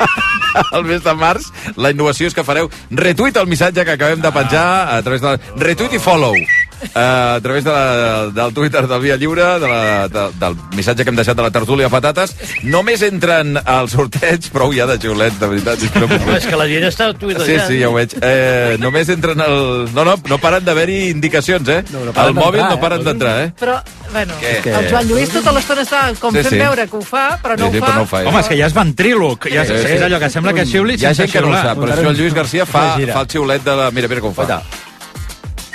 el 0.76 0.84
mes 0.88 1.04
de 1.04 1.14
març, 1.14 1.50
la 1.76 1.92
innovació 1.94 2.30
és 2.30 2.36
que 2.36 2.46
fareu 2.46 2.70
retuit 2.90 3.36
el 3.36 3.48
missatge 3.50 3.84
que 3.84 3.96
acabem 3.98 4.24
de 4.24 4.32
penjar 4.34 4.66
a 4.96 4.98
través 5.06 5.22
de... 5.24 5.36
Retuit 5.60 5.94
i 5.96 6.02
follow. 6.02 6.36
Uh, 6.80 7.36
a 7.36 7.40
través 7.42 7.62
de 7.64 7.70
la, 7.70 8.26
del 8.32 8.54
Twitter 8.54 8.86
del 8.88 9.00
Via 9.02 9.16
Lliure, 9.16 9.44
de 9.60 9.68
la, 9.68 10.08
de, 10.08 10.22
del 10.40 10.56
missatge 10.76 11.04
que 11.04 11.10
hem 11.12 11.16
deixat 11.18 11.36
de 11.36 11.42
la 11.44 11.50
tertúlia 11.52 11.90
Patates, 11.92 12.32
només 12.64 13.02
entren 13.04 13.58
al 13.64 13.88
sorteig, 13.92 14.48
prou 14.54 14.72
ja 14.72 14.86
de 14.88 14.96
xiulets, 14.98 15.36
de 15.40 15.46
veritat. 15.50 15.82
és 15.84 15.90
que 15.92 16.00
no 16.00 16.08
Home, 16.10 16.36
és 16.38 16.46
que 16.48 16.56
la 16.56 16.66
gent 16.70 16.86
està 16.88 17.10
tuitejant. 17.12 17.46
Sí, 17.46 17.74
sí, 17.74 17.80
ja 17.82 17.90
ho 17.90 17.94
veig. 17.94 18.14
Eh, 18.24 18.76
només 18.80 19.08
entren 19.12 19.40
al... 19.44 19.86
No, 19.94 20.04
no, 20.08 20.16
no 20.28 20.38
paren 20.40 20.64
d'haver-hi 20.64 21.10
indicacions, 21.10 21.68
eh? 21.68 21.82
No, 21.92 22.06
no 22.08 22.14
Al 22.16 22.32
mòbil 22.34 22.64
no 22.64 22.74
eh? 22.78 22.80
paren 22.80 23.04
d'entrar, 23.04 23.36
eh? 23.44 23.52
Però, 23.60 23.76
bueno, 24.12 24.34
Què? 24.40 24.56
el 24.80 24.88
Joan 24.90 25.06
Lluís 25.12 25.30
tota 25.36 25.52
l'estona 25.52 25.84
està 25.84 26.02
com 26.18 26.32
Sí, 26.32 26.40
fent 26.42 26.56
sí. 26.56 26.62
veure 26.64 26.88
que 26.88 26.96
ho 26.96 27.04
fa, 27.04 27.38
però 27.42 27.56
no 27.60 27.68
Sí, 27.68 27.76
sí, 27.76 27.78
ho 27.78 27.84
però 27.84 27.92
fa. 27.92 27.96
no 28.00 28.02
ho 28.08 28.10
fa. 28.10 28.24
Home, 28.32 28.40
és 28.40 28.48
que 28.48 28.58
ja 28.58 28.66
és 28.72 28.74
ventríloc. 28.80 29.50
Ja 29.52 29.64
Sí, 29.68 29.76
sí. 29.76 29.94
és 29.98 30.02
allò 30.08 30.18
que 30.18 30.30
sembla 30.32 30.52
que 30.56 30.64
xiuli 30.66 30.96
Hi 31.00 31.06
ha 31.06 31.14
gent 31.14 31.30
que 31.30 31.40
no 31.44 31.52
ho 31.52 31.56
sap, 31.60 31.78
però 31.78 31.92
això 31.94 32.08
el 32.10 32.16
Lluís 32.16 32.34
Garcia 32.34 32.64
fa, 32.66 32.96
fa 32.98 33.20
el 33.26 33.28
xiulet 33.36 33.64
de 33.68 33.76
la... 33.76 33.90
Mira, 33.94 34.08
mira 34.08 34.20
com 34.24 34.32
fa. 34.34 34.62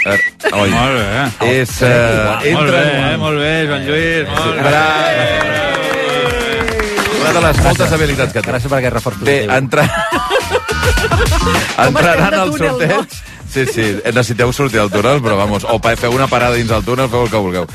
Eh, 0.05 0.19
oi. 0.53 0.69
Molt 0.69 0.97
bé. 0.99 1.49
És... 1.49 1.71
Eh, 1.81 1.91
Molt 2.53 2.69
entra... 2.69 2.81
bé, 2.81 3.17
molt 3.17 3.39
bé, 3.41 3.53
Joan 3.65 3.85
Lluís. 3.87 4.27
Molt 4.29 4.59
bé. 4.61 4.83
Una 7.21 7.31
de 7.33 7.41
les 7.47 7.61
moltes 7.65 7.95
habilitats 7.97 8.35
que 8.35 8.43
té. 8.43 8.51
Gràcies 8.51 8.69
per 8.69 8.77
aquest 8.81 8.97
reforç 8.99 9.23
Bé, 9.25 9.39
entra... 9.57 9.87
Entraran 11.87 12.37
al 12.43 12.53
sorteig... 12.53 13.17
Sí, 13.55 13.63
sí, 13.71 13.83
necessiteu 14.03 14.51
sortir 14.51 14.81
del 14.81 14.91
túnel, 14.91 15.21
però 15.23 15.37
vamos, 15.39 15.63
o 15.63 15.77
feu 15.79 16.11
una 16.11 16.27
parada 16.27 16.57
dins 16.59 16.67
del 16.67 16.83
túnel, 16.83 17.07
feu 17.09 17.23
el 17.23 17.31
que 17.31 17.39
vulgueu. 17.39 17.67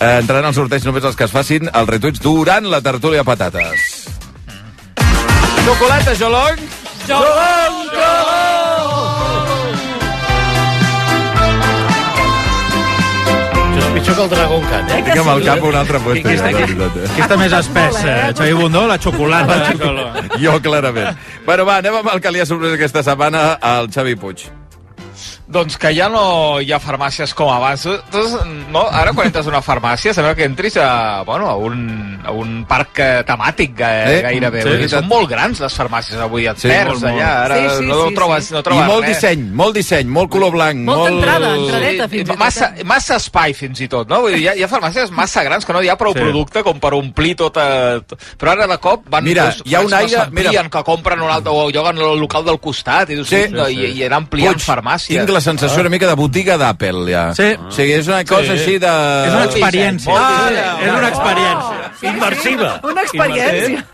Eh, 0.00 0.18
entraran 0.22 0.48
al 0.48 0.56
sorteig 0.56 0.86
només 0.86 1.04
els 1.04 1.18
que 1.18 1.26
es 1.28 1.34
facin 1.34 1.68
els 1.68 1.90
retuits 1.90 2.22
durant 2.24 2.64
la 2.72 2.80
tertúlia 2.80 3.24
patates. 3.24 4.06
Xocolata, 5.66 6.14
Jolong! 6.16 6.62
Jolong, 7.06 7.76
Això 7.92 8.25
pitjor 14.06 14.16
que 14.16 14.22
el 14.22 14.30
Dragon 14.30 14.62
Khan, 14.62 14.90
eh? 14.90 15.18
Amb 15.18 15.30
el 15.30 15.44
cap 15.44 15.64
un 15.64 15.76
altre 15.76 16.00
puesto. 16.00 16.28
Ja, 16.28 16.34
està, 16.36 16.50
la 16.50 16.58
qui, 16.58 16.74
veritat, 16.74 16.98
eh? 17.02 17.08
qui 17.14 17.24
està 17.24 17.38
més 17.40 17.56
espès? 17.58 17.98
Eh? 18.04 18.16
Xavi 18.38 18.52
Bundó, 18.58 18.84
la 18.86 18.98
xocolata. 19.02 19.56
Jo, 20.42 20.58
clarament. 20.62 21.18
Bueno, 21.46 21.66
va, 21.66 21.80
anem 21.82 21.98
amb 22.02 22.12
el 22.14 22.22
que 22.22 22.32
li 22.34 22.42
ha 22.42 22.46
sorprès 22.46 22.76
aquesta 22.76 23.02
setmana 23.06 23.48
al 23.58 23.90
Xavi 23.92 24.14
Puig. 24.20 24.46
Doncs 25.46 25.76
que 25.78 25.92
ja 25.94 26.08
no 26.10 26.58
hi 26.58 26.72
ha 26.74 26.78
farmàcies 26.82 27.30
com 27.38 27.46
abans. 27.54 27.84
Entonces, 27.86 28.40
no, 28.74 28.80
ara 28.90 29.12
quan 29.14 29.28
entres 29.28 29.46
a 29.46 29.50
una 29.52 29.60
farmàcia 29.62 30.10
sembla 30.12 30.34
que 30.34 30.42
entris 30.42 30.74
a, 30.82 31.22
bueno, 31.22 31.46
a, 31.46 31.54
un, 31.54 32.18
a 32.26 32.32
un 32.34 32.64
parc 32.66 32.98
eh, 32.98 33.22
temàtic 33.28 33.78
eh, 33.78 33.92
Eh? 34.16 34.22
gairebé. 34.24 34.62
Sí, 34.64 34.72
Sí, 34.72 34.80
dir, 34.82 34.88
són 34.90 35.06
molt 35.06 35.28
grans 35.30 35.60
les 35.62 35.76
farmàcies 35.78 36.18
avui, 36.18 36.48
et 36.50 36.58
Sí, 36.58 36.66
sí, 36.66 36.72
perds 36.74 36.98
molt, 36.98 37.06
allà. 37.12 37.28
Ara 37.44 37.56
Sí, 37.60 37.68
sí, 37.78 37.86
no, 37.86 38.00
sí, 38.08 38.14
trobes, 38.18 38.48
no 38.50 38.58
I 38.58 38.66
trobes 38.66 38.86
molt 38.90 39.04
res. 39.06 39.14
disseny, 39.14 39.44
molt 39.62 39.74
disseny, 39.78 40.10
molt 40.18 40.30
color 40.34 40.50
blanc, 40.50 40.82
Molta 40.82 41.12
molt... 41.12 41.14
entrada, 41.22 41.52
entradeta, 41.60 42.08
fins 42.08 42.22
i 42.22 42.26
tot. 42.32 42.38
Massa, 42.42 42.72
massa 42.84 43.16
espai, 43.22 43.54
fins 43.54 43.80
i 43.80 43.88
tot, 43.88 44.10
no? 44.10 44.20
Vull 44.26 44.34
dir, 44.34 44.42
hi 44.42 44.48
ha, 44.50 44.56
hi 44.58 44.66
ha 44.66 44.70
farmàcies 44.74 45.14
massa 45.14 45.44
grans 45.46 45.64
que 45.64 45.72
no 45.78 45.82
hi 45.86 45.88
ha 45.88 45.96
prou 45.96 46.10
Sí. 46.12 46.18
sí. 46.18 46.24
producte 46.26 46.62
com 46.66 46.80
per 46.82 46.92
omplir 46.98 47.36
tota... 47.36 47.68
Però 48.36 48.50
ara 48.56 48.66
de 48.66 48.78
cop 48.82 49.06
van... 49.14 49.22
Mira, 49.22 49.46
doncs, 49.52 49.62
hi 49.64 49.74
ha 49.78 49.80
un 49.86 49.90
no 49.94 49.96
aire- 50.02 50.26
mira. 50.32 50.66
que 50.68 50.82
compren 50.82 51.22
un 51.22 51.30
altre, 51.30 51.52
o 51.54 51.70
lloguen 51.70 51.98
el 52.02 52.18
local 52.18 52.44
del 52.44 52.58
costat, 52.58 53.10
i, 53.10 53.14
dius, 53.14 53.28
Sí. 53.30 53.44
sí, 53.46 53.54
i, 53.78 53.92
i 54.00 54.04
anar 54.10 54.24
ampliant 54.24 54.58
Puig, 54.58 54.66
farmàcies. 54.66 55.14
Tinc 55.22 55.35
la 55.36 55.40
sensació 55.44 55.80
una 55.84 55.90
mica 55.92 56.08
de 56.08 56.14
botiga 56.18 56.56
d'Apple, 56.60 57.04
ja. 57.12 57.26
Sí. 57.36 57.52
O 57.54 57.70
sigui, 57.70 57.92
és 58.00 58.08
una 58.08 58.22
cosa 58.24 58.52
Sí. 58.54 58.58
així 58.58 58.78
de... 58.82 58.92
És 59.26 59.34
una 59.34 59.44
experiència. 59.44 60.14
Ah, 60.16 60.50
és 60.82 60.92
una 60.92 61.08
experiència. 61.08 61.82
Immersiva. 62.10 62.70
Una 62.84 63.02
experiència. 63.02 63.84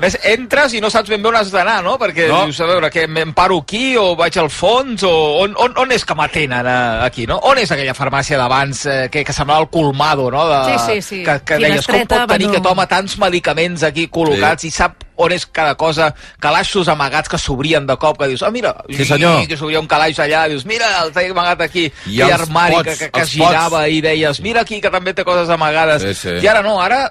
Ves, 0.00 0.16
entres 0.32 0.74
i 0.74 0.80
no 0.80 0.88
saps 0.92 1.10
ben 1.12 1.22
bé 1.22 1.28
on 1.28 1.36
has 1.36 1.50
d'anar, 1.52 1.80
no? 1.84 1.96
Perquè 2.00 2.28
No. 2.30 2.44
dius, 2.46 2.60
a 2.60 2.66
veure, 2.68 2.90
que 2.90 3.04
em 3.04 3.32
paro 3.36 3.58
aquí 3.62 3.96
o 4.00 4.14
vaig 4.16 4.38
al 4.38 4.48
fons 4.50 5.02
o 5.06 5.12
on, 5.44 5.54
on, 5.58 5.74
on 5.76 5.92
és 5.92 6.04
que 6.04 6.14
m'atenen 6.16 6.66
eh, 6.66 7.04
aquí, 7.06 7.26
no? 7.26 7.38
On 7.50 7.58
és 7.58 7.70
aquella 7.70 7.94
farmàcia 7.94 8.38
d'abans 8.40 8.84
eh, 8.86 9.08
que, 9.12 9.24
que 9.24 9.32
semblava 9.36 9.60
el 9.66 9.68
colmado, 9.70 10.30
no? 10.30 10.46
De, 10.48 10.60
Sí, 10.70 10.78
sí, 10.86 11.02
sí. 11.02 11.22
Que, 11.24 11.38
que 11.44 11.58
deies, 11.58 11.86
com 11.86 12.00
pot 12.06 12.26
tenir 12.30 12.46
bueno. 12.48 12.52
que 12.54 12.60
toma 12.68 12.86
tants 12.90 13.18
medicaments 13.18 13.82
aquí 13.86 14.08
col·locats 14.08 14.64
i 14.68 14.70
sap 14.70 15.04
on 15.20 15.32
és 15.36 15.44
cada 15.46 15.74
cosa, 15.80 16.10
calaixos 16.40 16.88
amagats 16.88 17.28
que 17.28 17.38
s'obrien 17.40 17.86
de 17.86 17.96
cop, 18.00 18.18
que 18.20 18.28
dius, 18.32 18.42
ah, 18.46 18.50
mira, 18.50 18.74
Sí, 18.88 19.04
senyor. 19.04 19.42
i 19.44 19.46
que 19.50 19.56
s'obria 19.60 19.80
un 19.82 19.88
calaix 19.90 20.18
allà, 20.22 20.46
dius, 20.48 20.64
mira, 20.68 20.88
el 21.04 21.12
té 21.12 21.28
amagat 21.30 21.66
aquí, 21.68 21.86
I 22.08 22.18
i, 22.18 22.22
armari 22.22 22.74
pots, 22.78 22.88
que, 22.98 23.10
que, 23.10 23.10
que 23.20 23.26
girava 23.28 23.84
i 23.88 24.00
deies, 24.04 24.40
mira 24.44 24.62
aquí 24.64 24.80
que 24.80 24.90
també 24.90 25.14
té 25.14 25.24
coses 25.28 25.48
amagades. 25.52 26.02
Sí, 26.02 26.14
sí. 26.14 26.36
I 26.44 26.48
ara 26.50 26.62
no, 26.66 26.78
ara 26.80 27.02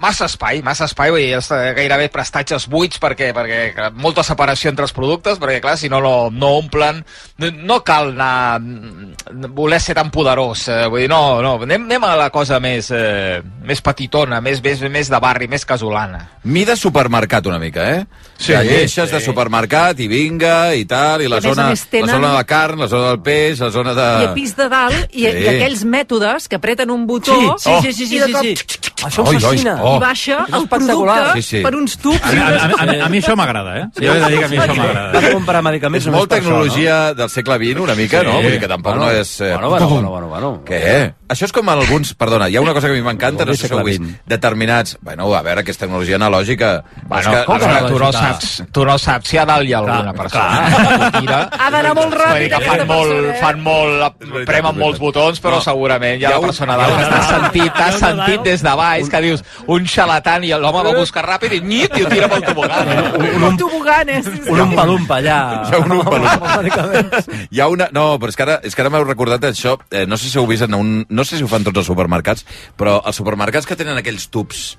massa 0.00 0.26
espai, 0.26 0.62
massa 0.64 0.86
espai, 0.88 1.10
vull 1.12 1.20
dir, 1.22 1.36
està 1.38 1.58
gairebé 1.76 2.08
prestatges 2.12 2.66
buits 2.70 2.98
perquè, 3.02 3.32
perquè 3.36 3.90
molta 4.00 4.22
separació 4.26 4.70
entre 4.72 4.86
els 4.88 4.92
productes, 4.96 5.38
perquè 5.42 5.60
clar, 5.64 5.76
si 5.80 5.88
no 5.92 6.00
no, 6.00 6.30
no 6.32 6.54
omplen, 6.58 7.02
no, 7.38 7.50
no 7.68 7.78
cal 7.84 8.12
anar 8.14 8.60
mm, 8.60 9.50
voler 9.54 9.80
ser 9.80 9.94
tan 9.98 10.10
poderós, 10.14 10.66
eh, 10.68 10.84
vull 10.88 11.04
dir, 11.04 11.08
no, 11.12 11.40
no, 11.44 11.56
anem, 11.62 11.84
anem 11.88 12.04
a 12.08 12.14
la 12.16 12.30
cosa 12.34 12.60
més, 12.60 12.90
eh, 12.94 13.42
més 13.64 13.80
petitona, 13.84 14.40
més, 14.44 14.62
més, 14.64 14.80
més 14.90 15.10
de 15.12 15.20
barri, 15.20 15.48
més 15.48 15.64
casolana. 15.68 16.22
Mida 16.44 16.76
supermercat 16.76 17.46
una 17.50 17.58
mica, 17.58 17.88
eh? 17.98 18.04
Sí, 18.36 18.52
que 18.52 18.64
lleixes 18.66 19.08
sí. 19.08 19.14
de 19.14 19.20
supermercat 19.22 20.00
i 20.02 20.08
vinga 20.10 20.74
i 20.74 20.84
tal, 20.90 21.22
i 21.22 21.28
la, 21.30 21.38
I 21.38 21.46
zona, 21.46 21.68
més 21.70 21.84
tenen- 21.90 22.08
la 22.10 22.16
zona 22.18 22.28
de 22.32 22.34
la 22.40 22.44
carn, 22.48 22.80
la 22.82 22.88
zona 22.90 23.12
del 23.12 23.20
peix, 23.22 23.60
la 23.62 23.70
zona 23.70 23.94
de... 23.94 24.08
I 24.24 24.26
a 24.26 24.32
pis 24.34 24.56
de 24.58 24.68
dalt, 24.72 25.04
i, 25.12 25.22
Sí. 25.24 25.38
i 25.44 25.48
aquells 25.48 25.84
mètodes 25.88 26.48
que 26.50 26.56
apreten 26.58 26.90
un 26.90 27.06
botó 27.06 27.34
Sí, 27.58 27.70
sí, 27.82 27.92
sí, 27.92 28.06
sí, 28.06 28.18
de 28.18 28.26
sí, 28.26 28.32
cop 28.32 28.44
sí. 28.44 28.90
Això 29.04 29.22
em 29.24 29.28
Oi, 29.28 29.36
oi, 29.36 29.58
oh. 29.80 29.96
i 29.96 30.00
baixa 30.02 30.44
el 30.52 30.68
producte 30.68 31.20
Sí, 31.34 31.42
sí. 31.42 31.62
per 31.64 31.74
uns 31.76 31.96
tubs. 31.98 32.20
A, 32.22 32.28
a, 32.30 32.66
a, 32.66 32.84
a, 32.84 33.06
a 33.06 33.08
mi 33.08 33.18
això 33.22 33.34
m'agrada, 33.36 33.76
eh? 33.80 33.84
Sí, 33.96 34.06
jo 34.06 34.14
he 34.14 34.20
de 34.20 34.28
dir 34.32 34.38
que 34.38 34.44
a 34.44 34.48
mi 34.52 34.58
això 34.58 34.74
m'agrada. 34.78 35.12
Vas 35.18 35.28
comprar 35.34 35.62
medicaments 35.62 36.06
És 36.06 36.12
molt 36.12 36.28
per 36.28 36.38
això, 36.38 36.44
tecnologia 36.44 36.98
del 37.14 37.30
segle 37.30 37.56
XX, 37.58 37.80
una 37.80 37.94
mica, 37.94 38.20
Sí. 38.20 38.26
no? 38.26 38.32
Vull 38.40 38.50
dir 38.52 38.60
que 38.60 38.68
tampoc 38.68 38.94
Bueno, 38.94 39.10
no 39.12 39.18
és... 39.20 39.40
Eh, 39.40 39.50
bueno, 39.54 39.68
bueno, 39.70 39.88
bueno, 39.88 40.08
bueno, 40.10 40.28
bueno. 40.28 40.50
Què? 40.66 41.14
Això 41.28 41.44
és 41.48 41.52
com 41.52 41.68
alguns... 41.68 42.14
Perdona, 42.14 42.48
hi 42.48 42.56
ha 42.56 42.60
una 42.60 42.72
cosa 42.74 42.86
que 42.88 42.94
a 42.94 42.96
mi 42.96 43.02
m'encanta, 43.02 43.44
no 43.44 43.54
sé 43.54 43.66
si 43.68 43.74
ho 43.74 43.82
vist. 43.84 44.02
Determinats... 44.26 44.98
Bueno, 45.00 45.32
a 45.34 45.42
veure, 45.42 45.64
que 45.64 45.70
és 45.72 45.78
tecnologia 45.80 46.16
analògica. 46.16 46.84
Bueno, 47.08 47.20
és 47.20 47.26
que, 47.28 47.44
com 47.46 47.58
que 47.58 47.88
tu 47.90 47.98
no 47.98 48.12
saps, 48.12 48.62
tu 48.72 48.84
no 48.84 48.98
saps 48.98 49.28
si 49.28 49.38
a 49.38 49.44
dalt 49.48 49.66
hi 49.68 49.72
ha 49.74 49.78
alguna 49.80 50.12
persona. 50.14 51.10
Clar. 51.20 51.40
Ha 51.58 51.70
d'anar 51.72 51.94
molt 51.96 52.14
ràpid. 52.14 52.48
que 52.52 52.60
fan 52.64 52.74
aquesta 52.74 52.86
molt, 52.92 53.12
eh? 53.30 53.34
fan 53.40 53.60
molt, 53.64 54.24
premen 54.46 54.78
molts 54.78 55.00
botons, 55.02 55.40
però 55.42 55.58
No. 55.58 55.64
segurament 55.64 56.20
hi 56.20 56.24
ha 56.24 56.30
Hi 56.30 56.32
ha 56.32 56.38
la 56.38 56.46
persona 56.46 56.74
ha 56.74 56.76
dalt. 56.76 57.08
T'has 57.10 57.28
sentit, 57.30 57.72
t'has 57.74 57.98
sentit 58.00 58.42
des 58.42 58.62
de 58.62 58.74
baix, 58.76 59.08
que 59.10 59.20
dius, 59.24 59.44
un 59.70 59.86
xalatan 59.88 60.44
i 60.44 60.52
l'home 60.52 60.82
va 60.86 60.92
buscar 60.96 61.24
ràpid 61.26 61.56
i 61.56 61.60
nyit 61.64 61.96
i 61.98 62.04
ho 62.04 62.10
tira 62.12 62.28
pel 62.32 62.44
tobogan. 62.44 62.92
Un, 63.20 63.48
un 63.50 63.58
toboganes. 63.60 64.28
Un 64.50 64.62
umpa-lumpa 64.66 65.18
allà. 65.22 65.40
Hi 65.64 65.74
ha 65.74 65.82
un 65.82 65.96
umpa-lumpa. 65.98 67.24
Hi 67.50 67.60
ha 67.60 67.68
una... 67.72 67.88
No, 67.96 68.06
però 68.20 68.32
és 68.32 68.38
que 68.38 68.46
ara, 68.46 68.60
és 68.62 68.76
que 68.76 68.84
ara 68.84 68.92
m'heu 68.92 69.06
recordat 69.08 69.48
això. 69.50 69.76
Eh, 69.90 70.04
no 70.10 70.20
sé 70.20 70.30
si 70.30 70.40
heu 70.40 70.48
vist 70.50 70.66
en 70.68 70.76
un... 70.78 70.94
No 71.08 71.24
sé 71.24 71.38
si 71.38 71.46
ho 71.46 71.50
fan 71.50 71.66
tots 71.66 71.84
els 71.84 71.90
supermercats, 71.90 72.46
però 72.78 73.00
els 73.04 73.20
supermercats 73.20 73.68
que 73.68 73.78
tenen 73.78 74.00
aquells 74.00 74.28
tubs 74.32 74.74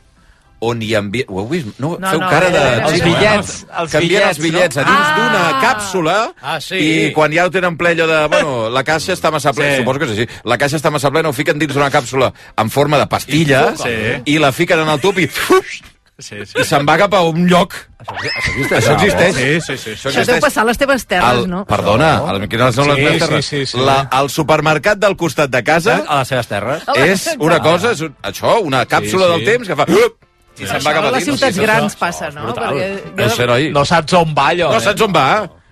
on 0.59 0.81
hi 0.81 0.93
envien... 0.95 1.25
Ho 1.29 1.41
heu 1.41 1.47
vist? 1.49 1.67
No, 1.79 1.97
No, 1.99 2.09
feu 2.09 2.19
no, 2.21 2.29
cara 2.29 2.49
de... 2.49 2.59
eh, 2.61 2.81
Els 2.85 2.93
xino, 2.93 3.05
bitllets, 3.11 3.49
eh? 3.63 3.73
els 3.81 3.91
que 3.91 3.97
envien 4.03 4.27
els 4.29 4.39
bitllets, 4.39 4.75
bitllets 4.75 4.77
a 4.77 4.83
no? 4.83 4.91
dins 4.91 5.07
Ah! 5.07 5.15
d'una 5.19 5.61
càpsula 5.61 6.17
Ah, 6.41 6.59
sí. 6.61 6.75
i 6.79 7.11
quan 7.13 7.33
ja 7.35 7.45
ho 7.45 7.51
tenen 7.51 7.75
ple 7.77 7.91
allò 7.95 8.07
de... 8.07 8.21
Bueno, 8.31 8.69
la 8.69 8.83
caixa 8.83 9.13
està 9.13 9.31
massa 9.31 9.53
plena, 9.53 9.75
Sí. 9.75 9.81
suposo 9.83 9.99
que 9.99 10.05
és 10.05 10.11
així. 10.17 10.27
La 10.43 10.57
caixa 10.57 10.77
està 10.77 10.91
massa 10.91 11.11
plena, 11.11 11.29
ho 11.29 11.33
fiquen 11.33 11.59
dins 11.59 11.73
d'una 11.73 11.91
càpsula 11.91 12.31
en 12.57 12.69
forma 12.69 12.97
de 12.97 13.07
pastilla 13.07 13.75
Sí. 13.77 13.97
i 14.25 14.37
la 14.39 14.51
fiquen 14.55 14.79
en 14.79 14.89
el 14.89 14.99
tub 15.01 15.19
i... 15.19 15.29
Sí, 16.17 16.37
sí. 16.47 16.61
i 16.61 16.63
se'n 16.63 16.85
va 16.87 16.93
cap 16.95 17.11
a 17.13 17.19
un 17.27 17.43
lloc. 17.51 17.73
Això 18.07 18.93
existeix. 18.95 19.35
Sí, 19.35 19.47
sí, 19.59 19.75
sí. 19.77 19.89
Això 19.97 20.13
Això 20.13 20.23
deu 20.29 20.37
passar 20.39 20.61
a 20.63 20.67
les 20.69 20.77
teves 20.79 21.03
terres, 21.05 21.41
el, 21.41 21.49
no? 21.51 21.65
Perdona, 21.67 22.11
el, 22.31 22.45
quines 22.47 22.77
són 22.77 22.87
les 22.87 22.95
Sí, 22.95 23.03
meves 23.03 23.17
sí, 23.19 23.25
terres? 23.27 23.45
sí, 23.49 23.65
sí. 23.73 23.81
La, 23.83 23.97
el 24.21 24.29
supermercat 24.31 24.97
del 25.01 25.17
costat 25.19 25.51
de 25.51 25.61
casa 25.67 25.97
A 26.07 26.19
les 26.21 26.31
seves 26.31 26.47
terres. 26.47 26.83
és 27.03 27.27
una 27.37 27.59
cosa, 27.59 27.91
és 27.91 28.05
un, 28.07 28.15
això, 28.23 28.61
una 28.63 28.85
càpsula 28.87 29.27
sí. 29.27 29.31
del 29.33 29.43
temps 29.43 29.67
que 29.67 29.75
fa... 29.75 29.85
I 30.57 30.65
se'n 30.69 30.81
va 30.85 30.93
cap 30.95 31.03
A 31.03 31.07
a 31.07 31.11
les 31.11 31.25
dins. 31.25 31.35
ciutats 31.39 31.55
Sí, 31.57 31.61
grans 31.61 31.95
passa, 31.99 32.29
no? 32.31 32.45
brutal. 32.47 32.77
Perquè 33.17 33.47
noi. 33.47 33.69
No 33.75 33.83
saps 33.85 34.13
on 34.13 34.33
va 34.37 34.47
allò. 34.53 34.71
No 34.71 34.77
eh? 34.77 34.85
saps 34.87 35.01
on 35.01 35.11
va. 35.11 35.27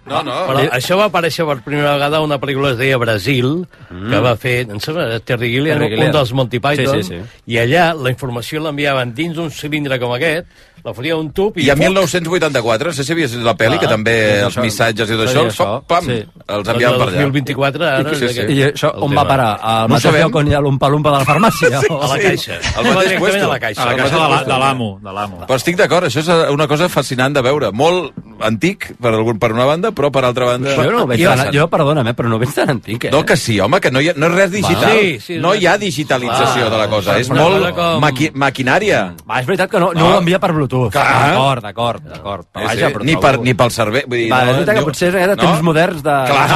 No, 0.06 0.20
no. 0.22 0.34
Però 0.50 0.66
això 0.76 0.98
va 1.00 1.06
aparèixer 1.08 1.46
per 1.48 1.62
primera 1.64 1.94
vegada 1.94 2.18
a 2.18 2.26
una 2.26 2.40
pel·lícula 2.42 2.74
que 2.74 2.74
es 2.74 2.82
deia 2.82 2.98
Brasil, 3.00 3.66
mm. 3.90 4.10
que 4.12 4.20
va 4.20 4.36
fer, 4.36 4.58
em 4.70 4.80
sembla, 4.84 5.20
Terry 5.24 5.50
Gilliam, 5.54 5.78
Terry 5.80 5.94
Gilliam. 5.96 6.10
un 6.12 6.18
dels 6.20 6.34
Monty 6.34 6.60
Python, 6.60 7.02
Sí, 7.02 7.08
sí, 7.14 7.22
sí. 7.22 7.40
i 7.54 7.58
allà 7.62 7.94
la 7.96 8.12
informació 8.12 8.60
l'enviaven 8.66 9.14
dins 9.16 9.34
d'un 9.38 9.50
cilindre 9.52 10.00
com 10.04 10.12
aquest, 10.18 10.46
la 10.84 10.92
faria 10.92 11.16
un 11.16 11.30
tub 11.32 11.56
i... 11.58 11.64
I 11.64 11.70
a 11.72 11.78
fuc, 11.78 11.86
1984, 11.86 12.90
no 12.90 12.94
sé 12.98 13.06
si 13.08 13.14
havies 13.16 13.32
la 13.40 13.54
pel·li, 13.56 13.78
Clar, 13.78 13.86
que 13.86 13.88
també 13.88 14.16
és 14.34 14.42
els 14.44 14.58
això. 14.58 14.64
missatges 14.66 15.14
i 15.14 15.16
tot 15.16 15.30
això, 15.30 15.44
això, 15.48 15.68
pam, 15.88 16.10
sí. 16.12 16.18
els 16.58 16.68
enviaven 16.74 17.00
per 17.00 17.08
el 17.08 17.14
allà. 17.14 17.22
2024, 17.24 17.86
ara... 17.88 18.02
I, 18.04 18.16
sí, 18.16 18.20
sí. 18.20 18.32
aquest- 18.34 18.52
I 18.52 18.58
això 18.68 18.90
el 18.92 19.06
on 19.08 19.14
tema. 19.14 19.22
va 19.22 19.28
parar? 19.30 19.48
Al 19.62 19.88
No 19.88 19.94
mateix 19.96 20.04
sabem. 20.10 20.26
lloc 20.28 20.36
on 20.42 20.52
hi 20.52 20.58
ha 20.58 20.60
l'umpa-lumpa 20.66 21.14
de 21.14 21.22
la 21.24 21.30
farmàcia? 21.30 21.72
A 21.88 22.10
la 22.12 22.18
caixa. 22.20 22.58
El 22.60 22.90
mateix 22.92 23.14
directament 23.14 23.24
puesto. 23.24 23.46
a 23.48 23.54
la 23.54 23.60
caixa. 23.64 23.82
A 23.82 23.86
la 23.86 23.96
caixa. 24.02 24.44
De 24.52 24.60
l'amo. 24.66 25.40
Però 25.48 25.56
estic 25.56 25.80
d'acord, 25.80 26.10
això 26.12 26.20
és 26.20 26.52
una 26.52 26.68
cosa 26.68 26.90
fascinant 26.92 27.32
de 27.40 27.46
veure. 27.48 27.72
Molt 27.72 28.12
antic, 28.44 28.90
per, 29.00 29.14
algun, 29.16 29.40
per 29.40 29.54
una 29.56 29.64
banda, 29.70 29.93
però 29.96 30.10
per 30.12 30.24
altra 30.26 30.46
banda... 30.46 30.74
Jo 30.76 30.90
no 30.92 31.04
ho 31.04 31.08
veig 31.08 31.22
Jo- 31.24 31.36
tan, 31.36 31.52
jo, 31.56 31.68
perdona'm, 31.72 32.08
eh, 32.12 32.14
però 32.18 32.30
no 32.32 32.36
ho 32.38 32.42
veig 32.42 32.54
tan 32.54 32.70
antic, 32.76 33.06
eh? 33.06 33.12
No, 33.14 33.24
que 33.26 33.38
sí, 33.38 33.60
home, 33.60 33.80
que 33.80 33.92
no, 33.92 34.02
hi 34.02 34.10
ha, 34.10 34.14
no 34.18 34.28
és 34.28 34.34
res 34.36 34.52
digital. 34.52 34.92
Sí, 35.00 35.20
sí, 35.20 35.38
no 35.40 35.54
és 35.54 35.62
hi 35.64 35.68
ha 35.68 35.78
digitalització 35.78 36.68
Ah, 36.68 36.70
de 36.70 36.78
la 36.78 36.88
cosa. 36.90 37.18
És 37.20 37.30
molt 37.30 37.70
com- 37.76 38.00
maqui 38.04 38.32
maquinària. 38.36 39.04
Va, 39.30 39.40
és 39.42 39.46
veritat 39.48 39.70
que 39.72 39.80
no, 39.80 39.92
no 39.94 40.08
Ah. 40.10 40.16
ho 40.16 40.20
envia 40.20 40.40
per 40.40 40.52
Bluetooth. 40.54 40.94
D'acord, 40.94 41.64
d'acord, 41.64 42.02
d'acord. 42.04 42.46
Sí, 42.54 42.64
vaja, 42.66 42.90
sí. 42.90 43.04
Ni, 43.04 43.16
per, 43.18 43.40
ni 43.40 43.54
pel 43.54 43.72
cervell. 43.72 44.04
Vull 44.08 44.18
dir, 44.18 44.30
Va, 44.32 44.44
no, 44.44 44.52
és 44.52 44.58
veritat 44.58 44.76
que 44.80 44.86
potser 44.90 45.12
és 45.16 45.28
de 45.28 45.36
temps 45.38 45.62
moderns 45.62 46.04
de... 46.04 46.18
Clar, 46.28 46.48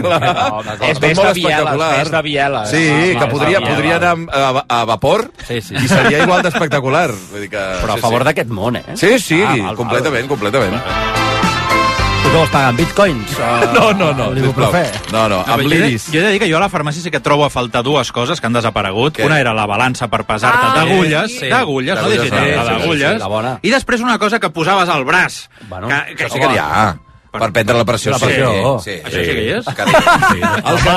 clar. 0.00 0.22
No. 0.24 0.62
És 0.88 1.00
més 1.00 1.16
molt 1.16 1.32
de 1.34 1.40
espectacular. 1.40 1.90
més 1.98 2.10
de 2.10 2.22
bieles. 2.22 2.70
Sí, 2.70 2.84
Ah, 3.14 3.20
que 3.20 3.26
podria, 3.30 3.60
podria 3.60 3.96
anar 3.96 4.14
a, 4.30 4.64
a, 4.68 4.84
vapor 4.84 5.30
Sí, 5.46 5.60
sí. 5.60 5.74
i 5.74 5.88
seria 5.88 6.22
igual 6.24 6.42
d'espectacular. 6.42 7.10
Vull 7.32 7.40
dir 7.46 7.50
que... 7.50 7.64
Però 7.82 7.94
a 7.94 8.00
favor 8.02 8.24
d'aquest 8.24 8.48
món, 8.50 8.76
eh? 8.76 8.84
Sí, 8.94 9.18
sí, 9.18 9.42
Ah, 9.44 9.74
completament, 9.76 10.28
completament. 10.28 11.33
Tu 12.24 12.30
què 12.30 12.36
vols 12.40 12.50
pagar, 12.50 12.70
amb 12.72 12.78
bitcoins? 12.80 13.34
No, 13.38 13.90
no, 13.92 13.92
no, 13.92 14.06
sisplau. 14.08 14.32
l'ibuprofè? 14.34 14.84
No, 15.12 15.26
no, 15.28 15.36
No, 15.36 15.40
amb 15.44 15.60
però 15.60 15.68
jo, 15.68 15.68
he 15.68 15.78
de- 15.78 15.84
l'iris. 15.86 16.06
jo 16.10 16.18
he 16.18 16.22
de 16.24 16.30
dir 16.32 16.40
que 16.40 16.48
jo 16.50 16.56
a 16.56 16.60
la 16.64 16.70
farmàcia 16.72 17.02
sí 17.04 17.10
que 17.12 17.20
trobo 17.20 17.44
a 17.44 17.50
faltar 17.50 17.82
dues 17.84 18.10
coses 18.12 18.40
que 18.40 18.46
han 18.48 18.56
desaparegut. 18.56 19.18
Què? 19.18 19.26
Una 19.26 19.38
era 19.40 19.52
la 19.54 19.66
balança 19.66 20.08
per 20.08 20.24
pesar-te 20.24 20.58
Ah, 20.66 20.72
d'agulles, 20.80 21.38
sí. 21.38 21.48
d'agulles, 21.52 21.94
no 21.94 22.00
D'agulles, 22.08 22.22
digital, 22.22 22.44
sí, 22.44 22.50
la 22.56 22.62
sí, 22.64 22.68
sí, 22.68 22.74
d'agulles. 22.80 23.12
sí, 23.12 23.18
la 23.18 23.26
bona. 23.28 23.58
I 23.62 23.70
després 23.70 24.00
una 24.00 24.18
cosa 24.18 24.40
que 24.40 24.50
posaves 24.50 24.88
al 24.88 25.04
braç. 25.04 25.48
Bueno, 25.68 25.88
que, 25.88 26.14
que, 26.16 26.24
Això 26.26 26.32
sí 26.32 26.40
que 26.40 26.48
n'hi 26.48 26.58
ha. 26.58 26.96
Per 27.34 27.48
prendre 27.52 27.74
la 27.76 27.84
pressió. 27.84 28.12
La 28.12 28.18
sí, 28.18 28.24
pressió. 28.26 28.78
Sí, 28.78 28.90
sí, 28.94 29.00
Això 29.04 29.18
sí 29.18 29.24
que 29.26 29.42
hi 29.42 29.48
és? 29.56 29.64
Dia. 29.66 30.50
El 30.70 30.78
ba... 30.84 30.94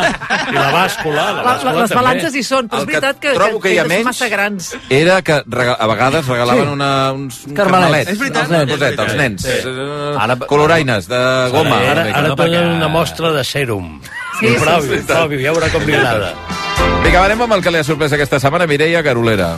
I 0.47 0.53
la 0.55 0.67
bàscula, 0.71 1.23
la 1.23 1.31
La, 1.33 1.43
bàscula 1.47 1.71
la, 1.73 1.81
les 1.81 1.93
balances 1.97 2.35
hi 2.37 2.43
són, 2.45 2.67
però 2.69 2.77
El 2.77 2.83
és 2.83 2.87
veritat 2.91 3.17
que 3.19 3.27
que, 3.31 3.35
trobo 3.39 3.59
que 3.63 3.73
hi 3.73 3.79
ha 3.81 3.85
menys- 3.89 4.05
massa 4.05 4.27
grans. 4.29 4.67
Era 4.89 5.21
que 5.21 5.33
a 5.33 5.87
vegades 5.87 6.27
regalaven 6.27 6.67
Sí. 6.67 6.73
una, 6.77 6.89
uns 7.13 7.39
un 7.47 7.53
Carmelets. 7.57 8.11
És 8.11 8.19
veritat. 8.19 8.47
Una 8.49 8.61
És 8.61 8.69
coseta, 8.69 8.85
veritat. 8.85 9.07
els 9.07 9.15
nens. 9.17 9.41
Sí. 9.41 9.57
Eh, 9.65 10.15
Ara- 10.19 10.37
Coloraines, 10.47 11.07
de 11.09 11.23
goma. 11.51 11.79
Ara, 11.89 12.01
ara 12.13 12.27
donen 12.29 12.37
perquè- 12.37 12.75
una 12.77 12.87
mostra 12.87 13.31
de 13.33 13.43
sèrum. 13.43 13.99
Sí, 14.39 14.47
sí, 14.47 14.55
provi, 14.61 14.87
sí, 14.89 14.97
sí. 14.99 15.03
provi, 15.07 15.41
ja 15.43 15.51
veurà 15.51 15.71
com 15.73 15.83
li 15.89 15.95
agrada. 15.95 16.33
Vinga, 17.03 17.23
anem 17.25 17.41
amb 17.41 17.53
el 17.57 17.63
que 17.63 17.71
li 17.71 17.79
ha 17.79 17.83
sorprès 17.83 18.13
aquesta 18.13 18.39
setmana, 18.39 18.67
Mireia 18.67 19.01
Garolera. 19.01 19.55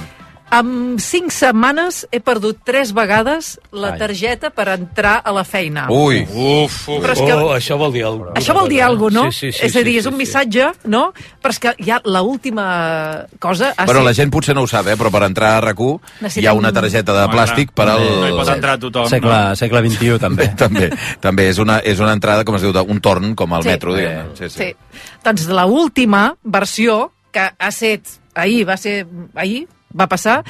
En 0.51 0.97
cinc 0.97 1.29
setmanes 1.29 2.07
he 2.11 2.17
perdut 2.25 2.57
tres 2.65 2.89
vegades 2.97 3.59
la 3.71 3.91
Ai. 3.93 3.99
targeta 3.99 4.49
per 4.49 4.65
entrar 4.73 5.19
a 5.23 5.31
la 5.31 5.43
feina. 5.45 5.83
Ui. 5.93 6.23
Uf, 6.25 6.87
uf. 6.89 7.03
Però 7.03 7.13
és 7.13 7.19
que- 7.21 7.33
Oh, 7.39 7.53
això 7.53 7.77
vol 7.77 7.93
dir 7.93 8.03
alguna 8.05 8.31
cosa. 8.33 8.39
Això 8.41 8.53
vol 8.57 8.67
dir 8.69 8.81
alguna 8.81 9.19
cosa, 9.19 9.25
no? 9.27 9.31
Sí, 9.31 9.51
sí, 9.51 9.59
sí, 9.59 9.65
és 9.67 9.75
a 9.75 9.83
dir, 9.83 9.93
sí, 9.93 9.97
és 9.99 10.05
un 10.07 10.13
sí, 10.13 10.17
missatge, 10.17 10.71
no? 10.85 11.13
Però 11.41 11.49
és 11.51 11.59
que 11.59 11.75
ja 11.85 12.01
l'última 12.03 13.25
cosa... 13.39 13.73
Ha 13.77 13.85
Bueno, 13.85 13.99
set- 14.01 14.05
la 14.07 14.13
gent 14.15 14.31
potser 14.31 14.55
no 14.55 14.63
ho 14.63 14.67
sap, 14.67 14.87
eh? 14.87 14.95
però 14.97 15.11
per 15.11 15.23
entrar 15.23 15.51
a 15.57 15.61
RAC1 15.61 16.37
hi 16.41 16.45
ha 16.47 16.53
una 16.53 16.71
targeta 16.73 17.13
de 17.13 17.27
plàstic 17.29 17.71
per 17.71 17.87
al... 17.87 18.03
No 18.21 18.27
hi 18.27 18.31
pot 18.31 18.49
entrar 18.49 18.77
tothom. 18.79 19.07
Segle, 19.07 19.29
no? 19.49 19.55
segle 19.55 19.83
XXI, 19.89 20.17
també. 20.25 20.47
també, 20.57 20.89
també 21.21 21.49
és 21.49 21.57
una, 21.59 21.79
és 21.79 21.99
una 21.99 22.13
entrada, 22.13 22.43
com 22.43 22.55
es 22.55 22.61
diu, 22.65 22.73
un 22.87 22.99
torn, 23.01 23.35
com 23.35 23.53
al 23.53 23.63
Sí. 23.63 23.69
metro, 23.69 23.93
diguem. 23.95 24.33
Sí, 24.35 24.49
sí. 24.49 24.57
Sí. 24.63 24.75
Doncs 25.23 25.47
la 25.47 25.65
última 25.67 26.35
versió, 26.43 27.11
que 27.31 27.51
ha 27.57 27.71
set 27.71 28.01
ahir, 28.33 28.67
va 28.67 28.77
ser 28.77 29.05
ahir, 29.35 29.67
va 29.95 30.07
passar... 30.07 30.43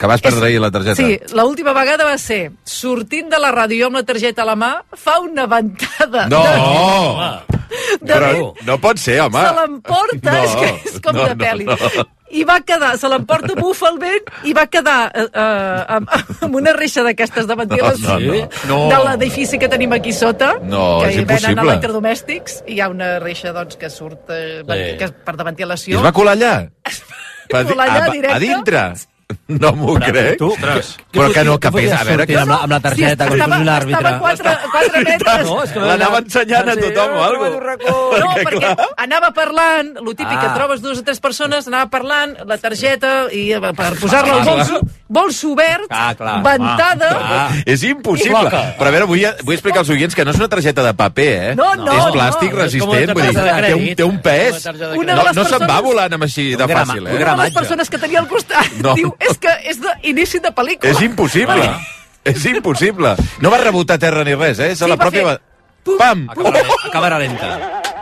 Que 0.00 0.08
vas 0.08 0.22
perdre 0.24 0.46
ahir 0.48 0.60
la 0.62 0.70
targeta. 0.72 0.96
Sí, 0.96 1.18
l'última 1.36 1.74
vegada 1.76 2.06
va 2.08 2.14
ser 2.16 2.52
sortint 2.64 3.28
de 3.28 3.36
la 3.36 3.50
ràdio 3.52 3.90
amb 3.90 3.98
la 3.98 4.02
targeta 4.08 4.46
a 4.46 4.48
la 4.48 4.54
mà, 4.56 4.70
fa 4.96 5.18
una 5.20 5.44
ventada. 5.50 6.22
No! 6.32 6.40
De, 6.40 7.98
de 8.00 8.14
Però 8.14 8.30
no 8.64 8.78
pot 8.80 8.98
ser, 8.98 9.18
home. 9.20 9.42
se 9.44 9.52
l'emporta, 9.58 10.32
No, 10.32 10.46
és 10.46 10.54
que 10.56 10.70
és 10.88 10.96
com 11.04 11.14
no, 11.14 11.26
de 11.28 11.34
no, 11.36 11.44
pel·li. 11.44 11.68
no. 11.68 12.06
I 12.30 12.44
va 12.46 12.60
quedar, 12.62 12.94
se 12.98 13.08
l'emporta, 13.10 13.56
bufa 13.58 13.88
el 13.90 13.98
vent, 13.98 14.28
i 14.46 14.52
va 14.56 14.64
quedar 14.70 14.98
eh, 15.12 15.26
eh, 15.26 15.96
amb, 15.98 16.10
amb 16.46 16.58
una 16.62 16.72
reixa 16.76 17.02
d'aquestes 17.04 17.46
de 17.50 17.56
ventilació 17.58 18.16
No, 18.22 18.34
no, 18.40 18.42
no. 18.70 18.80
de 18.92 19.00
l'edifici 19.04 19.58
que 19.58 19.68
tenim 19.68 19.92
aquí 19.98 20.14
sota, 20.16 20.54
No, 20.62 21.00
que 21.02 21.10
és 21.10 21.18
hi 21.20 21.26
venen 21.28 21.58
electrodomèstics, 21.66 22.62
i 22.70 22.78
hi 22.78 22.80
ha 22.80 22.88
una 22.88 23.18
reixa 23.20 23.52
doncs, 23.52 23.76
que 23.76 23.90
surt 23.90 24.30
eh, 24.30 24.62
Sí. 24.62 24.96
que 24.96 25.10
és 25.10 25.16
per 25.26 25.36
de 25.36 25.50
I 25.50 25.98
es 25.98 26.06
va 26.06 26.12
colar 26.14 26.38
allà? 26.38 26.54
Allà, 27.56 28.04
a, 28.06 28.10
directe? 28.10 28.36
a 28.36 28.38
dintre? 28.38 28.94
No 29.48 29.72
m'ho 29.76 29.94
crec. 30.00 30.36
Tu, 30.38 30.48
Ostres. 30.52 30.92
Però 31.12 31.28
que 31.34 31.44
no, 31.44 31.58
que 31.58 31.70
pesa, 31.74 32.00
a 32.00 32.04
veure... 32.08 32.26
Que... 32.26 32.36
amb 32.40 32.50
la, 32.52 32.58
amb 32.64 32.72
la 32.74 32.80
targeta, 32.80 33.26
com 33.28 33.34
si 33.36 33.42
fos 33.42 33.60
un 33.60 33.68
àrbitre. 33.68 34.00
Estava 34.00 34.16
a 34.16 34.20
4, 34.20 34.70
4 34.72 35.02
metres. 35.08 35.46
No, 35.48 35.56
és 35.64 35.72
que 35.74 35.84
L'anava 35.90 36.18
ensenyant 36.24 36.68
a 36.70 36.76
tothom 36.80 37.16
o 37.16 37.22
alguna 37.24 37.76
No, 37.80 38.30
perquè 38.46 38.74
anava 39.06 39.30
parlant, 39.36 39.92
lo 40.00 40.14
típic 40.14 40.36
que 40.40 40.46
Ah. 40.50 40.54
trobes 40.54 40.80
dues 40.82 40.98
o 40.98 41.04
tres 41.06 41.20
persones, 41.20 41.66
anava 41.68 41.88
parlant, 41.92 42.36
la 42.48 42.56
targeta, 42.58 43.26
i 43.32 43.52
eh, 43.54 43.60
per 43.60 43.92
posar-la 44.00 44.38
al 44.38 44.40
Ah, 44.40 44.44
bolso, 44.50 44.80
bolso 45.08 45.52
obert, 45.52 45.86
Ah, 45.90 46.14
clar. 46.16 46.38
ventada... 46.42 47.10
Ah. 47.20 47.48
És 47.66 47.82
impossible. 47.86 48.48
Però 48.78 48.88
a 48.88 48.94
veure, 48.94 49.06
vull, 49.10 49.22
vull 49.44 49.54
explicar 49.54 49.82
als 49.84 49.90
oients 49.94 50.14
que 50.16 50.24
no 50.24 50.32
és 50.34 50.38
una 50.40 50.48
targeta 50.48 50.82
de 50.86 50.94
paper, 50.94 51.28
eh? 51.50 51.54
No, 51.58 51.74
no, 51.76 51.92
És 51.92 52.04
no. 52.06 52.12
plàstic 52.14 52.50
com 52.50 52.58
una 52.58 52.64
resistent, 52.64 53.12
vull 53.14 53.28
dir, 53.28 53.34
té 53.66 53.74
un, 53.74 53.86
té 54.00 54.04
un 54.08 54.18
pes. 54.24 54.64
Com 54.70 55.04
una 55.04 55.14
No, 55.20 55.24
no 55.36 55.44
se'n 55.44 55.66
va 55.68 55.80
volant 55.84 56.14
amb 56.16 56.24
així 56.26 56.48
de 56.56 56.66
fàcil, 56.70 57.06
eh? 57.06 57.16
Una 57.20 57.34
de 57.36 57.42
les 57.44 57.54
persones 57.54 57.90
que 57.90 57.98
tenia 57.98 58.20
al 58.20 58.28
costat 58.30 58.72
No. 58.80 58.94
diu, 58.98 59.12
és 59.20 59.38
que 59.38 59.52
és 59.70 59.78
d'inici 59.82 60.40
de 60.40 60.50
pel·lícula. 60.56 60.90
És 60.94 61.00
impossible. 61.04 61.68
És 62.24 62.44
impossible. 62.50 63.14
No 63.40 63.50
va 63.52 63.58
rebotar 63.62 63.96
a 63.96 64.02
terra 64.02 64.24
ni 64.24 64.34
res, 64.34 64.58
eh? 64.58 64.72
És 64.74 64.82
a 64.82 64.86
Sí, 64.86 64.90
la 64.90 64.96
pròpia... 65.00 65.26
fer- 65.28 65.96
Pam! 65.98 66.26
Càmera 66.92 67.18
lenta. 67.18 67.54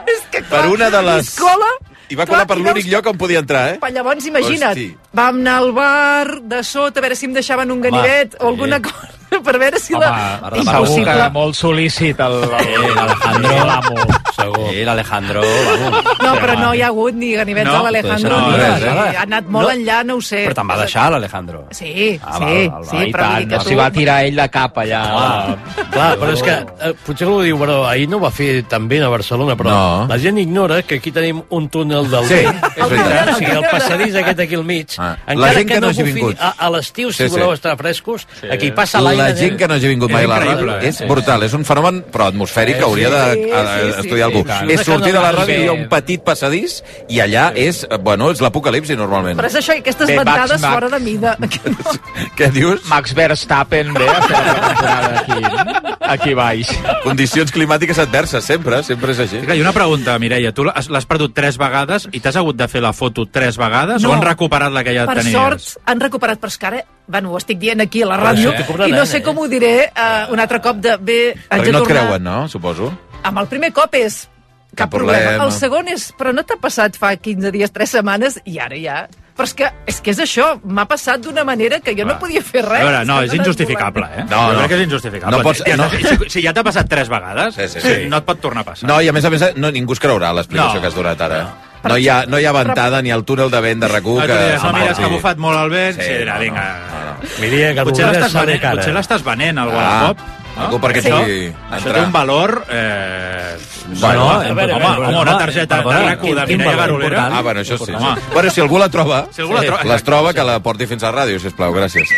És 0.09 0.25
que, 0.33 0.43
Per 0.49 0.65
una 0.73 0.89
de 0.91 1.03
les... 1.07 1.35
I 1.37 1.41
cola... 1.41 1.69
I 2.09 2.17
va 2.17 2.25
colar 2.25 2.47
per 2.49 2.57
clar, 2.57 2.73
l'únic 2.73 2.87
lloc 2.89 3.07
on 3.11 3.19
podia 3.21 3.43
entrar, 3.43 3.67
eh? 3.75 3.79
Pa, 3.83 3.91
llavors, 3.93 4.25
imagina't, 4.25 4.73
Hosti. 4.73 4.87
vam 5.13 5.43
anar 5.43 5.59
al 5.61 5.73
bar 5.77 6.39
de 6.41 6.63
sota 6.65 7.03
a 7.03 7.05
veure 7.05 7.19
si 7.21 7.27
em 7.29 7.35
deixaven 7.37 7.71
un 7.75 7.83
ganivet 7.85 8.35
o 8.41 8.47
alguna 8.49 8.79
cosa 8.81 9.13
per 9.49 9.59
veure 9.59 9.79
si 9.81 9.95
la... 9.95 10.41
Home, 10.43 10.63
Segur 10.65 11.05
que 11.07 11.29
molt 11.35 11.55
sol·lícit 11.59 12.21
el, 12.25 12.37
el, 12.59 12.87
l'Alejandro. 12.97 13.55
l'amo. 13.69 13.97
Segur. 14.39 14.69
Sí, 14.71 14.85
l'Alejandro, 14.87 15.43
vamos. 15.43 16.05
No, 16.23 16.33
però 16.41 16.55
no 16.59 16.73
hi 16.75 16.83
ha 16.83 16.89
hagut 16.93 17.15
ni 17.19 17.33
ganivets 17.37 17.67
No, 17.69 17.79
de 17.79 17.83
l'Alejandro. 17.89 18.31
no, 18.39 18.51
ni 18.51 18.57
res, 18.61 18.83
res? 18.85 19.17
Ha 19.19 19.23
anat 19.27 19.49
molt 19.49 19.69
No. 19.69 19.75
enllà, 19.75 19.99
no 20.07 20.17
ho 20.19 20.23
sé. 20.23 20.45
Però 20.49 20.55
te'n 20.61 20.71
va 20.71 20.77
deixar, 20.83 21.07
l'Alejandro. 21.13 21.65
Sí, 21.71 21.95
Ah, 22.23 22.39
sí, 22.39 22.45
val, 22.45 22.71
val, 22.71 22.85
sí, 22.85 22.97
però 22.97 23.03
vull 23.03 23.13
tant, 23.13 23.39
dir 23.39 23.49
que 23.49 23.57
no 23.57 23.63
tu... 23.63 23.69
s'hi 23.69 23.79
va 23.79 23.89
tirar 23.91 24.19
ell 24.25 24.37
de 24.43 24.49
cap 24.55 24.79
allà. 24.85 25.03
Ah, 25.19 25.57
Clar, 25.93 26.09
però 26.21 26.33
és 26.37 26.43
que 26.47 26.55
eh, 26.89 26.93
potser 27.07 27.27
algú 27.29 27.41
diu, 27.43 27.59
però 27.59 27.79
ahir 27.89 28.09
no 28.09 28.19
ho 28.19 28.21
va 28.27 28.31
fer 28.35 28.63
tan 28.69 28.87
bé 28.89 29.01
a 29.03 29.09
Barcelona, 29.09 29.57
però 29.57 29.69
No. 29.75 30.07
la 30.09 30.19
gent 30.19 30.39
ignora 30.39 30.83
que 30.83 30.97
aquí 31.03 31.11
tenim 31.13 31.43
un 31.51 31.69
túnel 31.69 32.09
del 32.11 32.25
Sí, 32.29 32.35
és 32.45 32.89
veritat. 32.89 33.29
O 33.35 33.39
sigui, 33.39 33.51
el 33.57 33.65
passadís 33.71 34.15
aquest 34.23 34.41
aquí 34.47 34.55
al 34.55 34.65
mig, 34.65 34.95
Ah, 34.99 35.17
encara 35.27 35.41
la 35.47 35.53
gent 35.55 35.69
que, 35.69 35.75
que 35.75 35.81
no 35.81 35.87
no 35.87 35.91
hagi 35.93 36.03
vingut. 36.03 36.37
a, 36.41 36.55
a 36.59 36.71
l'estiu, 36.71 37.11
si 37.13 37.25
Sí, 37.25 37.29
sí. 37.29 37.35
voleu 37.35 37.53
estar 37.53 37.77
frescos, 37.77 38.27
aquí 38.51 38.71
passa 38.73 39.01
l'aire... 39.01 39.18
La 39.19 39.35
gent 39.37 39.57
que 39.59 39.69
no 39.69 39.75
hagi 39.75 39.89
vingut 39.91 40.11
mai 40.15 40.25
a 40.25 40.31
la 40.31 40.39
ràdio 40.43 40.71
eh? 40.79 40.89
és 40.89 41.01
brutal. 41.09 41.43
És 41.47 41.55
un 41.59 41.65
fenomen, 41.69 42.03
però 42.13 42.29
atmosfèric, 42.33 42.79
que 42.79 42.85
hauria 42.87 43.11
d'estudiar 43.11 44.29
algú. 44.31 44.45
És 44.71 44.85
sortir 44.87 45.13
de 45.13 45.21
la 45.23 45.33
ràdio 45.35 45.57
i 45.59 45.63
hi 45.65 45.69
ha 45.69 45.73
Bé. 45.75 45.83
un 45.83 45.89
petit 45.93 46.23
passadís 46.25 46.79
i 47.09 47.21
allà 47.25 47.49
és, 47.59 47.83
bueno, 48.05 48.31
és 48.35 48.41
l'apocalipsi 48.45 48.97
normalment. 48.99 49.39
Però 49.39 49.51
és 49.51 49.59
això, 49.61 49.77
i 49.77 49.83
aquestes 49.83 50.07
Bé, 50.09 50.17
ventades 50.21 50.61
Max. 50.61 50.75
fora 50.75 50.89
de 50.95 51.01
mida. 51.05 51.37
Què 52.39 52.51
dius? 52.55 52.85
Max 52.89 53.15
Verstappen 53.15 53.93
ve 53.95 54.09
a 54.09 54.21
fer 54.23 54.39
la 54.39 54.55
temporada 54.55 55.23
aquí, 55.23 55.97
aquí 56.15 56.35
baix. 56.39 56.73
Condicions 57.05 57.53
climàtiques 57.55 57.99
adverses, 58.03 58.45
sempre, 58.45 58.83
sempre 58.87 59.13
és 59.17 59.23
així. 59.27 59.43
I 59.57 59.61
una 59.63 59.73
pregunta, 59.77 60.19
Mireia. 60.19 60.53
Tu 60.55 60.65
l'has 60.67 61.07
perdut 61.09 61.35
tres 61.37 61.59
vegades 61.61 62.09
i 62.13 62.21
t'has 62.21 62.37
hagut 62.37 62.57
de 62.59 62.69
fer 62.71 62.83
la 62.85 62.93
foto 62.97 63.27
tres 63.27 63.59
vegades 63.59 64.03
No. 64.03 64.11
o 64.11 64.15
han 64.15 64.23
recuperat 64.23 64.73
la 64.73 64.85
que 64.85 64.95
ja 64.95 65.07
per 65.09 65.19
tenies? 65.23 65.35
sort, 65.35 65.83
han 65.89 66.01
recuperat, 66.01 66.39
però 66.41 66.49
és 66.53 66.59
que 66.59 66.67
ara, 66.69 66.83
bueno, 67.09 67.33
ho 67.33 67.39
estic 67.41 67.59
dient 67.59 67.81
aquí 67.81 68.03
a 68.05 68.07
la 68.11 68.19
ràdio, 68.21 68.53
cobraran, 68.67 68.93
i 68.93 68.97
no 68.99 69.05
sé 69.09 69.19
eh? 69.19 69.23
com 69.27 69.39
ho 69.41 69.47
diré 69.49 69.75
uh, 69.91 70.33
un 70.33 70.41
altre 70.41 70.61
cop 70.65 70.77
de... 70.85 70.97
Bé, 71.01 71.21
haig 71.49 71.63
Perquè 71.63 71.71
de 71.71 71.73
no 71.73 71.79
et 71.83 71.87
tornar... 71.89 72.03
creuen, 72.05 72.23
no? 72.29 72.49
Suposo. 72.53 72.93
Amb 73.25 73.39
el 73.43 73.49
primer 73.51 73.73
cop 73.73 73.95
és 73.99 74.27
cap, 74.69 74.85
Cap 74.85 74.91
problema. 74.93 75.23
problema. 75.33 75.45
El 75.49 75.53
segon 75.57 75.89
és, 75.89 76.11
però 76.19 76.35
no 76.37 76.45
t'ha 76.47 76.59
passat 76.61 76.99
fa 77.01 77.15
15 77.17 77.51
dies, 77.55 77.73
3 77.73 77.97
setmanes, 77.99 78.39
i 78.45 78.61
ara 78.63 78.77
ja... 78.79 79.07
Però 79.39 79.47
és 79.47 79.53
que 79.55 79.69
és, 79.87 80.01
que 80.03 80.11
és 80.11 80.19
això, 80.19 80.49
m'ha 80.67 80.83
passat 80.91 81.21
d'una 81.23 81.45
manera 81.47 81.77
que 81.79 81.93
jo 81.95 82.03
no 82.05 82.17
podia 82.19 82.41
fer 82.43 82.65
res. 82.65 82.81
A 82.81 82.89
veure, 82.89 83.05
no, 83.07 83.21
és 83.23 83.37
injustificable, 83.37 84.03
eh? 84.11 84.25
No, 84.27 84.41
jo 84.49 84.57
no. 84.57 84.59
crec 84.65 84.73
que 84.73 84.79
és 84.81 84.83
injustificable. 84.89 85.37
No 85.37 85.45
pots- 85.47 85.63
no. 85.79 85.87
Si, 85.95 86.31
si 86.35 86.43
ja 86.43 86.51
t'ha 86.57 86.65
passat 86.67 86.89
tres 86.91 87.07
vegades, 87.09 87.55
Sí, 87.55 87.69
sí, 87.71 87.81
sí. 87.85 87.93
no 88.11 88.19
et 88.19 88.27
pot 88.27 88.41
tornar 88.43 88.65
a 88.67 88.71
passar. 88.73 88.89
No, 88.91 88.97
i 89.01 89.07
a 89.07 89.15
més 89.15 89.25
a 89.25 89.31
més, 89.31 89.45
no, 89.55 89.71
ningú 89.71 89.95
es 89.95 90.03
creurà 90.03 90.33
l'explicació 90.35 90.81
No. 90.81 90.83
que 90.83 90.91
has 90.91 90.99
donat 90.99 91.23
ara. 91.29 91.39
No 91.45 91.68
hi, 91.97 92.09
ha, 92.09 92.25
no 92.27 92.39
hi 92.41 92.45
ha 92.45 92.53
ventada 92.53 93.01
ni 93.03 93.11
al 93.11 93.25
túnel 93.25 93.51
de 93.51 93.61
vent 93.61 93.81
de 93.81 93.89
rac 93.89 94.05
No, 94.05 94.17
que... 94.21 94.27
no, 94.29 94.73
mira, 94.73 94.91
és 94.91 94.99
que 94.99 95.05
ha 95.05 95.09
Sí. 95.09 95.15
bufat 95.15 95.39
molt 95.39 95.59
el 95.61 95.71
vent. 95.71 95.97
Sí, 96.01 96.03
Sí, 96.03 96.25
no, 96.27 96.39
vinga. 96.41 96.65
no, 96.91 96.99
no, 97.05 97.29
Miria, 97.41 97.75
que 97.75 97.85
Potser 97.85 98.07
l'estàs 98.07 98.33
venent, 98.35 98.61
cara. 98.61 98.75
potser 98.77 98.95
l'estàs 98.95 99.23
venent 99.23 99.59
al 99.59 99.69
Ah. 99.71 99.75
Wallapop. 99.77 100.19
Algú 100.59 100.81
perquè 100.83 100.99
Això- 101.05 101.21
pugui 101.21 101.53
Això 101.71 101.77
entrar. 101.79 101.95
té 101.95 102.01
un 102.03 102.13
valor... 102.13 102.65
Eh, 102.69 103.57
Bueno, 103.89 104.25
bueno, 104.25 104.55
veure, 104.55 104.73
home, 104.75 104.83
veure, 104.85 105.07
home, 105.07 105.19
una 105.23 105.39
targeta 105.39 105.77
de 105.77 105.83
perdona, 105.83 106.13
RAC1 106.17 106.21
quin- 106.21 106.35
de 106.35 106.47
Mireia 106.59 106.77
valor 106.77 107.01
Garolera... 107.01 107.27
Ah, 107.39 107.41
bueno, 107.43 107.61
això 107.61 107.79
sí. 107.79 107.85
Sí. 107.87 107.93
Bueno, 108.35 108.51
si 108.51 108.61
algú 108.61 108.79
la 108.79 108.89
troba, 108.91 109.27
Si 109.31 109.41
algú 109.41 109.55
la 109.55 109.63
troba, 109.63 109.85
les 109.85 110.03
troba, 110.05 110.35
que 110.35 110.45
la 110.45 110.61
porti 110.61 110.87
fins 110.87 111.03
a 111.05 111.11
la 111.13 111.23
ràdio, 111.25 111.39
sisplau, 111.41 111.73
gràcies. 111.73 112.09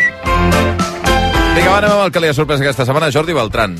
Vinga, 1.55 1.69
va, 1.69 1.77
anem 1.77 1.91
amb 1.91 2.03
el 2.05 2.11
que 2.11 2.19
li 2.23 2.27
ha 2.31 2.33
sorprès 2.33 2.61
aquesta 2.63 2.85
setmana, 2.87 3.11
Jordi 3.13 3.33
Beltran. 3.33 3.77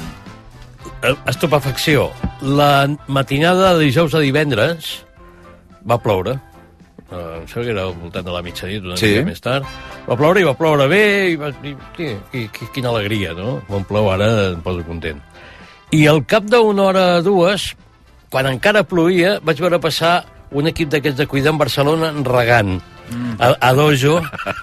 Eh, 1.03 1.15
Estupefacció. 1.25 2.11
La 2.41 2.87
matinada 3.07 3.73
de 3.75 3.85
dijous 3.85 4.13
a 4.13 4.19
divendres 4.19 5.05
va 5.87 5.97
ploure. 6.01 6.37
Uh, 7.11 7.41
em 7.41 7.47
sembla 7.49 7.63
que 7.65 7.71
era 7.73 7.81
al 7.89 7.95
voltant 7.99 8.23
de 8.25 8.31
la 8.31 8.41
mitjanit, 8.45 8.83
una 8.87 8.95
Sí. 8.97 9.09
mica 9.17 9.25
més 9.27 9.41
tard. 9.43 9.65
Va 10.07 10.15
ploure 10.15 10.39
i 10.39 10.45
va 10.47 10.53
ploure 10.55 10.87
bé, 10.87 11.01
i, 11.31 11.35
va, 11.35 11.49
i, 11.63 11.73
i, 11.99 12.09
i, 12.39 12.43
i 12.47 12.69
quina 12.73 12.89
alegria, 12.93 13.33
no? 13.35 13.57
Quan 13.67 13.83
plou 13.89 14.09
ara 14.13 14.29
em 14.53 14.61
poso 14.63 14.83
content. 14.87 15.19
I 15.91 16.05
al 16.07 16.23
cap 16.25 16.43
d'una 16.47 16.83
hora 16.87 17.05
o 17.17 17.21
dues, 17.25 17.73
quan 18.31 18.47
encara 18.47 18.85
plovia, 18.87 19.39
vaig 19.43 19.59
veure 19.59 19.79
passar 19.83 20.21
un 20.51 20.67
equip 20.71 20.87
d'aquests 20.93 21.17
de 21.19 21.27
cuidar 21.27 21.51
en 21.51 21.57
Barcelona 21.59 22.13
regant 22.23 22.77
a, 23.39 23.49
a 23.59 23.71
dojo 23.77 24.17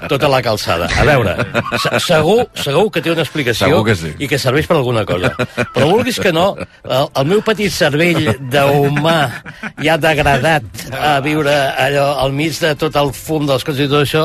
tota 0.08 0.28
la 0.30 0.40
calçada. 0.44 0.88
A 0.98 1.04
veure, 1.08 1.34
se- 1.82 2.00
segur, 2.06 2.46
segur 2.58 2.86
que 2.94 3.02
té 3.04 3.12
una 3.12 3.24
explicació 3.26 3.82
que 3.86 3.96
sí. 3.98 4.12
i 4.18 4.28
que 4.30 4.38
serveix 4.38 4.66
per 4.70 4.76
alguna 4.78 5.04
cosa. 5.08 5.32
Però 5.74 5.88
vulguis 5.90 6.20
que 6.22 6.32
no, 6.32 6.50
el, 6.84 7.08
el 7.22 7.28
meu 7.32 7.42
petit 7.46 7.72
cervell 7.74 8.30
d'humà 8.52 9.18
ja 9.84 9.96
degradat 10.00 10.86
a 10.98 11.18
viure 11.24 11.54
allò 11.78 12.08
al 12.24 12.32
mig 12.36 12.56
de 12.60 12.74
tot 12.78 12.96
el 13.00 13.12
fum 13.16 13.46
dels 13.48 13.64
cotxes 13.66 13.86
i 13.86 13.90
tot 13.90 14.04
això, 14.06 14.24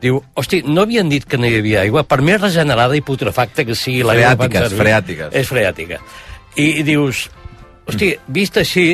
diu, 0.00 0.22
hosti, 0.38 0.62
no 0.64 0.86
havien 0.86 1.08
dit 1.12 1.26
que 1.28 1.36
no 1.40 1.46
hi 1.48 1.58
havia 1.60 1.82
aigua? 1.84 2.04
Per 2.08 2.20
més 2.24 2.40
regenerada 2.40 2.96
i 2.96 3.02
putrefacta 3.04 3.66
que 3.68 3.76
sigui 3.76 4.02
l'aigua 4.06 4.32
Freàtiques, 4.36 4.76
freàtiques. 4.80 5.34
És 5.36 5.48
freàtica. 5.50 6.00
I, 6.56 6.66
i 6.80 6.86
dius, 6.86 7.26
hosti, 7.86 8.14
vist 8.32 8.56
així, 8.60 8.86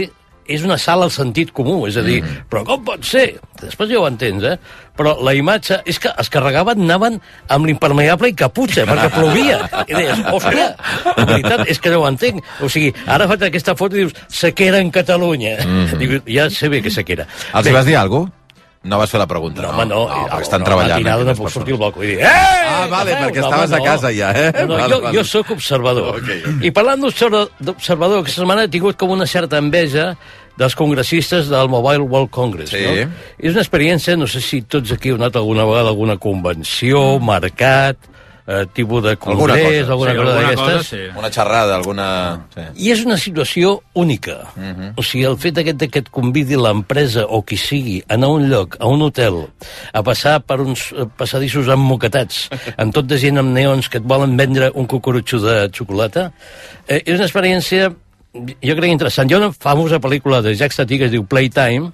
és 0.49 0.65
una 0.67 0.79
sala 0.81 1.07
al 1.07 1.13
sentit 1.15 1.53
comú, 1.57 1.85
és 1.89 1.99
a 1.99 2.05
dir, 2.07 2.21
mm. 2.23 2.47
però 2.51 2.65
com 2.67 2.85
pot 2.87 3.05
ser? 3.07 3.27
Després 3.61 3.91
ja 3.91 4.01
ho 4.01 4.07
entens, 4.09 4.45
eh? 4.45 4.57
Però 4.97 5.13
la 5.25 5.35
imatge 5.37 5.81
és 5.89 5.99
que 6.01 6.13
es 6.23 6.31
carregaven, 6.33 6.85
anaven 6.87 7.19
amb 7.53 7.69
l'impermeable 7.69 8.31
i 8.33 8.37
caputxa, 8.37 8.87
perquè 8.89 9.11
plovia. 9.13 9.61
I 9.85 9.93
deies, 9.93 10.25
hòstia, 10.33 10.71
la 11.11 11.27
veritat 11.27 11.67
és 11.69 11.81
que 11.83 11.93
no 11.93 12.01
ho 12.03 12.09
entenc. 12.09 12.41
O 12.65 12.71
sigui, 12.73 12.95
ara 13.05 13.29
faig 13.29 13.47
aquesta 13.51 13.77
foto 13.79 13.99
i 13.99 14.07
dius, 14.07 14.17
sequera 14.33 14.81
en 14.81 14.93
Catalunya. 14.95 15.59
Mm. 15.67 16.01
Diu, 16.01 16.19
ja 16.31 16.49
sé 16.53 16.73
bé 16.73 16.83
que 16.85 16.93
sequera. 16.95 17.29
Els 17.53 17.69
hi 17.69 17.77
vas 17.77 17.89
dir 17.89 18.01
alguna 18.01 18.31
cosa? 18.31 18.46
No 18.87 18.99
vas 19.03 19.11
fer 19.11 19.19
la 19.19 19.27
pregunta, 19.27 19.63
No, 19.63 19.71
home, 19.75 19.87
no. 19.91 20.05
no 20.09 20.27
perquè 20.31 20.43
estan 20.47 20.63
no, 20.63 20.67
treballant. 20.71 20.95
Matinada 21.01 21.25
no 21.25 21.27
aquestes 21.31 21.43
puc 21.45 21.53
sortir 21.57 21.75
al 21.75 21.81
balcó 21.83 22.05
i 22.05 22.13
dir... 22.13 22.19
Eh! 22.23 22.31
Ah, 22.31 22.87
vale, 22.91 23.13
Agafeu! 23.17 23.27
perquè 23.27 23.41
No, 23.43 23.49
estaves 23.51 23.73
home, 23.73 23.83
a 23.83 23.91
casa 23.91 24.13
ja, 24.15 24.31
eh? 24.31 24.53
No, 24.61 24.67
no, 24.67 24.77
Vale, 24.81 24.95
jo, 24.95 25.01
vale. 25.03 25.19
jo 25.19 25.25
sóc 25.27 25.51
observador. 25.57 26.09
Ok, 26.21 26.63
I 26.63 26.71
parlant 26.77 27.03
d'observa- 27.03 27.47
d'observador, 27.59 28.23
aquesta 28.23 28.41
setmana 28.43 28.65
he 28.67 28.73
tingut 28.73 28.97
com 28.97 29.11
una 29.11 29.27
certa 29.27 29.59
enveja 29.59 30.13
dels 30.57 30.75
congressistes 30.79 31.51
del 31.53 31.69
Mobile 31.69 32.07
World 32.07 32.31
Congress. 32.33 32.71
Sí. 32.73 32.81
No? 32.87 33.11
És 33.39 33.53
una 33.53 33.61
experiència, 33.67 34.15
no 34.17 34.27
sé 34.31 34.41
si 34.41 34.63
tots 34.63 34.93
aquí 34.95 35.11
heu 35.13 35.19
anat 35.21 35.37
alguna 35.37 35.67
vegada 35.69 35.91
a 35.91 35.93
alguna 35.93 36.17
convenció, 36.17 37.19
mercat, 37.21 37.99
eh, 38.47 38.67
tipus 38.73 39.03
de 39.03 39.11
Alguna 39.11 39.37
congrés, 39.55 39.81
cosa. 39.87 39.93
alguna 39.93 40.11
Sí, 40.11 40.17
cosa 40.17 40.31
alguna 40.31 40.49
d'aquestes. 40.49 40.77
cosa, 40.77 40.83
sí. 41.13 41.19
Una 41.19 41.31
xerrada, 41.31 41.75
alguna... 41.77 42.47
Sí. 42.55 42.61
I 42.87 42.91
és 42.93 43.05
una 43.05 43.17
situació 43.17 43.83
única. 43.95 44.37
Uh 44.57 44.61
Mhm. 44.61 44.81
-huh. 44.81 44.93
O 44.97 45.03
sigui, 45.03 45.25
el 45.25 45.37
fet 45.37 45.59
aquest 45.59 45.91
que 45.91 45.99
et 45.99 46.09
convidi 46.11 46.57
l'empresa 46.57 47.25
o 47.29 47.43
qui 47.43 47.57
sigui 47.57 48.03
a 48.09 48.15
anar 48.15 48.29
a 48.29 48.31
un 48.33 48.49
lloc, 48.49 48.77
a 48.81 48.87
un 48.87 49.03
hotel, 49.03 49.49
a 49.93 50.03
passar 50.03 50.41
per 50.43 50.61
uns 50.61 50.93
eh, 50.93 51.07
passadissos 51.17 51.67
emmoquetats, 51.69 52.49
amb 52.79 52.93
tot 52.95 53.07
de 53.07 53.19
gent 53.19 53.39
amb 53.39 53.53
neons 53.53 53.89
que 53.89 53.99
et 53.99 54.05
volen 54.05 54.37
vendre 54.37 54.71
un 54.75 54.87
cucurutxo 54.87 55.39
de 55.41 55.69
xocolata, 55.73 56.33
eh, 56.89 57.03
és 57.05 57.15
una 57.19 57.25
experiència 57.27 57.93
jo 58.63 58.75
crec 58.77 58.91
interessant. 58.93 59.31
Hi 59.31 59.35
ha 59.35 59.39
una 59.39 59.53
famosa 59.53 59.99
pel·lícula 59.99 60.43
de 60.43 60.55
Jacques 60.55 60.77
Tati 60.77 60.99
que 60.99 61.05
es 61.07 61.11
diu 61.11 61.25
Playtime, 61.25 61.91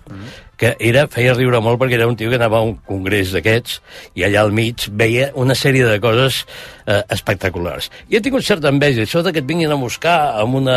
que 0.62 0.76
era, 0.78 1.08
feia 1.10 1.34
riure 1.34 1.58
molt 1.58 1.80
perquè 1.80 1.96
era 1.98 2.06
un 2.06 2.14
tio 2.14 2.30
que 2.30 2.38
anava 2.38 2.60
a 2.60 2.66
un 2.66 2.76
congrés 2.86 3.32
d'aquests 3.34 3.80
i 4.14 4.22
allà 4.22 4.44
al 4.44 4.52
mig 4.54 4.86
veia 4.94 5.32
una 5.34 5.56
sèrie 5.58 5.82
de 5.88 5.96
coses 5.98 6.44
eh, 6.86 7.00
espectaculars. 7.10 7.88
I 8.08 8.16
he 8.18 8.20
tingut 8.22 8.44
certa 8.46 8.70
enveja, 8.70 9.02
això 9.02 9.24
de 9.26 9.32
que 9.34 9.42
et 9.42 9.48
vinguin 9.48 9.72
a 9.74 9.78
buscar 9.80 10.36
amb 10.38 10.54
una, 10.60 10.76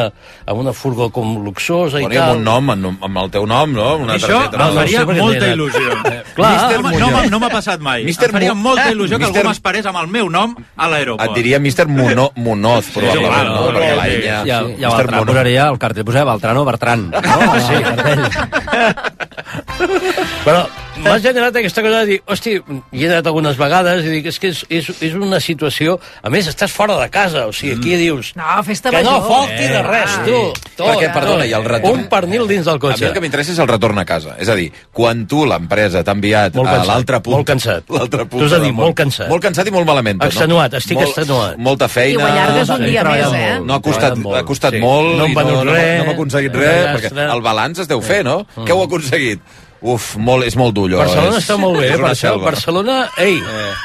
amb 0.50 0.64
una 0.64 0.74
furgó 0.74 1.12
com 1.14 1.36
luxosa 1.46 2.00
i 2.02 2.08
Bueno, 2.08 2.16
i 2.16 2.18
tal. 2.18 2.30
amb 2.32 2.40
un 2.40 2.44
nom, 2.50 2.70
amb, 2.74 3.04
amb 3.06 3.22
el 3.26 3.30
teu 3.36 3.46
nom, 3.46 3.76
no? 3.78 3.88
Una 4.02 4.16
Això 4.18 4.32
targeta. 4.42 4.70
em 4.72 4.76
faria 4.82 5.06
què 5.06 5.20
molta 5.22 5.52
il·lusió. 5.54 5.94
Clar, 6.40 6.52
Mister 6.56 6.82
no, 7.00 7.12
m'ha- 7.14 7.26
no 7.30 7.40
m'ha 7.46 7.50
passat 7.54 7.80
mai. 7.80 8.04
Mister 8.10 8.30
em 8.32 8.36
faria 8.40 8.54
molta 8.58 8.88
il·lusió 8.92 9.20
que 9.20 9.26
Mister- 9.28 9.44
algú 9.46 9.50
m'esperés 9.54 9.86
amb 9.92 10.02
el 10.02 10.08
meu 10.18 10.30
nom 10.34 10.56
a 10.76 10.90
l'aeroport. 10.90 11.30
Et 11.30 11.38
diria 11.44 11.60
Mr. 11.62 11.86
Mono, 11.88 12.32
Monoz, 12.36 12.90
probablement, 12.96 13.30
clar, 13.30 13.46
no? 13.46 13.54
no, 13.62 13.78
Perquè 13.78 13.90
no, 13.92 14.02
la 14.02 14.06
sí. 14.10 14.20
Ja, 14.26 14.42
Mr. 14.66 14.80
ja 14.82 14.90
Beltrán 14.98 15.20
Mono. 15.20 15.32
posaria 15.32 15.70
el 15.70 15.80
cartell, 15.86 16.06
posava 16.10 16.32
Beltrán 16.34 16.58
o 16.58 16.66
Bertran. 16.66 17.10
No? 17.12 17.54
Sí. 17.66 17.74
Però 20.46 20.68
m'ha 21.04 21.18
generat 21.20 21.56
aquesta 21.60 21.82
cosa 21.84 22.00
de 22.02 22.06
dir, 22.06 22.18
hosti, 22.26 22.56
hi 22.92 23.04
he 23.04 23.10
anat 23.10 23.28
algunes 23.28 23.58
vegades 23.60 24.06
i 24.06 24.12
dic, 24.14 24.26
és 24.32 24.40
que 24.40 24.50
és, 24.54 24.62
és, 24.70 24.90
és 25.04 25.14
una 25.18 25.40
situació... 25.44 25.98
A 26.24 26.30
més, 26.34 26.48
estàs 26.48 26.72
fora 26.72 26.96
de 27.00 27.10
casa, 27.14 27.46
o 27.50 27.54
sigui, 27.54 27.76
aquí 27.78 27.96
dius... 28.00 28.32
No, 28.40 28.46
festa 28.66 28.90
Que 28.94 29.02
no 29.04 29.18
major. 29.20 29.28
falti 29.30 29.68
de 29.74 29.82
res, 29.86 30.16
tu. 30.26 30.40
Tot, 30.76 30.88
Perquè, 30.88 31.10
perdona, 31.14 31.46
i 31.46 31.54
el 31.58 31.66
retorn- 31.68 32.00
Un 32.00 32.08
pernil 32.12 32.48
dins 32.48 32.66
del 32.66 32.76
A 32.76 32.78
mi 32.78 32.84
cotxe. 32.88 33.06
el 33.08 33.14
que 33.14 33.22
m'interessa 33.24 33.52
és 33.54 33.60
el 33.60 33.68
retorn 33.68 34.00
a 34.00 34.06
casa. 34.06 34.36
És 34.40 34.50
a 34.50 34.56
dir, 34.56 34.72
quan 34.92 35.26
tu, 35.28 35.44
l'empresa, 35.46 36.04
t'ha 36.04 36.16
enviat 36.16 36.56
Molt 36.56 36.70
a 36.70 36.78
cansat, 36.78 36.88
l'altre 36.94 37.20
punt... 37.22 37.36
molt 37.38 37.48
cansat. 37.48 37.84
L'altre 37.96 38.26
punt 38.26 38.42
Tu 38.42 38.46
has 38.50 38.56
de 38.58 38.62
dir, 38.66 38.74
molt 38.76 38.96
cansat. 38.96 39.30
Molt 39.30 39.44
cansat 39.44 39.68
i 39.68 39.72
molt 39.76 39.86
malament. 39.88 40.20
tot, 40.22 40.32
Extenuat, 40.32 40.72
no? 40.72 40.78
estic 40.84 40.98
molt, 41.00 41.08
extenuat. 41.12 41.58
Molta 41.58 41.88
feina. 41.92 42.20
I 42.20 42.24
ho 42.24 42.28
allargues 42.32 42.70
un 42.70 42.84
Sí. 42.86 42.90
dia 42.92 43.04
més, 43.04 43.34
eh? 43.34 43.60
No 43.66 43.74
ha 43.76 43.82
costat, 43.82 44.18
molt, 44.18 44.38
ha 44.40 44.44
costat 44.48 44.74
sí. 44.74 44.80
molt 44.84 45.18
No 45.18 45.26
hem 45.26 45.32
i 45.32 45.36
venut 45.36 45.54
no, 45.60 45.64
no, 45.66 45.74
res. 45.74 45.98
no 46.00 46.04
hem 46.06 46.10
aconseguit 46.16 46.54
res, 46.56 46.66
desastre. 46.86 47.10
perquè 47.12 47.34
el 47.36 47.42
balanç 47.42 47.80
es 47.86 47.88
deu 47.92 48.02
fer, 48.02 48.24
no? 48.26 48.46
Què 48.56 48.72
heu 48.76 48.84
aconseguit? 48.84 49.40
Uf, 49.82 50.16
molt, 50.18 50.46
és 50.48 50.56
molt 50.58 50.74
dur, 50.74 50.88
allò. 50.90 50.98
Barcelona 51.04 51.38
és, 51.38 51.44
està 51.44 51.58
molt 51.60 51.78
bé, 51.78 51.88
eh, 51.92 51.98
per 52.00 52.10
això. 52.10 52.16
selva. 52.32 52.46
Barcelona, 52.46 53.10
ei, 53.22 53.36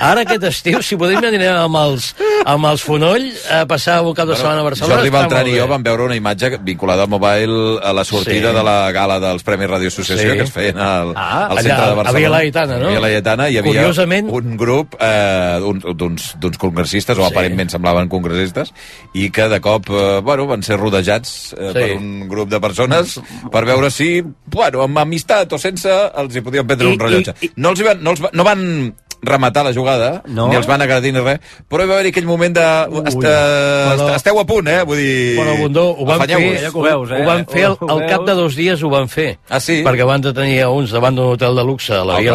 ara 0.00 0.22
aquest 0.22 0.44
estiu, 0.44 0.80
si 0.82 0.96
podem 0.96 1.18
anirem 1.18 1.56
amb 1.66 1.76
els, 1.76 2.14
amb 2.46 2.64
els 2.70 2.80
Fonoll 2.82 3.26
a 3.52 3.66
passar 3.68 4.00
un 4.06 4.14
cap 4.14 4.28
de 4.30 4.36
setmana 4.36 4.60
a 4.60 4.64
Barcelona. 4.64 4.94
Jordi 4.96 5.10
Beltran 5.10 5.48
i 5.50 5.56
jo 5.58 5.66
vam 5.68 5.82
veure 5.82 6.04
una 6.04 6.16
imatge 6.16 6.56
vinculada 6.64 7.02
al 7.02 7.08
mobile 7.10 7.80
a 7.82 7.92
la 7.92 8.04
sortida 8.04 8.50
Sí. 8.50 8.56
de 8.56 8.62
la 8.62 8.90
gala 8.92 9.18
dels 9.20 9.42
Premis 9.42 9.68
Radio 9.68 9.88
Associació 9.88 10.30
Sí. 10.30 10.36
que 10.38 10.42
es 10.44 10.52
feien 10.52 10.78
al, 10.78 11.12
Ah, 11.16 11.48
al 11.50 11.58
allà, 11.58 11.62
centre 11.62 11.84
de 11.84 11.90
a 11.90 11.94
Barcelona. 11.94 12.18
Via 12.18 12.30
Laietana, 12.30 12.78
no? 12.78 12.86
A 12.86 12.90
Via 12.90 13.00
Laietana 13.00 13.50
hi 13.50 13.58
havia 13.58 13.72
Curiosament- 13.82 14.30
un 14.32 14.56
grup 14.56 14.94
eh, 15.00 15.60
un- 15.62 15.80
d'uns 15.96 16.34
d'uns 16.40 16.56
congressistes, 16.56 17.18
o 17.18 17.26
Sí. 17.26 17.32
aparentment 17.32 17.70
semblaven 17.70 18.08
congressistes, 18.08 18.72
i 19.12 19.28
que 19.30 19.48
de 19.48 19.60
cop 19.60 19.90
eh, 19.90 20.20
bueno, 20.22 20.46
van 20.46 20.62
ser 20.62 20.78
rodejats 20.78 21.52
eh, 21.52 21.66
Sí. 21.66 21.72
per 21.74 21.92
un 21.98 22.28
grup 22.28 22.48
de 22.48 22.60
persones 22.60 23.20
per 23.52 23.64
veure 23.66 23.90
si, 23.90 24.22
bueno, 24.46 24.82
amb 24.82 24.96
amistat 24.98 25.52
o 25.52 25.58
sense, 25.58 25.79
els 25.86 26.36
hi 26.36 26.40
podien 26.40 26.66
prendre 26.66 26.88
I- 26.88 26.92
un 26.92 26.98
rellotge. 26.98 27.34
i- 27.42 27.52
No, 27.56 27.70
els 27.70 27.82
van, 27.82 28.02
no, 28.02 28.10
els 28.10 28.20
va, 28.20 28.30
no 28.32 28.44
van 28.44 28.94
rematar 29.22 29.62
la 29.66 29.74
jugada, 29.74 30.22
No? 30.28 30.48
ni 30.48 30.56
els 30.56 30.66
van 30.66 30.80
agredir 30.80 31.12
ni 31.12 31.20
res, 31.20 31.40
però 31.68 31.84
hi 31.84 31.88
va 31.90 31.98
haver 31.98 32.06
aquell 32.08 32.24
moment 32.24 32.54
de... 32.56 32.62
Est, 33.04 33.18
però- 33.20 34.14
esteu 34.16 34.38
a 34.40 34.46
punt, 34.48 34.66
eh? 34.66 34.78
Vull 34.82 34.96
dir... 34.96 35.36
Però, 35.36 35.56
Bundó, 35.58 35.82
ho 35.92 36.06
van 36.06 36.20
fer, 36.20 36.28
que 36.38 36.70
ho 36.72 36.80
veus, 36.86 37.10
eh? 37.10 37.20
ho 37.20 37.26
van 37.26 37.44
fer 37.44 37.64
al, 37.66 37.76
Ho 37.80 37.90
al 37.98 38.06
cap 38.08 38.24
de 38.24 38.32
dos 38.38 38.56
dies, 38.56 38.80
ho 38.82 38.88
van 38.88 39.10
fer. 39.12 39.36
Ah, 39.50 39.60
sí? 39.60 39.82
Perquè 39.84 40.06
van 40.08 40.22
detenir 40.24 40.62
a 40.64 40.70
uns 40.72 40.90
davant 40.96 41.14
d'un 41.14 41.34
hotel 41.34 41.54
de 41.54 41.64
luxe 41.68 41.92
a 41.92 42.02
la 42.02 42.14
Oh, 42.16 42.22
Via 42.22 42.32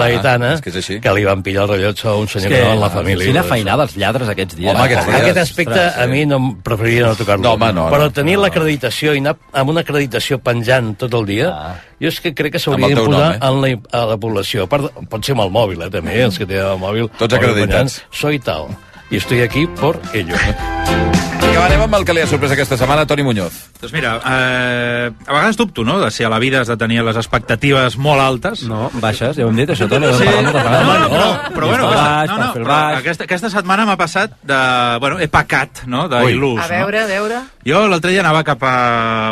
és 0.53 0.61
que 0.61 0.69
és 0.69 0.75
així. 0.75 0.99
que 1.01 1.11
li 1.17 1.25
van 1.25 1.41
pillar 1.41 1.63
el 1.63 1.69
rellotge 1.69 2.07
a 2.07 2.13
un 2.13 2.27
senyor 2.27 2.49
que 2.51 2.61
que, 2.61 2.69
amb 2.69 2.81
la 2.81 2.89
família. 2.91 3.25
Quina 3.25 3.41
i 3.41 3.49
feinada 3.49 3.83
els 3.89 3.97
lladres 3.97 4.29
aquests 4.29 4.55
dies. 4.55 4.69
Home, 4.69 4.83
aquests 4.85 5.05
dies. 5.07 5.21
Aquest 5.21 5.37
aspecte 5.37 5.71
Ostres, 5.79 5.97
a 5.97 6.05
mi 6.05 6.25
no 6.27 6.39
preferiria 6.63 7.07
no 7.07 7.15
tocar-lo. 7.15 7.41
No, 7.43 7.53
home, 7.53 7.73
no, 7.73 7.89
Però 7.89 8.03
no. 8.05 8.11
tenir 8.11 8.37
l'acreditació 8.37 9.15
i 9.15 9.25
anar 9.25 9.37
amb 9.53 9.69
una 9.73 9.81
acreditació 9.81 10.37
penjant 10.37 10.95
tot 10.97 11.13
el 11.15 11.25
dia, 11.25 11.49
Ah. 11.49 11.75
Jo 12.01 12.11
és 12.11 12.19
que 12.23 12.33
crec 12.35 12.55
que 12.55 12.61
s'hauria 12.61 12.91
d'imposar 12.91 13.39
nom, 13.39 13.45
en 13.49 13.61
la, 13.63 13.69
a 13.95 14.03
la 14.13 14.17
població. 14.21 14.65
A 14.65 14.71
part, 14.71 14.89
pot 15.11 15.25
ser 15.25 15.35
amb 15.37 15.45
el 15.45 15.53
mòbil, 15.55 15.85
eh, 15.85 15.91
també, 15.93 16.17
els 16.25 16.39
que 16.41 16.47
tenen 16.49 16.73
el 16.73 16.81
mòbil. 16.81 17.09
Tots 17.21 17.37
acreditats. 17.39 18.01
Soy 18.11 18.41
tal. 18.43 18.73
Y 19.09 19.17
estoy 19.17 19.41
aquí 19.41 19.67
por 19.67 20.01
ello. 20.13 20.35
Anem 21.55 21.81
amb 21.85 21.95
el 21.97 22.03
que 22.05 22.13
li 22.13 22.21
ha 22.21 22.27
sorprès 22.27 22.51
aquesta 22.53 22.75
setmana, 22.77 23.05
Toni 23.07 23.23
Muñoz. 23.23 23.55
Doncs 23.79 23.93
mira, 23.93 24.15
eh, 24.27 25.07
a 25.09 25.31
vegades 25.31 25.57
dubto, 25.57 25.85
no?, 25.87 25.97
de 26.01 26.09
si 26.11 26.23
a 26.23 26.29
la 26.29 26.39
vida 26.39 26.59
has 26.61 26.67
de 26.67 26.75
tenir 26.77 27.01
les 27.05 27.17
expectatives 27.17 27.95
molt 28.01 28.21
altes. 28.21 28.65
No, 28.69 28.89
baixes, 29.01 29.37
ja 29.39 29.45
ho 29.45 29.49
hem 29.49 29.61
dit, 29.61 29.71
això, 29.71 29.87
Toni. 29.89 30.09
Sí, 30.19 30.27
no, 30.27 30.51
no, 30.51 30.51
però, 30.53 31.29
però 31.55 31.69
bueno, 31.71 31.87
baix, 31.89 32.29
no, 32.29 32.37
no, 32.41 32.49
però 32.57 32.77
aquesta, 32.99 33.25
aquesta 33.25 33.49
setmana 33.53 33.87
m'ha 33.87 33.97
passat 33.97 34.35
de... 34.43 34.59
Bueno, 35.01 35.19
he 35.23 35.29
pecat, 35.31 35.85
no?, 35.87 36.05
Ui. 36.09 36.33
d'il·lús, 36.35 36.61
A 36.65 36.67
veure, 36.71 37.05
a 37.05 37.09
veure... 37.09 37.41
no? 37.41 37.55
Jo 37.65 37.85
l'altre 37.89 38.11
dia 38.13 38.21
anava 38.21 38.43
cap 38.45 38.61
a 38.61 38.75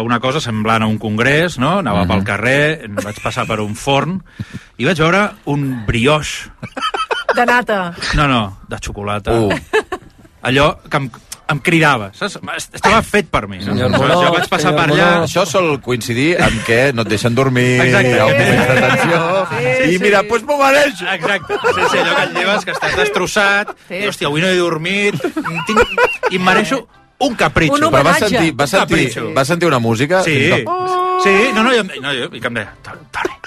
una 0.01 0.17
cosa 0.23 0.41
semblant 0.41 0.81
a 0.81 0.89
un 0.89 0.97
congrés, 0.97 1.59
no? 1.61 1.75
Anava 1.83 2.07
pel 2.09 2.23
carrer, 2.25 2.89
vaig 3.03 3.19
passar 3.21 3.45
per 3.45 3.59
un 3.61 3.75
forn 3.77 4.17
i 4.81 4.87
vaig 4.89 4.97
veure 5.05 5.27
un 5.53 5.67
brioix. 5.85 6.39
De 7.35 7.45
nata. 7.45 7.93
No, 8.15 8.27
no, 8.27 8.41
de 8.69 8.77
xocolata. 8.81 9.31
Uh. 9.33 9.51
Allò 10.43 10.73
que 10.89 10.97
em, 10.99 11.05
em 11.53 11.59
cridava, 11.63 12.09
saps? 12.13 12.35
Estava 12.75 12.99
fet 13.01 13.29
per 13.31 13.47
mi. 13.47 13.57
No? 13.61 13.69
Senyor 13.71 13.87
Aleshores, 13.87 14.11
Monó, 14.13 14.23
jo 14.25 14.33
vaig 14.35 14.47
passar 14.51 14.71
senyor 14.73 14.79
per 14.81 14.87
allà... 14.91 15.05
Monó. 15.13 15.27
Això 15.29 15.45
sol 15.47 15.69
coincidir 15.81 16.33
amb 16.43 16.63
que 16.67 16.79
no 16.93 17.05
et 17.05 17.11
deixen 17.13 17.35
dormir, 17.37 17.79
Exacte. 17.85 18.09
hi 18.11 18.19
ha 18.19 18.25
un 18.27 18.33
moment 18.41 18.65
de 18.67 18.81
tensió, 18.83 19.21
Sí, 19.53 19.93
i 19.95 19.99
mira, 20.03 20.19
doncs 20.23 20.29
pues 20.33 20.43
m'ho 20.49 20.57
mereixo. 20.59 21.07
Exacte. 21.13 21.59
Sí, 21.63 21.85
sí, 21.93 22.01
allò 22.03 22.15
que 22.17 22.23
et 22.27 22.33
lleves, 22.37 22.65
que 22.67 22.75
estàs 22.75 22.97
destrossat, 22.99 23.71
Sí. 23.87 24.01
i, 24.01 24.07
hòstia, 24.11 24.27
avui 24.27 24.43
no 24.43 24.51
he 24.51 24.57
dormit, 24.59 25.21
tinc... 25.69 25.79
i 26.29 26.35
em 26.35 26.43
mereixo 26.43 26.81
un 27.23 27.35
capritxo. 27.39 27.77
Un 27.79 27.87
Però 27.87 28.03
vas 28.03 28.17
homenatge. 28.19 28.29
sentir, 28.35 28.51
vas, 28.59 28.73
Un 28.73 28.79
sentir, 28.79 28.97
capritxo. 28.97 29.33
vas 29.33 29.47
sentir 29.47 29.67
una 29.71 29.79
música? 29.79 30.23
Sí, 30.27 30.37
No. 30.65 31.19
sí, 31.23 31.35
no, 31.55 31.63
no, 31.63 31.71
jo, 31.71 31.83
no, 32.01 32.11
jo, 32.19 32.27
i 32.35 32.41
que 32.43 32.47
em 32.51 32.59
deia, 32.59 32.73
Toni, 32.83 33.39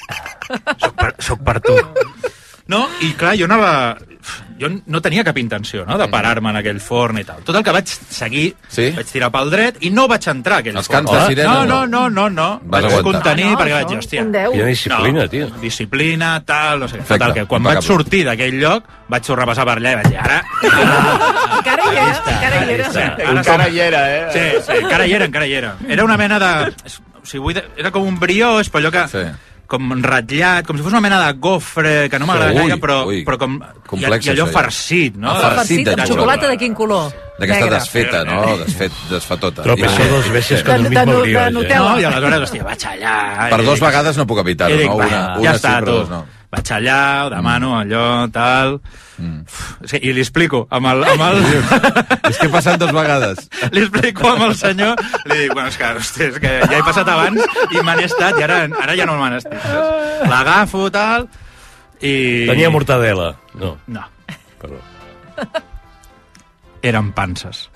soc 0.80 0.94
per, 0.96 1.12
soc 1.18 1.44
per 1.44 1.60
tu. 1.60 1.76
No, 2.68 2.88
i 3.06 3.12
clar, 3.14 3.36
jo 3.38 3.46
anava... 3.46 3.96
Jo 4.58 4.66
no 4.90 4.98
tenia 5.04 5.22
cap 5.22 5.36
intenció, 5.38 5.84
no?, 5.86 5.94
de 6.00 6.06
parar-me 6.10 6.48
en 6.50 6.56
aquell 6.58 6.80
forn 6.82 7.20
i 7.20 7.22
tal. 7.28 7.42
Tot 7.46 7.54
el 7.54 7.62
que 7.62 7.70
vaig 7.76 7.86
seguir, 7.92 8.46
Sí? 8.72 8.88
vaig 8.96 9.06
tirar 9.06 9.28
pel 9.30 9.50
dret 9.52 9.76
i 9.86 9.90
no 9.94 10.08
vaig 10.10 10.26
entrar 10.32 10.56
a 10.56 10.64
aquell 10.64 10.74
Els 10.80 10.88
forn. 10.88 11.04
cants 11.06 11.12
de 11.12 11.20
sirena, 11.28 11.52
no, 11.52 11.64
no? 11.66 11.86
no, 11.86 12.08
no, 12.08 12.08
no, 12.08 12.24
no. 12.30 12.48
Vas 12.64 12.82
vaig 12.88 12.96
aguantar. 12.96 13.04
contenir 13.22 13.44
Ah, 13.46 13.50
no, 13.52 13.58
perquè 13.60 13.76
vaig 13.76 13.86
dir, 13.92 13.98
hòstia... 14.00 14.24
un 14.24 14.32
deu. 14.34 14.56
Quina 14.56 14.66
disciplina, 14.72 15.20
no, 15.20 15.28
tio. 15.30 15.46
Disciplina, 15.62 16.32
tal, 16.48 16.80
no 16.82 16.88
sé 16.88 16.96
què. 16.96 17.04
Perfecte, 17.04 17.18
Total, 17.20 17.34
que 17.38 17.44
quan 17.46 17.62
impecable. 17.62 17.78
vaig 17.84 17.86
sortir 17.92 18.24
d'aquell 18.26 18.58
lloc, 18.64 18.90
vaig 19.14 19.28
tornar 19.30 19.44
a 19.46 19.50
passar 19.52 19.68
per 19.70 19.76
allà 19.78 19.92
i 19.92 20.00
vaig 20.00 20.08
dir, 20.10 20.18
ara... 20.24 20.42
Encara 21.60 21.86
hi 21.86 21.96
era, 21.96 22.20
encara 22.34 22.64
hi 22.64 22.74
era. 22.74 22.88
Ara 22.90 23.30
Encara 23.30 23.64
som- 23.64 23.72
hi 23.76 23.80
era, 23.86 24.02
eh? 24.16 24.22
Sí, 24.32 24.44
sí, 24.66 24.78
encara 24.82 25.06
hi 25.06 25.12
era, 25.20 25.24
encara 25.30 25.46
hi 25.46 25.52
era. 25.60 25.74
Era 25.88 26.04
una 26.04 26.16
mena 26.16 26.38
de... 26.42 26.52
O 27.22 27.26
sigui, 27.28 27.42
vull 27.42 27.58
era 27.76 27.90
com 27.94 28.06
un 28.06 28.18
brioix, 28.22 28.68
però 28.70 28.84
allò 28.84 28.92
que... 28.94 29.06
Sí. 29.12 29.24
Com 29.66 29.92
ratllat, 30.02 30.64
com 30.66 30.76
si 30.78 30.82
fos 30.84 30.92
una 30.94 31.00
mena 31.02 31.18
de 31.26 31.32
gofre, 31.42 32.08
que 32.10 32.18
no 32.18 32.26
m'agrada 32.26 32.52
gaire, 32.54 32.76
però, 32.82 33.04
ui. 33.06 33.24
però 33.26 33.38
com... 33.38 33.58
Complex, 33.86 34.26
I, 34.26 34.28
i 34.28 34.32
allò 34.32 34.44
això, 34.44 34.52
ja. 34.52 34.52
farcit, 34.60 35.16
no? 35.16 35.30
Ah, 35.30 35.40
Farcit 35.40 35.56
farcit 35.58 35.84
de 35.86 35.92
amb 35.94 36.06
xocolata. 36.10 36.48
de 36.50 36.56
quin 36.58 36.74
color? 36.74 37.12
D'aquesta 37.38 37.66
desfeta, 37.74 38.24
no? 38.24 38.56
Desfet, 38.64 38.92
desfatota. 39.10 39.62
Tropezó 39.62 40.04
I- 40.04 40.08
dos 40.08 40.30
veces 40.30 40.62
De- 40.62 40.64
con 40.64 40.74
el 40.76 40.82
de 40.84 40.90
mismo 40.90 41.12
de 41.12 41.20
brioche. 41.22 41.50
No, 41.76 41.98
i 42.00 42.04
aleshores, 42.04 42.40
hòstia, 42.48 42.64
vaig 42.64 42.86
allà... 42.94 43.16
Per 43.50 43.60
dos 43.64 43.74
dic- 43.78 43.84
vegades 43.86 44.16
no 44.16 44.26
puc 44.26 44.38
evitar-ho, 44.46 44.76
no? 44.82 44.96
va, 44.96 45.06
Una, 45.06 45.10
ja 45.10 45.38
una 45.40 45.52
sí, 45.52 45.58
està, 45.60 45.74
però 45.80 45.84
tu. 45.92 45.98
dos 46.00 46.10
no. 46.10 46.24
Vaig 46.56 46.72
allà, 46.72 47.00
ho 47.26 47.28
demano, 47.32 47.74
allò, 47.78 48.06
tal... 48.32 48.80
Mm. 49.16 49.44
Sí, 49.88 50.00
I 50.04 50.12
li 50.12 50.20
explico, 50.20 50.66
amb 50.72 50.88
el... 50.90 51.04
Amb 51.08 51.22
el... 51.28 51.38
És 52.28 52.36
que 52.40 52.48
he 52.48 52.52
passat 52.52 52.80
dos 52.80 52.92
vegades. 52.96 53.46
li 53.74 53.84
explico 53.84 54.28
amb 54.32 54.48
el 54.48 54.56
senyor, 54.58 54.96
li 55.28 55.38
dic, 55.44 55.54
bueno, 55.54 55.68
és 55.68 55.78
que, 55.80 55.92
hòstia, 56.00 56.30
és 56.32 56.40
que 56.42 56.52
ja 56.64 56.80
he 56.80 56.84
passat 56.84 57.08
abans 57.12 57.40
i 57.70 57.84
me 57.84 57.96
n'he 57.96 58.08
estat 58.08 58.40
i 58.40 58.46
ara, 58.48 58.62
ara 58.82 58.96
ja 58.98 59.08
no 59.08 59.16
me 59.20 59.30
n'estic. 59.34 59.68
L'agafo, 60.32 60.88
tal, 60.92 61.28
i... 62.00 62.12
Tenia 62.48 62.72
mortadela. 62.72 63.34
No. 63.56 63.76
No, 63.86 64.04
Perdó. 64.60 64.80
Eren 66.88 67.12
panses. 67.12 67.68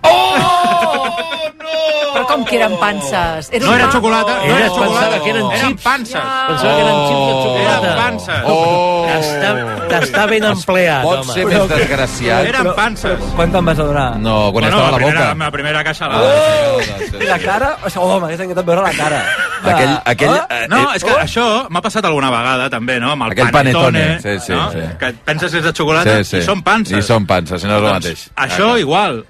Però 2.13 2.27
com 2.27 2.45
que 2.45 2.57
eren 2.59 2.75
panses? 2.81 3.49
Era 3.55 3.65
No 3.65 3.71
un 3.71 3.77
era 3.79 3.87
pa- 3.87 3.93
xocolata, 3.93 4.33
no 4.37 4.43
era 4.43 4.57
Era- 4.59 4.69
xocolata, 4.69 5.01
pensava 5.01 5.23
que 5.25 5.31
eren 5.31 5.47
eren 5.51 5.69
xips. 5.69 5.83
panses. 5.83 6.23
Pensava 6.49 6.75
que 6.75 6.83
eren 6.83 6.99
xips 7.07 7.27
de 7.27 7.35
xocolata. 7.43 7.87
Eren 7.87 7.97
panses. 8.03 8.43
Oh! 8.47 9.07
T'està- 9.11 9.89
T'està 9.91 10.27
ben 10.31 10.45
empleat, 10.45 11.03
Pot 11.03 11.19
home. 11.21 11.33
ser 11.33 11.47
més 11.47 11.69
desgraciat? 11.69 12.45
Eren 12.47 12.73
panses. 12.75 13.19
Quan 13.37 13.53
te'n 13.53 13.65
vas 13.65 13.79
adonar? 13.79 14.17
No, 14.17 14.51
quan 14.53 14.53
Bueno, 14.53 14.69
estava 14.69 14.89
a 14.89 14.91
la 14.91 14.97
primera, 14.99 15.21
boca. 15.33 15.45
la 15.45 15.51
primera 15.51 15.85
caixa. 15.85 16.07
Ah, 16.11 16.21
Oh! 16.21 17.23
I 17.23 17.27
la 17.27 17.39
cara? 17.39 17.77
O 17.85 17.91
sigui, 17.91 18.05
home, 18.05 18.21
m'hagués 18.21 18.41
encantat 18.41 18.65
veure 18.67 18.83
la 18.83 18.93
cara. 18.93 19.25
Aquell, 19.65 19.95
aquell, 20.05 20.31
Ah? 20.37 20.47
eh, 20.51 20.67
No, 20.69 20.79
eh, 20.93 20.97
és 20.97 21.05
que 21.05 21.15
això 21.21 21.47
m'ha 21.71 21.83
passat 21.83 22.05
alguna 22.05 22.31
vegada, 22.31 22.69
també, 22.71 22.99
no? 23.01 23.11
Amb 23.13 23.23
el 23.29 23.33
Aquell 23.33 23.51
panetone, 23.51 23.99
panetone, 24.07 24.39
sí, 24.41 24.47
sí, 24.47 24.53
no? 24.53 24.71
sí. 24.73 24.79
que 24.99 25.13
penses 25.25 25.51
que 25.53 25.59
és 25.59 25.65
de 25.65 25.73
xocolata 25.77 26.17
sí, 26.19 26.25
sí. 26.25 26.37
i 26.39 26.43
són 26.47 26.63
panses. 26.63 26.99
I 26.99 27.03
són 27.07 27.27
panses, 27.27 27.63
i 27.65 27.67
no 27.67 27.77
és 27.77 27.83
el 27.83 27.89
Doncs 27.89 28.07
mateix. 28.07 28.25
Això 28.37 28.73
Ah, 28.75 28.79
igual. 28.81 29.25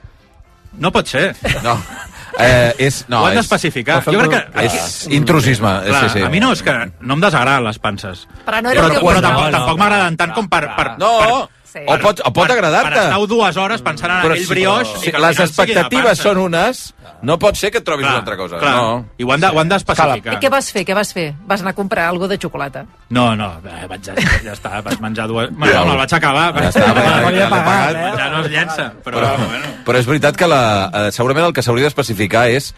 No 0.79 0.93
pot 0.95 1.07
ser. 1.11 1.35
No. 1.65 1.75
Eh, 2.39 2.73
és, 2.79 3.05
no, 3.11 3.25
Ho 3.25 3.29
és, 3.29 3.35
d'especificar. 3.35 3.97
Jo 4.07 4.13
crec 4.21 4.31
que... 4.31 4.65
és 4.65 5.07
intrusisme. 5.11 5.73
Clar, 5.89 6.05
sí, 6.09 6.19
sí. 6.21 6.23
A 6.25 6.29
mi 6.31 6.39
no 6.41 6.53
és 6.55 6.63
que 6.63 6.73
no 7.01 7.15
em 7.19 7.21
desagraden 7.21 7.65
les 7.67 7.79
panses. 7.83 8.23
Però 8.47 8.61
no 8.63 8.71
era 8.71 8.85
Però, 8.85 8.89
però 8.95 9.01
buscava. 9.03 9.21
tampoc, 9.27 9.51
tampoc 9.57 9.79
m'agraden 9.83 10.17
tant 10.17 10.33
com 10.37 10.49
per... 10.49 10.63
per 10.77 10.87
No, 11.03 11.11
per, 11.19 11.49
Sí. 11.71 11.79
o 11.87 11.95
pot, 12.03 12.19
o 12.19 12.33
pot 12.35 12.49
per, 12.49 12.49
per 12.49 12.57
agradar-te. 12.57 12.99
estar 12.99 13.27
dues 13.31 13.57
hores 13.63 13.83
pensant 13.87 14.11
en 14.11 14.23
Però 14.25 14.35
aquell 14.35 14.49
brioix... 14.51 14.89
al 15.15 15.23
les 15.23 15.39
expectatives 15.45 16.19
són 16.19 16.41
unes, 16.43 16.81
no 17.23 17.37
pot 17.39 17.55
ser 17.55 17.71
que 17.71 17.79
et 17.79 17.85
trobis 17.87 18.03
Clar, 18.09 18.15
una 18.17 18.23
altra 18.25 18.37
cosa. 18.41 18.59
Clar. 18.59 18.73
No. 18.75 19.05
I 19.17 19.23
ho 19.29 19.31
han 19.33 19.41
de- 19.45 19.51
ho 19.55 19.61
han 19.63 19.69
I 20.35 20.41
què 20.43 20.51
vas 20.51 20.73
fer? 20.75 20.83
Què 20.89 20.97
vas 20.99 21.13
fer? 21.15 21.29
Vas 21.47 21.63
anar 21.63 21.71
a 21.71 21.79
comprar 21.79 22.09
alguna 22.11 22.29
de 22.33 22.39
xocolata? 22.43 22.85
No, 23.11 23.37
no, 23.39 23.53
eh, 23.65 23.87
vaig, 23.87 24.03
ja, 24.03 24.15
ja 24.43 24.53
està, 24.57 24.81
vaig 24.83 24.99
menjar 25.01 25.29
dues... 25.31 25.51
Bueno, 25.55 25.85
no, 25.85 25.93
el 25.95 26.03
vaig 26.03 26.15
acabar. 26.19 26.49
Ja 26.59 26.69
està, 26.73 26.87
ja, 26.91 27.05
ja, 27.07 27.33
ja, 27.39 27.49
pagat, 27.55 27.67
pagat. 27.71 28.19
Ja 28.19 28.29
no 28.35 28.41
es 28.45 28.51
llença, 28.51 28.93
però, 29.05 29.21
Però, 29.21 29.35
bueno. 29.47 29.75
però 29.87 29.99
és 30.03 30.07
veritat 30.11 30.37
que 30.37 30.49
la, 30.51 30.63
eh, 30.93 31.11
segurament 31.15 31.47
el 31.47 31.55
que 31.55 31.63
s'hauria 31.63 31.87
d'especificar 31.87 32.49
és 32.51 32.73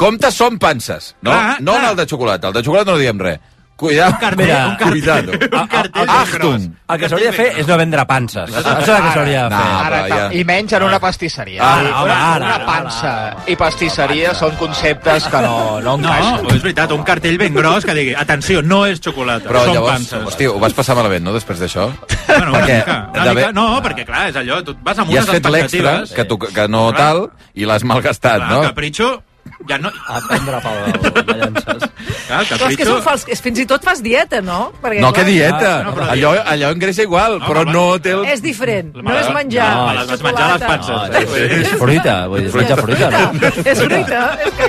compte 0.00 0.30
són 0.34 0.56
panses, 0.58 1.12
no? 1.20 1.30
Clar, 1.30 1.58
no 1.60 1.74
en 1.76 1.80
clar. 1.84 1.90
el 1.92 1.96
de 2.00 2.06
xocolata. 2.08 2.48
El 2.48 2.54
de 2.56 2.64
xocolata 2.64 2.90
no 2.92 2.98
diem 2.98 3.20
res. 3.20 3.38
Cuidado. 3.76 4.12
Un 4.12 4.18
cartell, 4.20 4.50
un 4.50 4.76
cartell, 4.76 4.90
Cuidado. 4.92 5.32
un 5.62 5.66
cartell 5.68 6.08
Achtung. 6.08 6.66
El 6.86 6.98
que 7.00 7.08
s'hauria 7.08 7.30
de 7.32 7.36
fer 7.36 7.46
és 7.58 7.66
no 7.66 7.76
vendre 7.76 8.04
panses. 8.06 8.52
Això 8.54 8.70
és 8.84 8.88
el 8.88 9.02
que 9.02 9.10
s'hauria 9.16 9.40
de 9.44 9.50
No, 9.50 9.56
fer. 9.58 9.72
Ara, 9.86 9.98
ja- 10.08 10.28
I 10.32 10.44
menys 10.44 10.72
en 10.78 10.82
una 10.86 11.00
pastisseria. 11.02 11.58
Ara, 11.60 11.80
una, 11.88 12.02
home, 12.02 12.12
ara, 12.12 12.36
una 12.36 12.54
ara, 12.54 12.66
pansa 12.66 13.36
i 13.50 13.56
pastisseria 13.56 14.32
són 14.38 14.54
conceptes 14.60 15.26
que 15.26 15.40
no, 15.42 15.80
no 15.80 15.96
No, 15.96 16.08
encaixen. 16.08 16.46
és 16.54 16.62
veritat, 16.62 16.92
un 16.92 17.02
cartell 17.02 17.36
ben 17.36 17.52
gros 17.54 17.84
que 17.84 17.94
digui 17.94 18.14
atenció, 18.14 18.62
no 18.62 18.86
és 18.86 19.00
xocolata, 19.00 19.48
Però 19.50 19.64
són 19.64 19.74
llavors, 19.74 19.92
panses. 19.92 20.22
hosti, 20.28 20.46
ho 20.46 20.58
vas 20.60 20.72
passar 20.72 20.94
malament, 20.94 21.24
no, 21.24 21.32
després 21.32 21.58
d'això? 21.58 21.90
Bueno, 22.28 22.50
una 22.52 22.60
Perquè 22.60 22.76
mica, 22.76 23.10
una 23.12 23.34
mica, 23.34 23.52
no, 23.52 23.82
perquè 23.82 24.06
clar, 24.06 24.28
és 24.28 24.36
allò, 24.36 24.62
tu 24.64 24.76
vas 24.82 24.98
amb 24.98 25.10
I 25.10 25.16
has 25.18 25.24
unes 25.28 25.34
fet 25.40 25.50
l'extra, 25.50 25.98
expectatives... 25.98 26.12
que, 26.14 26.24
tu, 26.24 26.38
que 26.38 26.68
no 26.68 26.92
tal, 26.92 27.30
i 27.54 27.64
l'has 27.66 27.82
malgastat, 27.82 28.36
Clar, 28.36 28.50
no? 28.50 28.62
Capritxo, 28.62 29.22
ja 29.68 29.78
no... 29.80 29.90
A 30.08 30.20
prendre 30.28 30.58
pel 30.60 30.76
de 31.24 31.34
llances. 31.38 31.84
Clar, 32.24 32.40
Però 32.50 32.68
és 32.70 32.76
que 32.80 32.84
són 32.88 33.00
fals, 33.04 33.24
és, 33.32 33.40
fins 33.44 33.58
i 33.62 33.64
tot 33.68 33.84
fas 33.84 34.00
dieta, 34.04 34.40
no? 34.44 34.72
Perquè, 34.82 35.00
No, 35.00 35.10
clar, 35.12 35.24
que 35.24 35.30
dieta. 35.30 35.70
no, 35.86 35.92
però 35.96 36.08
allò, 36.14 36.32
allò 36.52 36.70
engreixa 36.74 37.02
igual, 37.06 37.38
No, 37.40 37.46
però 37.48 37.62
però- 37.64 37.72
no 37.72 37.84
té 38.04 38.12
el... 38.16 38.24
És 38.32 38.42
diferent, 38.44 38.90
no 38.96 39.12
les- 39.14 39.26
és 39.26 39.32
menjar. 39.34 39.68
No, 39.74 39.86
me 39.86 39.94
les 39.98 40.08
vaig 40.12 40.22
menjar 40.28 40.44
a 40.44 40.52
les 40.52 40.60
xocolata. 40.60 40.66
panses. 40.66 40.94
No, 41.14 41.20
és, 41.20 41.68
és 41.70 41.78
fruita, 41.84 42.16
vull 42.32 42.40
dir, 42.44 42.48
és 42.48 42.58
menjar 42.60 42.78
fruita, 42.82 43.10
no? 43.10 43.22
És 43.64 43.82
fruita. 43.84 44.22
És 44.44 44.52
que... 44.58 44.66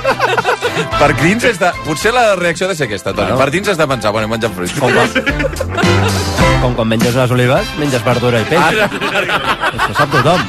Per 1.00 1.12
dins 1.22 1.44
és 1.52 1.60
de... 1.60 1.72
Potser 1.86 2.14
la 2.16 2.26
reacció 2.40 2.68
ha 2.68 2.70
de 2.72 2.76
ser 2.80 2.88
aquesta, 2.90 3.12
Toni. 3.14 3.32
Bueno. 3.32 3.42
Per 3.44 3.50
dins 3.56 3.68
has 3.74 3.78
de 3.80 3.88
pensar, 3.88 4.12
bueno, 4.16 4.28
he 4.28 4.32
menjat 4.36 4.56
fruit. 4.56 4.72
Com, 4.80 4.92
com 6.62 6.76
quan 6.80 6.88
menges 6.90 7.16
unes 7.16 7.32
olives, 7.36 7.68
menges 7.80 8.04
verdura 8.06 8.42
i 8.42 8.48
peix. 8.50 8.80
Això 8.86 9.94
sap 10.00 10.12
tothom. 10.16 10.42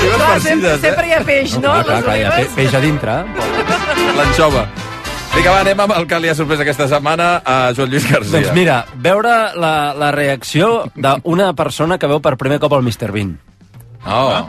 Clar, 0.00 0.36
sempre, 0.40 0.76
sempre 0.80 1.08
hi 1.10 1.12
ha 1.16 1.20
peix, 1.26 1.56
no? 1.60 1.72
Ah, 1.76 1.82
clar, 1.84 1.96
Les 2.00 2.04
clar, 2.06 2.16
hi 2.16 2.24
ha 2.24 2.30
pe 2.36 2.46
peix 2.56 2.74
a 2.74 2.80
dintre. 2.82 3.16
L'anxova. 4.16 4.64
Vinga, 5.30 5.52
va, 5.54 5.60
anem 5.62 5.80
amb 5.84 5.94
el 5.94 6.06
que 6.10 6.18
li 6.18 6.30
ha 6.30 6.34
sorprès 6.34 6.60
aquesta 6.64 6.88
setmana 6.90 7.28
a 7.46 7.56
Joan 7.76 7.92
Lluís 7.92 8.06
García. 8.10 8.32
Doncs 8.34 8.54
mira, 8.56 8.80
veure 8.98 9.34
la, 9.60 9.74
la 9.96 10.10
reacció 10.14 10.88
d'una 10.96 11.52
persona 11.58 12.00
que 12.02 12.10
veu 12.10 12.18
per 12.24 12.34
primer 12.40 12.58
cop 12.62 12.74
el 12.76 12.82
Mr. 12.82 13.12
Bean. 13.14 13.36
Oh. 14.06 14.42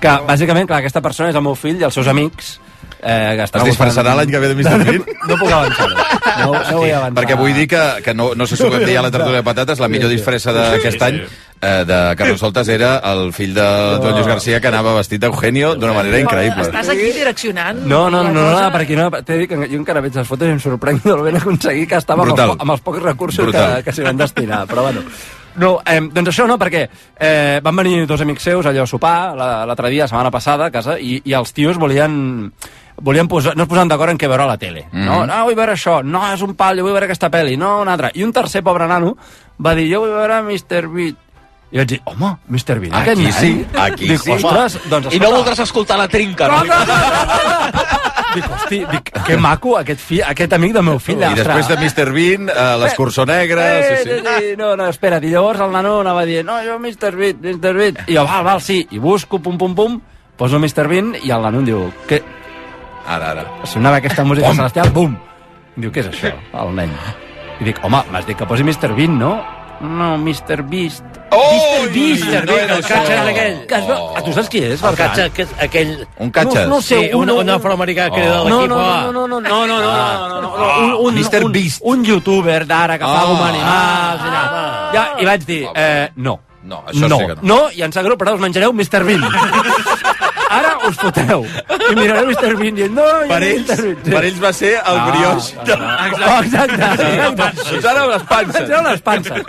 Que, 0.00 0.14
bàsicament, 0.26 0.66
clar, 0.70 0.80
aquesta 0.80 1.02
persona 1.04 1.30
és 1.30 1.38
el 1.38 1.44
meu 1.44 1.54
fill 1.58 1.82
i 1.82 1.86
els 1.86 1.98
seus 1.98 2.08
amics. 2.08 2.56
Eh, 3.02 3.34
que 3.36 3.42
Es 3.58 3.64
disfressarà 3.66 4.12
l'any 4.14 4.30
que 4.30 4.38
ve 4.38 4.48
de 4.52 4.54
Mr. 4.54 4.84
Bean? 4.86 5.04
No 5.28 5.36
puc 5.38 5.50
avançar-ho. 5.50 5.94
No, 6.42 6.52
no 6.54 6.76
vull 6.78 6.90
avançar. 6.94 7.14
Perquè 7.18 7.36
vull 7.38 7.54
dir 7.54 7.66
que, 7.70 7.80
que 8.04 8.14
no, 8.14 8.28
no 8.38 8.46
sé 8.46 8.56
si 8.56 8.62
ho 8.62 8.70
vam 8.70 8.84
dir 8.86 8.94
a 8.98 9.02
la 9.02 9.10
tertúlia 9.10 9.40
de 9.40 9.46
patates, 9.46 9.80
la 9.82 9.88
millor 9.90 10.10
disfressa 10.10 10.52
d'aquest 10.54 11.02
any 11.06 11.18
eh, 11.22 11.82
de 11.86 11.98
Carlos 12.18 12.40
Soltes 12.42 12.70
era 12.70 12.92
el 13.12 13.32
fill 13.34 13.52
de 13.54 13.66
Joan 14.02 14.14
Lluís 14.16 14.26
García 14.30 14.60
que 14.62 14.70
anava 14.70 14.94
vestit 14.96 15.20
d'Eugenio 15.22 15.74
d'una 15.74 15.92
manera 15.98 16.18
increïble. 16.22 16.62
Estàs 16.68 16.90
aquí 16.94 17.10
direccionant. 17.18 17.82
No, 17.86 18.04
no, 18.10 18.22
no, 18.22 18.32
no, 18.34 18.48
no 18.54 18.70
perquè 18.74 18.98
no, 18.98 19.10
t'he 19.22 19.38
dit 19.42 19.50
que 19.50 19.58
jo 19.66 19.78
encara 19.82 20.02
veig 20.02 20.14
les 20.22 20.26
fotos 20.30 20.46
i 20.50 20.54
em 20.56 20.62
sorprenc 20.62 21.02
del 21.06 21.22
ben 21.26 21.38
aconseguit 21.42 21.90
que 21.90 21.98
estava 22.02 22.22
amb 22.26 22.34
els, 22.38 22.56
amb 22.66 22.74
els 22.78 22.82
pocs 22.86 23.02
recursos 23.02 23.42
que, 23.44 23.50
Brutal. 23.50 23.82
que 23.86 23.94
s'hi 23.98 24.06
van 24.06 24.18
destinar, 24.22 24.64
però 24.70 24.86
bueno. 24.90 25.02
No, 25.60 25.74
eh, 25.84 25.98
doncs 26.00 26.30
això 26.32 26.46
no, 26.48 26.54
perquè 26.58 26.86
eh, 27.20 27.58
van 27.62 27.76
venir 27.76 28.06
dos 28.08 28.22
amics 28.24 28.42
seus 28.48 28.66
allò 28.66 28.86
a 28.86 28.88
sopar 28.88 29.34
la- 29.36 29.66
l'altre 29.68 29.90
dia, 29.92 30.06
la 30.06 30.08
setmana 30.08 30.30
passada, 30.32 30.70
a 30.70 30.72
casa, 30.72 30.96
i, 30.98 31.18
i 31.28 31.34
els 31.36 31.52
tios 31.52 31.76
volien 31.76 32.48
volien 33.00 33.28
posar, 33.28 33.56
no 33.56 33.64
es 33.64 33.68
posaven 33.68 33.88
d'acord 33.88 34.10
en 34.12 34.18
què 34.18 34.28
veure 34.28 34.44
a 34.44 34.46
la 34.46 34.58
tele. 34.58 34.86
Mm 34.90 35.00
-hmm. 35.00 35.04
no? 35.06 35.26
no, 35.26 35.44
vull 35.44 35.54
veure 35.54 35.72
això, 35.72 36.02
no, 36.04 36.32
és 36.32 36.42
un 36.42 36.54
pal, 36.54 36.76
jo 36.76 36.82
vull 36.82 36.92
veure 36.92 37.06
aquesta 37.06 37.30
pel·li, 37.30 37.56
no, 37.56 37.80
una 37.80 37.92
altra. 37.92 38.10
I 38.14 38.24
un 38.24 38.32
tercer 38.32 38.62
pobre 38.62 38.86
nano 38.86 39.16
va 39.64 39.74
dir, 39.74 39.92
jo 39.92 40.00
vull 40.00 40.10
veure 40.10 40.42
Mr. 40.42 40.88
Beat. 40.88 41.16
I 41.72 41.76
vaig 41.78 41.88
dir, 41.88 42.00
home, 42.04 42.36
Mr. 42.48 42.78
Bean, 42.80 42.94
Aquí 42.94 43.14
nen? 43.22 43.32
sí, 43.32 43.66
aquí 43.74 44.08
Dic, 44.08 44.20
sí. 44.20 44.30
Ostres, 44.30 44.78
doncs 44.90 45.14
I 45.14 45.18
no 45.18 45.24
escolta, 45.24 45.36
voldràs 45.36 45.60
escoltar 45.62 45.98
la 45.98 46.08
trinca, 46.08 46.48
no? 46.48 46.62
Dic, 48.34 48.44
hosti, 48.48 48.78
dic, 48.90 49.10
que 49.26 49.36
maco 49.36 49.76
aquest, 49.76 50.00
fill, 50.00 50.22
aquest 50.24 50.52
amic 50.52 50.72
del 50.72 50.82
meu 50.82 50.98
fill. 50.98 51.20
I 51.20 51.34
després 51.36 51.68
de 51.68 51.76
Mr. 51.76 52.12
Bean, 52.12 52.48
eh, 52.48 52.76
l'escurçó 52.80 53.26
negre... 53.28 53.60
Eh, 53.60 53.98
Sí, 54.02 54.10
sí. 54.10 54.54
No, 54.56 54.74
no, 54.76 54.86
espera, 54.88 55.18
i 55.20 55.30
llavors 55.30 55.60
el 55.60 55.72
nano 55.72 56.00
anava 56.00 56.24
dient, 56.24 56.46
no, 56.46 56.58
jo 56.64 56.78
Mr. 56.78 57.16
Beat, 57.16 57.36
Mr. 57.42 57.74
Beat, 57.76 57.98
i 58.08 58.16
jo, 58.16 58.24
val, 58.24 58.44
val, 58.44 58.60
sí, 58.60 58.86
i 58.90 58.98
busco, 58.98 59.38
pum, 59.38 59.58
pum, 59.58 59.74
pum, 59.74 60.00
poso 60.36 60.58
Mr. 60.58 60.88
Bean, 60.88 61.14
i 61.22 61.30
el 61.30 61.42
nano 61.42 61.58
em 61.60 61.64
diu, 61.64 61.92
què? 62.08 62.22
Ara, 63.06 63.30
ara. 63.32 63.44
Sonava 63.66 63.96
aquesta 63.98 64.24
música 64.24 64.48
Bum. 64.48 64.56
celestial, 64.56 64.90
bum! 64.92 65.16
Em 65.76 65.82
diu, 65.86 65.90
què 65.92 66.00
és 66.04 66.08
això, 66.12 66.30
el 66.62 66.74
nen? 66.76 66.90
I 67.60 67.64
dic, 67.64 67.78
home, 67.84 68.02
m'has 68.12 68.26
dit 68.26 68.36
que 68.36 68.46
posi 68.46 68.62
Mr. 68.64 68.92
Bean, 68.94 69.18
no? 69.18 69.34
No, 69.82 70.16
Mr. 70.18 70.62
Beast. 70.62 71.02
Oh, 71.32 71.82
Mr. 71.82 71.92
Beast, 71.92 72.24
no 72.24 72.52
Bean, 72.52 72.64
era 72.68 72.76
el 72.76 72.82
catxa 72.84 73.16
això. 73.16 73.30
aquell. 73.32 73.56
Que 73.66 73.74
es 73.80 73.86
veu... 73.88 74.02
Ah, 74.14 74.22
tu 74.22 74.32
saps 74.36 74.48
qui 74.52 74.60
és, 74.62 74.82
El 74.84 74.94
catxa, 75.00 75.24
aquest, 75.32 75.54
aquell... 75.64 76.06
Un 76.22 76.30
catxes? 76.30 76.68
No, 76.68 76.76
no 76.76 76.80
sé, 76.82 77.00
Sí, 77.08 77.10
un, 77.16 77.30
un 77.30 77.50
afroamericà 77.50 78.10
que 78.14 78.20
era 78.22 78.42
de 78.44 78.50
No, 78.50 78.60
l'equip 78.60 78.70
no, 78.70 78.78
A. 78.78 79.00
no, 79.02 79.12
no, 79.12 79.26
no, 79.26 79.40
no, 79.40 79.40
no, 79.40 79.66
no, 79.66 79.80
no, 79.80 80.28
no, 80.28 80.40
no, 80.40 80.58
no, 80.58 80.98
un, 81.00 81.08
un, 81.08 81.14
Mr. 81.18 81.42
un, 81.46 81.52
Beast. 81.52 81.80
un 81.82 82.04
youtuber 82.04 82.64
d'ara 82.66 82.98
que 82.98 83.04
fa 83.04 83.20
Ah. 83.22 83.26
com 83.26 83.42
animals 83.42 84.22
i 84.22 84.30
tal. 84.36 84.56
Ja, 84.94 85.04
I 85.18 85.24
vaig 85.32 85.44
dir, 85.46 85.66
eh, 85.74 86.10
no. 86.16 86.38
No, 86.62 86.84
això 86.86 87.08
no, 87.08 87.16
sí 87.18 87.26
que 87.26 87.34
no. 87.34 87.42
no, 87.42 87.70
i 87.74 87.82
ens 87.82 87.96
agrupar 87.96 88.34
us 88.36 88.40
menjareu 88.40 88.70
Mr. 88.72 89.02
Bean. 89.02 89.24
Ara 90.82 90.90
us 90.90 90.98
foteu. 90.98 91.44
I 91.90 91.94
miraré 91.96 92.24
Mr. 92.26 92.52
Bean 92.58 92.74
dient, 92.78 92.94
no, 92.96 93.04
Per 93.30 93.38
ells, 93.46 93.70
Mr. 93.70 93.94
Per 94.10 94.22
ells 94.28 94.40
va 94.42 94.52
ser 94.56 94.72
el 94.80 94.98
Ah, 94.98 95.06
brioix. 95.10 95.48
De... 95.68 95.76
Oh, 96.32 96.38
exacte. 96.42 96.74
exacte. 96.74 97.66
Doncs 97.70 97.88
ara 97.92 98.06
les 98.10 98.22
panses. 98.30 98.68
Vaig 98.68 98.86
les 98.90 99.02
panses. 99.06 99.42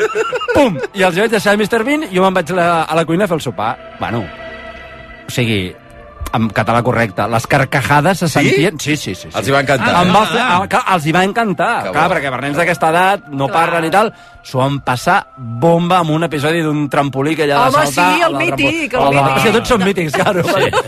Pum! 0.53 0.77
I 0.93 1.03
els 1.09 1.17
vaig 1.17 1.31
deixar 1.33 1.53
a 1.53 1.57
Mr. 1.59 1.83
Bean 1.87 2.05
i 2.09 2.13
jo 2.15 2.23
me'n 2.25 2.37
vaig 2.37 2.51
a 2.53 2.59
la, 2.59 2.67
a 2.83 2.95
la 3.01 3.05
cuina 3.09 3.25
a 3.25 3.31
fer 3.31 3.39
el 3.41 3.45
sopar. 3.45 3.71
Bueno, 3.99 4.23
o 5.27 5.31
sigui, 5.33 5.73
en 6.33 6.47
català 6.49 6.81
correcte, 6.81 7.27
les 7.29 7.45
carcajades 7.47 8.17
se 8.23 8.27
sentien... 8.27 8.79
Sí, 8.81 8.95
sí, 8.97 9.13
sí. 9.13 9.27
sí. 9.29 9.33
Els 9.37 9.47
hi 9.47 9.53
va 9.53 9.59
encantar. 9.61 9.91
Em 10.01 10.09
eh? 10.09 10.13
va 10.15 10.21
fer, 10.31 10.41
ah, 10.41 10.61
clar, 10.69 10.81
els 10.95 11.05
hi 11.05 11.11
va 11.13 11.21
encantar, 11.27 11.71
Que 11.85 11.91
clar, 11.93 12.07
bo. 12.09 12.15
perquè 12.15 12.31
per 12.33 12.39
nens 12.41 12.57
d'aquesta 12.57 12.89
edat 12.89 13.27
no 13.29 13.47
parlen 13.53 13.85
i 13.85 13.91
tal, 13.93 14.09
s'ho 14.43 14.59
van 14.63 14.79
passar 14.83 15.19
bomba 15.37 15.99
amb 16.01 16.09
un 16.15 16.25
episodi 16.27 16.63
d'un 16.65 16.87
trampolí 16.89 17.35
que 17.37 17.45
ella 17.45 17.59
ha 17.61 17.69
de 17.69 17.77
Home, 17.77 17.85
saltar. 17.91 18.15
sí, 18.15 18.21
el 18.27 18.35
mític, 18.39 18.93
el 18.93 18.99
Home, 18.99 19.21
mític. 19.21 19.43
Que 19.43 19.51
tots 19.59 19.73
són 19.75 19.85
mítics, 19.85 20.13
claro. 20.17 20.43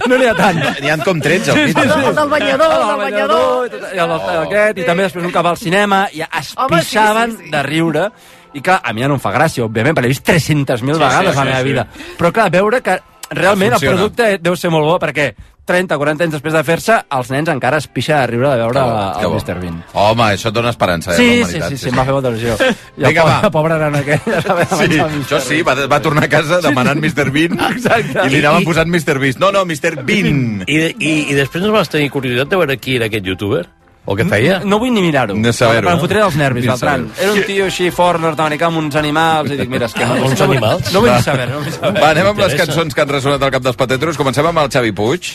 No 0.09 0.17
n'hi 0.17 0.27
ha 0.31 0.35
tant. 0.37 0.59
N'hi 0.81 0.89
ha 0.89 0.97
com 1.05 1.21
13, 1.21 1.51
al 1.51 1.61
mig. 1.61 1.77
El 1.77 2.15
del 2.15 2.29
banyador, 2.29 2.73
el 2.81 2.87
del 2.87 3.03
banyador. 3.05 3.69
i 3.93 3.99
el, 3.99 4.15
el, 4.17 4.39
aquest, 4.45 4.77
i 4.81 4.87
també 4.89 5.03
després 5.07 5.25
un 5.29 5.31
cap 5.35 5.45
al 5.53 5.57
cinema, 5.61 6.07
i 6.11 6.25
es 6.25 6.53
Home, 6.57 6.81
sí, 6.81 6.89
pixaven 6.89 7.37
sí, 7.37 7.43
sí. 7.45 7.51
de 7.53 7.63
riure. 7.63 8.09
I 8.55 8.61
clar, 8.63 8.79
a 8.83 8.93
mi 8.95 9.01
ja 9.03 9.07
no 9.11 9.17
em 9.17 9.19
fa 9.19 9.33
gràcia, 9.35 9.65
òbviament, 9.65 9.93
perquè 9.97 10.07
l'he 10.07 10.13
vist 10.13 10.23
300.000 10.25 10.79
Sí, 10.79 10.99
vegades 11.01 11.33
sí, 11.35 11.39
a 11.39 11.43
la 11.43 11.43
sí, 11.43 11.47
meva 11.49 11.59
sí. 11.59 11.65
vida. 11.67 11.87
Però 12.17 12.31
clar, 12.31 12.49
veure 12.53 12.79
que 12.81 12.93
realment 13.35 13.73
el 13.73 13.79
Funciona. 13.79 13.95
producte 13.97 14.37
deu 14.41 14.55
ser 14.55 14.69
molt 14.71 14.85
bo, 14.85 14.97
perquè 14.99 15.33
30, 15.65 15.97
40 15.97 16.23
anys 16.23 16.33
després 16.35 16.53
de 16.53 16.61
fer-se, 16.63 16.95
els 17.17 17.29
nens 17.33 17.49
encara 17.49 17.77
es 17.81 17.87
pixa 17.89 18.19
de 18.21 18.27
riure 18.27 18.51
de 18.51 18.57
veure 18.61 18.73
Que 18.73 18.85
bo, 18.85 19.13
que 19.17 19.25
el 19.25 19.31
bo. 19.31 19.35
Mr. 19.39 19.59
Bean. 19.63 19.79
Home, 19.93 20.23
això 20.35 20.49
et 20.51 20.53
dona 20.53 20.69
esperança, 20.69 21.13
eh, 21.13 21.15
Sí, 21.17 21.25
la 21.25 21.33
sí, 21.33 21.41
humanitat. 21.41 21.69
sí, 21.71 21.77
sí, 21.77 21.89
em 21.89 21.97
va 21.97 22.03
fer 22.05 22.13
molta 22.13 22.29
il·lusió. 22.29 22.55
I 22.97 23.01
el 23.01 23.07
Vinga, 23.07 23.23
pobre, 23.23 23.39
va. 23.41 23.49
pobre 23.51 23.79
nano 23.79 23.97
aquell, 23.97 24.19
ja 24.35 24.41
sabia 24.41 24.65
Sí, 24.65 24.99
això 25.23 25.39
sí, 25.41 25.61
va, 25.63 25.73
va 25.89 25.99
tornar 26.01 26.25
a 26.25 26.29
casa 26.29 26.61
demanant 26.61 27.01
Mr. 27.01 27.31
Bean 27.31 27.57
Exacte. 27.71 28.27
i 28.27 28.29
li 28.29 28.43
anaven 28.43 28.61
I- 28.61 28.65
posant 28.65 28.89
Mr. 28.93 29.17
Beast. 29.19 29.39
No, 29.39 29.51
no, 29.51 29.65
Mr. 29.65 30.03
Bean. 30.03 30.63
I, 30.67 30.77
i, 30.99 31.15
I 31.31 31.33
després 31.33 31.63
no 31.65 31.71
vas 31.73 31.89
tenir 31.89 32.11
curiositat 32.13 32.47
de 32.53 32.61
veure 32.61 32.77
qui 32.77 32.97
era 32.97 33.07
aquest 33.09 33.25
youtuber? 33.25 33.65
O 34.05 34.13
què 34.15 34.25
feia? 34.29 34.59
No 34.63 34.77
vull 34.77 34.91
ni 34.93 35.01
mirar-ho. 35.01 35.33
De 35.41 35.51
saber-ho. 35.53 35.89
Em 35.89 35.97
fotré 35.99 36.19
dels 36.21 36.35
nervis, 36.37 36.61
Ni 36.63 36.69
Beltran. 36.69 37.07
Era 37.17 37.31
un 37.33 37.41
tio 37.47 37.65
així 37.65 37.87
fort, 37.89 38.21
nord-americà, 38.21 38.67
amb 38.69 38.77
uns 38.83 38.95
animals, 39.01 39.49
i 39.49 39.57
dic, 39.57 39.69
mira, 39.71 39.87
és 39.89 39.95
que 39.97 40.05
no... 40.05 40.19
Uns 40.27 40.39
no 40.39 40.45
vull- 40.45 40.59
animals? 40.59 40.91
No 40.93 41.01
vull 41.01 41.09
ni 41.15 41.23
saber, 41.25 41.47
no 41.49 41.63
vull 41.63 41.73
saber. 41.73 42.01
Va, 42.03 42.11
anem 42.13 42.29
amb 42.29 42.39
les 42.43 42.53
cançons 42.59 42.93
que 42.93 43.01
han 43.01 43.09
ressonat 43.09 43.41
al 43.41 43.51
cap 43.55 43.63
dels 43.65 43.75
patetros. 43.79 44.17
Comencem 44.21 44.45
amb 44.45 44.61
el 44.61 44.69
Xavi 44.69 44.91
Puig. 44.93 45.31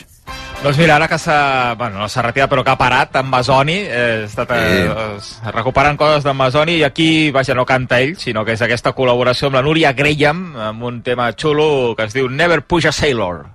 Doncs 0.62 0.76
mira, 0.78 0.96
ara 1.00 1.08
que 1.08 1.18
s'ha... 1.18 1.74
Bueno, 1.80 1.98
no 2.04 2.08
s'ha 2.12 2.22
retirat, 2.22 2.50
però 2.52 2.62
que 2.62 2.70
ha 2.70 2.78
parat 2.78 3.16
amb 3.18 3.32
Masoni, 3.34 3.78
eh, 3.88 4.22
ha 4.22 4.26
estat 4.28 4.50
eh, 4.54 4.62
Sí. 5.18 5.38
eh, 5.42 5.52
recuperant 5.56 5.98
coses 5.98 6.22
d'en 6.22 6.36
Masoni, 6.38 6.76
i 6.78 6.84
aquí, 6.86 7.30
vaja, 7.34 7.56
no 7.58 7.64
canta 7.66 7.98
ell, 8.04 8.14
sinó 8.20 8.44
que 8.44 8.54
és 8.54 8.62
aquesta 8.62 8.92
col·laboració 8.94 9.48
amb 9.50 9.56
la 9.58 9.62
Núria 9.66 9.94
Graham, 9.96 10.44
amb 10.70 10.84
un 10.84 11.02
tema 11.02 11.32
xulo 11.32 11.96
que 11.96 12.04
es 12.06 12.14
diu 12.14 12.28
Never 12.30 12.60
Push 12.62 12.86
a 12.86 12.92
Sailor. 12.92 13.46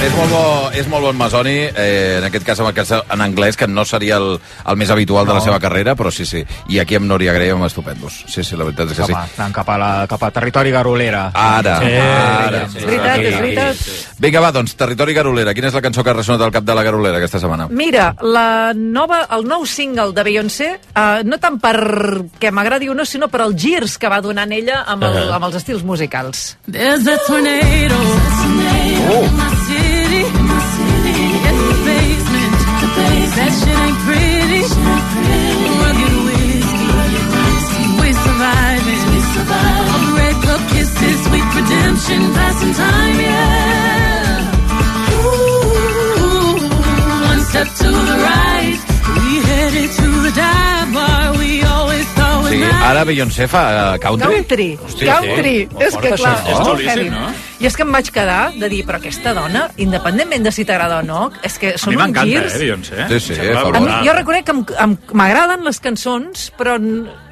És 0.00 0.14
molt 0.16 0.30
bo, 0.32 0.44
és 0.72 0.86
molt 0.88 1.04
bon 1.04 1.16
Masoni, 1.18 1.58
eh, 1.76 2.16
en 2.18 2.24
aquest 2.24 2.44
cas 2.46 2.60
amb 2.62 2.70
el 2.70 2.74
cas 2.74 2.88
en 2.96 3.20
anglès, 3.20 3.56
que 3.60 3.66
no 3.68 3.84
seria 3.84 4.16
el, 4.16 4.38
el 4.40 4.76
més 4.80 4.88
habitual 4.90 5.26
de 5.26 5.34
la 5.34 5.40
No. 5.40 5.44
seva 5.44 5.58
carrera, 5.60 5.94
però 5.94 6.10
sí, 6.10 6.24
sí. 6.24 6.40
I 6.72 6.78
aquí 6.80 6.96
amb 6.96 7.04
Núria 7.06 7.34
Graham 7.36 7.64
estupendos. 7.66 8.24
Sí, 8.26 8.42
sí, 8.42 8.56
la 8.56 8.64
veritat 8.64 8.90
és 8.90 8.96
que 8.96 9.06
sí. 9.10 9.12
Anant 9.12 9.52
cap 9.52 9.68
a, 9.68 9.76
la, 9.78 9.90
cap 10.08 10.22
a 10.24 10.30
territori 10.32 10.70
garolera. 10.72 11.30
Ara, 11.34 11.78
Sí, 11.80 11.92
ara. 11.96 12.62
sí, 12.70 12.78
És 12.78 12.86
veritat, 12.86 13.16
Sí, 13.16 13.24
és 13.26 13.34
sí, 13.34 13.40
veritat. 13.42 13.74
sí. 13.76 13.90
Vinga, 14.20 14.40
va, 14.40 14.52
doncs, 14.52 14.74
Territori 14.76 15.14
Garolera. 15.14 15.54
Quina 15.54 15.68
és 15.68 15.74
la 15.74 15.80
cançó 15.82 16.02
que 16.04 16.10
ha 16.10 16.14
ressonat 16.16 16.42
al 16.42 16.52
cap 16.52 16.64
de 16.64 16.74
la 16.74 16.82
Garolera 16.82 17.16
aquesta 17.20 17.38
setmana? 17.40 17.68
Mira, 17.70 18.14
la 18.22 18.72
nova, 18.74 19.26
el 19.36 19.44
nou 19.48 19.64
single 19.66 20.12
de 20.12 20.22
Beyoncé, 20.24 20.80
uh, 20.96 21.20
no 21.24 21.38
tant 21.38 21.58
per 21.60 21.76
que 22.40 22.50
m'agradi 22.50 22.88
o 22.88 22.94
no, 22.94 23.04
sinó 23.04 23.28
per 23.28 23.42
als 23.42 23.56
girs 23.56 23.98
que 23.98 24.08
va 24.08 24.20
donant 24.20 24.52
ella 24.52 24.82
amb, 24.86 25.04
el, 25.04 25.30
amb 25.32 25.44
els 25.44 25.56
estils 25.56 25.82
musicals. 25.84 26.56
There's 26.70 27.06
a 27.06 27.16
tornado, 27.26 28.00
in 28.44 29.89
That 33.40 33.52
shit 33.58 33.78
ain't 33.84 33.98
pretty. 34.04 34.62
Rugged 35.80 36.14
whiskey, 36.26 37.86
we 38.00 38.08
surviving. 38.12 39.00
A 39.40 39.98
breakup 40.12 40.62
kisses, 40.70 41.18
sweet 41.24 41.48
redemption, 41.56 42.20
passing 42.36 42.74
time, 42.74 43.16
yeah. 43.16 44.52
Ooh, 45.16 46.58
one 47.30 47.42
step 47.48 47.68
to 47.80 47.88
the 47.88 48.16
right, 48.28 48.78
we 49.24 49.30
headed 49.48 49.90
to 49.98 50.19
Sí, 52.50 52.60
ara 52.82 53.04
Beyoncé 53.06 53.46
fa 53.50 53.62
uh, 53.94 53.98
country? 54.02 54.34
Country, 54.40 54.68
Hòstia, 54.82 55.18
country. 55.20 55.54
sí. 55.70 55.84
És 55.86 55.96
que 55.96 56.10
clar, 56.16 56.32
això. 56.34 56.50
és 56.50 56.58
molt 56.66 56.80
heavy. 56.86 57.08
no? 57.14 57.28
I 57.60 57.68
és 57.68 57.76
que 57.76 57.84
em 57.84 57.92
vaig 57.92 58.10
quedar 58.10 58.40
de 58.56 58.68
dir, 58.72 58.80
però 58.88 58.98
aquesta 58.98 59.34
dona, 59.36 59.66
independentment 59.76 60.46
de 60.48 60.52
si 60.54 60.64
t'agrada 60.66 60.98
o 61.00 61.06
no, 61.06 61.30
és 61.46 61.58
que 61.60 61.74
A 61.76 61.78
són 61.78 61.94
mi 61.94 61.98
uns 62.00 62.04
m'encanta, 62.06 62.30
girs... 62.30 62.54
eh, 62.56 62.58
Beyoncé. 62.64 63.06
Sí, 63.12 63.20
sí, 63.20 63.32
Em 63.34 63.40
sembla 63.44 63.64
fa 63.68 63.76
A 63.78 63.80
mi, 63.84 64.08
jo 64.08 64.14
reconec 64.16 64.48
que 64.50 64.56
m'agraden 65.14 65.64
les 65.68 65.80
cançons, 65.84 66.48
però 66.58 66.78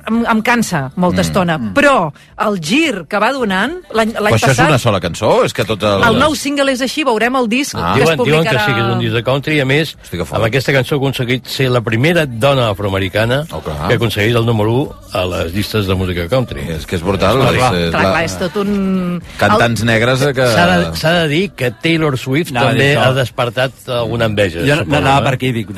em, 0.08 0.24
em 0.32 0.40
cansa 0.42 0.90
molta 0.96 1.18
Mm. 1.22 1.26
estona. 1.26 1.58
Però 1.74 2.12
el 2.46 2.60
gir 2.60 3.04
que 3.08 3.18
va 3.18 3.32
donant 3.32 3.78
l'any 3.92 4.12
Però 4.12 4.22
l'any 4.24 4.34
això 4.34 4.50
és 4.50 4.56
passat... 4.56 4.68
una 4.68 4.78
sola 4.78 5.00
cançó? 5.00 5.44
És 5.44 5.52
que 5.52 5.64
tot 5.64 5.82
el... 5.82 6.02
El 6.08 6.18
nou 6.18 6.34
single 6.34 6.72
és 6.72 6.80
així, 6.84 7.04
veurem 7.04 7.36
el 7.36 7.48
disc 7.48 7.74
Ah. 7.78 7.94
que 7.94 8.02
es 8.02 8.08
Diuen, 8.10 8.24
diuen 8.24 8.40
publicarà... 8.40 8.64
que 8.64 8.72
sí 8.72 8.74
que 8.74 8.80
és 8.86 8.92
un 8.94 8.98
disc 9.00 9.14
de 9.14 9.22
country 9.24 9.56
i 9.56 9.60
a 9.60 9.66
més 9.68 9.96
amb 10.32 10.44
aquesta 10.44 10.72
cançó 10.72 10.94
ha 10.96 10.98
aconseguit 10.98 11.46
ser 11.46 11.68
la 11.70 11.80
primera 11.82 12.26
dona 12.26 12.70
afroamericana 12.70 13.44
Oh, 13.52 13.60
clar. 13.60 13.88
que 13.88 13.94
aconseguís 13.94 14.34
el 14.34 14.44
número 14.46 14.72
1 14.72 14.94
a 15.12 15.24
les 15.26 15.52
llistes 15.54 15.86
de 15.86 15.94
música 15.94 16.28
country. 16.28 16.62
És 16.68 16.84
que 16.86 16.96
és 16.96 17.02
brutal. 17.02 17.40
És, 17.42 17.56
clar. 17.56 17.74
és, 17.74 17.90
Clar, 17.90 18.02
la- 18.04 18.10
clar, 18.12 18.24
és 18.24 18.38
tot 18.38 18.56
un... 18.62 19.22
Cantants 19.38 19.84
negres 19.84 20.22
eh, 20.22 20.32
que... 20.34 20.46
S'ha 20.54 20.66
de, 20.66 20.96
s'ha 20.96 21.12
de 21.22 21.28
dir 21.28 21.50
que 21.56 21.70
Taylor 21.70 22.16
Swift 22.18 22.52
dir 22.52 22.60
també 22.60 22.96
ha 22.96 23.12
despertat 23.16 23.72
alguna 23.88 24.26
enveja. 24.26 24.60
Jo 24.66 24.78
anava 24.82 25.20
eh? 25.20 25.24
per 25.28 25.34
aquí, 25.38 25.52
dic, 25.52 25.70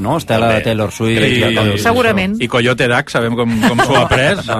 no? 0.00 0.16
Estela 0.18 0.48
També. 0.50 0.62
Taylor 0.64 0.92
Swift... 0.92 1.22
I- 1.22 1.76
sí. 1.76 1.78
Segurament. 1.82 2.36
I 2.42 2.48
Coyote 2.48 2.88
Dac, 2.88 3.10
sabem 3.10 3.34
com, 3.36 3.56
com 3.68 3.80
s'ho 3.84 3.96
ha 4.00 4.04
pres. 4.08 4.42
No? 4.46 4.58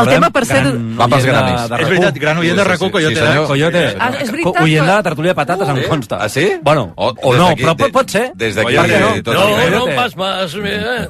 El 0.00 0.08
tema, 0.08 0.30
per 0.34 0.44
cert... 0.48 0.74
Va 0.98 1.08
pels 1.12 1.26
granis. 1.28 1.66
És 1.78 1.88
veritat, 1.90 2.18
gran 2.22 2.38
oient 2.42 2.56
de 2.60 2.64
RAC1, 2.68 2.90
Coyote 2.94 3.14
Sí, 3.14 3.20
senyor. 3.20 3.40
Dac. 3.44 3.50
Coyote. 3.54 3.84
Ah, 3.98 4.10
és 4.20 4.30
veritat 4.34 4.62
Oient 4.64 4.86
de 4.86 4.92
la 4.92 5.02
tertúlia 5.06 5.32
de 5.34 5.38
patates, 5.40 5.68
em 5.74 5.82
consta. 5.88 6.18
Ah, 6.20 6.28
sí? 6.28 6.46
Bueno, 6.62 6.92
O- 6.96 7.10
o, 7.10 7.32
des 7.34 7.40
no, 7.40 7.48
però 7.56 7.74
de- 7.76 7.84
pot, 7.84 7.92
pot 8.00 8.10
ser. 8.10 8.30
des 8.34 8.54
d'aquí 8.54 8.74
no? 8.76 9.22
tot 9.22 9.34
No, 9.34 9.68
no 9.70 9.84
pas 9.96 10.16
más. 10.16 10.54
eh? 10.54 11.08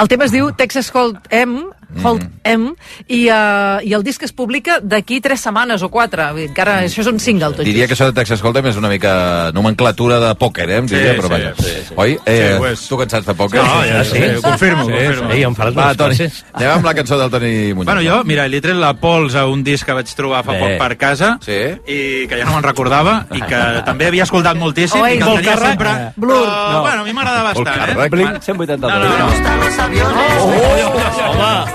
El 0.00 0.08
tema 0.08 0.24
es 0.24 0.32
diu 0.32 0.50
Texas 0.52 0.90
Hold 0.94 1.18
M, 1.30 1.64
Hold 2.02 2.22
M, 2.44 2.72
i, 3.08 3.28
uh, 3.30 3.78
i 3.84 3.92
el 3.94 4.02
disc 4.04 4.22
es 4.22 4.32
publica 4.32 4.78
d'aquí 4.82 5.20
tres 5.20 5.40
setmanes 5.40 5.82
o 5.82 5.88
quatre. 5.88 6.26
Vull 6.32 6.40
dir, 6.42 6.48
Encara, 6.54 6.82
això 6.84 7.00
és 7.00 7.06
un 7.10 7.18
single, 7.20 7.52
tot 7.54 7.64
Diria 7.64 7.86
just. 7.86 7.88
que 7.88 7.94
això 7.94 8.06
de 8.10 8.14
Texas 8.20 8.42
Hold'em 8.44 8.66
és 8.66 8.76
una 8.76 8.88
mica 8.88 9.50
nomenclatura 9.54 10.18
de 10.20 10.34
pòquer, 10.34 10.68
eh? 10.70 10.76
Em 10.78 10.86
diria, 10.86 11.12
Sí, 11.14 11.20
però 11.20 11.26
sí, 11.28 11.32
vaja. 11.32 11.52
sí, 11.58 11.70
sí. 11.88 11.94
Oi? 11.96 12.18
Eh, 12.26 12.58
Sí, 12.76 12.88
tu 12.88 12.96
que 12.96 13.02
en 13.04 13.10
saps 13.10 13.26
de 13.26 13.34
pòquer? 13.34 13.62
No, 13.62 13.84
ja 13.86 14.04
sí? 14.04 14.10
sí, 14.18 14.22
ho 14.36 14.42
confirmo, 14.42 14.84
Sí, 14.86 14.92
confirmo. 14.92 15.30
Ei, 15.30 15.42
em 15.44 15.54
faràs 15.54 15.74
Va, 15.76 15.84
unes 15.92 15.96
Toni, 15.96 16.16
anem 16.52 16.70
amb 16.70 16.84
la 16.84 16.94
cançó 16.94 17.18
del 17.18 17.30
Toni 17.30 17.72
Muñoz. 17.74 17.86
Bueno, 17.94 18.00
jo, 18.02 18.24
mira, 18.24 18.46
li 18.48 18.56
he 18.58 18.60
tret 18.60 18.76
la 18.76 18.94
pols 18.94 19.34
a 19.34 19.46
un 19.46 19.62
disc 19.64 19.84
que 19.86 19.92
vaig 19.92 20.06
trobar 20.14 20.44
fa 20.44 20.52
Bé. 20.52 20.58
poc 20.60 20.78
per 20.78 20.96
casa 20.96 21.38
Sí? 21.44 21.52
i 21.86 22.26
que 22.28 22.36
ja 22.38 22.44
no 22.44 22.52
me'n 22.54 22.62
recordava 22.64 23.26
i 23.32 23.40
que 23.40 23.82
també 23.84 24.06
havia 24.06 24.22
escoltat 24.24 24.56
moltíssim 24.56 25.00
Oi, 25.00 25.14
i 25.14 25.18
que 25.18 25.24
el 25.24 25.36
tenia 25.42 25.56
sempre... 25.56 26.12
Blur. 26.16 26.44
Però, 26.44 26.72
No. 26.72 26.80
bueno, 26.82 27.00
a 27.02 27.04
mi 27.04 27.12
m'agrada 27.12 27.42
bastant, 27.42 27.90
eh? 27.90 28.08
Blink 28.10 28.40
182. 28.42 28.92
No, 28.92 28.98
no, 28.98 29.18
no. 29.18 29.26
gustan 29.30 29.60
los 29.60 29.78
aviones, 29.78 30.42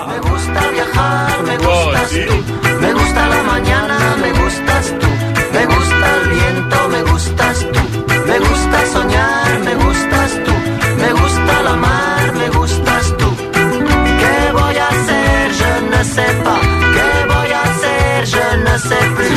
me 0.09 0.19
gusta 0.29 0.61
viajar, 0.71 1.43
me 1.43 1.57
gustas 1.57 2.09
tú. 2.27 2.35
Me 2.81 2.93
gusta 2.93 3.27
la 3.27 3.43
mañana, 3.43 3.97
me 4.21 4.31
gustas 4.31 4.85
tú. 4.99 5.07
Me 5.53 5.65
gusta 5.65 6.05
el 6.17 6.29
viento, 6.29 6.89
me 6.89 7.01
gustas 7.11 7.57
tú. 7.73 7.81
Me 8.27 8.39
gusta 8.39 8.85
soñar, 8.93 9.59
me 9.59 9.75
gustas 9.75 9.88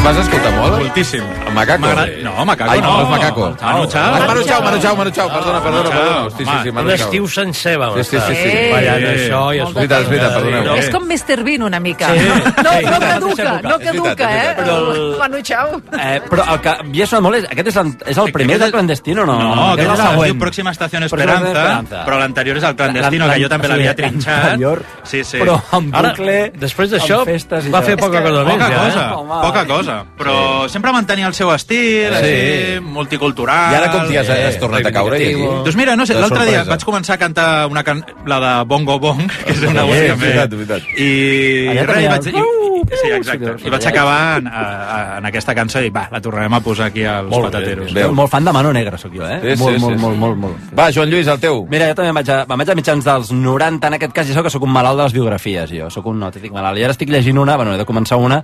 Vas 0.03 0.16
escoltar 0.18 0.50
molt? 0.59 0.78
Moltíssim. 0.82 1.22
El 1.46 1.55
Macaco. 1.55 1.86
No, 2.24 2.44
Macaco 2.44 2.70
Ai, 2.72 2.80
no. 2.80 2.90
no, 2.90 3.03
és 3.05 3.09
Macaco. 3.09 3.44
Manu 3.62 3.86
Chao. 3.86 4.14
Ah, 4.14 4.24
Manu 4.26 4.42
Chao, 4.42 4.62
Manu 4.62 4.78
Chao, 4.82 4.96
Manu 4.96 5.11
Chao, 5.12 5.28
perdona, 5.30 5.61
perdona, 5.62 5.90
perdona. 5.90 6.24
Hosti, 6.26 6.44
sí, 6.44 6.50
sí, 6.64 6.72
Manu 6.72 6.88
Chao. 6.90 6.96
estiu 7.07 7.28
sencer 7.28 7.78
vam 7.78 7.94
Sí, 7.94 8.03
sí, 8.05 8.16
sí, 8.26 8.34
sí. 8.34 8.48
Eh. 8.50 8.70
ballant 8.72 9.05
això 9.12 9.42
i 9.55 9.61
És 9.62 9.74
veritat, 9.76 10.00
és 10.03 10.09
veritat, 10.09 10.34
perdoneu. 10.34 10.74
És 10.74 10.90
com 10.90 11.05
Mr. 11.07 11.44
Bean 11.44 11.62
una 11.62 11.78
mica. 11.78 12.09
Sí. 12.09 12.18
No, 12.64 12.72
Sí, 12.72 12.84
no 12.84 12.98
caduca, 12.98 13.61
no 13.62 13.78
caduca, 13.78 14.26
eh? 14.42 14.57
Però 14.59 14.74
el- 14.92 15.16
Manu 15.20 15.40
Chao. 15.42 15.80
Eh, 15.92 16.20
però 16.28 16.48
el 16.53 16.61
que 16.61 16.68
havia 16.68 17.07
sonat 17.07 17.22
molt 17.22 17.36
és... 17.38 17.44
Aquest 17.53 17.68
és, 17.68 17.76
el- 17.76 17.94
és 18.07 18.18
el 18.18 18.32
primer 18.32 18.59
de 18.59 18.70
clandestino, 18.72 19.24
no? 19.24 19.38
No, 19.38 19.70
aquest 19.74 19.86
és 19.92 20.00
el 20.00 20.07
següent. 20.09 20.32
diu 20.32 20.40
Pròxima 20.42 20.70
Estació 20.72 20.98
Esperanza, 21.05 22.05
però 22.05 22.18
l'anterior 22.18 22.57
és 22.59 22.64
el 22.64 22.74
clandestino, 22.74 23.26
L'an- 23.28 23.36
que 23.38 23.42
jo 23.44 23.48
també 23.55 23.66
sí, 23.68 23.72
l'havia 23.72 23.94
trinxat. 23.94 24.42
l'anterior, 24.42 24.82
Sí, 25.05 25.22
sí. 25.22 25.38
però 25.38 25.61
Ara, 25.92 26.09
bucle, 26.11 26.53
després 26.59 26.90
d'això, 26.90 27.22
va 27.22 27.82
fer 27.82 27.96
poca 27.96 28.18
És 28.18 28.24
que- 28.24 28.30
cosa 28.30 28.44
més, 28.44 28.53
Poca 28.53 28.68
cosa, 28.74 29.07
eh? 29.07 29.42
Poca 29.46 29.66
cosa. 29.66 29.91
Però 30.18 30.68
sempre 30.68 30.93
mantenia 30.93 31.26
el 31.28 31.34
seu 31.34 31.51
estil, 31.55 32.11
Sí. 32.12 32.18
així, 32.18 32.80
multicultural. 32.80 33.72
I 33.72 33.76
ara 33.80 33.90
com 33.93 34.07
t'hi 34.09 34.16
has, 34.20 34.28
has 34.30 34.59
tornat 34.61 34.86
a 34.86 34.93
caure? 34.95 35.16
aquí? 35.16 35.32
Doncs 35.34 35.76
mira, 35.76 35.97
no 35.97 36.07
sé, 36.07 36.14
l'altre 36.18 36.45
dia 36.49 36.64
vaig 36.68 36.84
començar 36.84 37.14
a 37.16 37.20
cantar 37.20 37.66
una 37.70 37.82
can... 37.84 38.05
la 38.26 38.38
de 38.40 38.53
Bongo 38.68 38.99
Bong, 38.99 39.26
que 39.45 39.53
és 39.53 39.62
una 39.62 39.82
Sí, 39.82 39.88
música 39.88 40.12
és 40.12 40.20
veritat, 40.20 40.51
veritat. 40.51 40.82
I, 40.99 41.68
Allà 41.72 41.86
res, 41.86 42.03
i 42.05 42.09
vaig, 42.09 42.26
i, 42.28 42.97
sí, 42.97 43.11
exacte. 43.12 43.55
sí, 43.59 43.66
I 43.66 43.70
vaig 43.74 43.86
acabar 43.86 44.38
en, 44.38 44.47
a, 44.49 44.62
a, 44.62 45.18
en 45.18 45.26
aquesta 45.30 45.55
cançó 45.55 45.80
i 45.82 45.90
va, 45.95 46.07
la 46.12 46.20
tornarem 46.20 46.55
a 46.55 46.61
posar 46.61 46.86
aquí 46.90 47.05
als 47.05 47.28
Molt 47.30 47.47
bé, 47.47 47.51
patateros. 47.51 47.93
bé. 47.95 48.03
Jo 48.07 48.12
molt 48.16 48.30
fan 48.32 48.45
de 48.45 48.53
Mano 48.53 48.72
Negra, 48.72 48.99
sóc 48.99 49.12
jo, 49.14 49.26
eh? 49.26 49.40
Sí, 49.43 49.57
sí, 49.57 49.62
molt, 49.62 49.76
sí, 49.76 49.82
molt, 49.84 49.97
sí. 49.97 50.03
molt, 50.03 50.18
molt, 50.18 50.36
molt. 50.47 50.72
Va, 50.78 50.90
Joan 50.93 51.11
Lluís, 51.11 51.26
el 51.28 51.40
teu. 51.40 51.66
Mira, 51.70 51.88
jo 51.90 51.95
també 51.99 52.09
em 52.12 52.18
vaig 52.20 52.30
a, 52.30 52.45
vaig 52.49 52.70
a 52.70 52.74
mitjans 52.78 53.05
dels 53.05 53.32
90, 53.32 53.86
en 53.93 53.99
aquest 53.99 54.12
cas, 54.12 54.28
ja 54.28 54.34
sóc 54.34 54.45
que 54.49 54.55
sóc 54.55 54.62
un 54.66 54.72
malalt 54.72 54.99
de 54.99 55.05
les 55.09 55.12
biografies, 55.16 55.70
jo, 55.70 55.90
sóc 55.90 56.07
un 56.12 56.22
autèntic 56.22 56.53
malalt. 56.53 56.78
I 56.78 56.84
ara 56.88 56.93
estic 56.97 57.09
llegint 57.12 57.38
una, 57.38 57.57
bueno, 57.57 57.74
he 57.74 57.78
de 57.80 57.86
començar 57.88 58.18
una, 58.20 58.43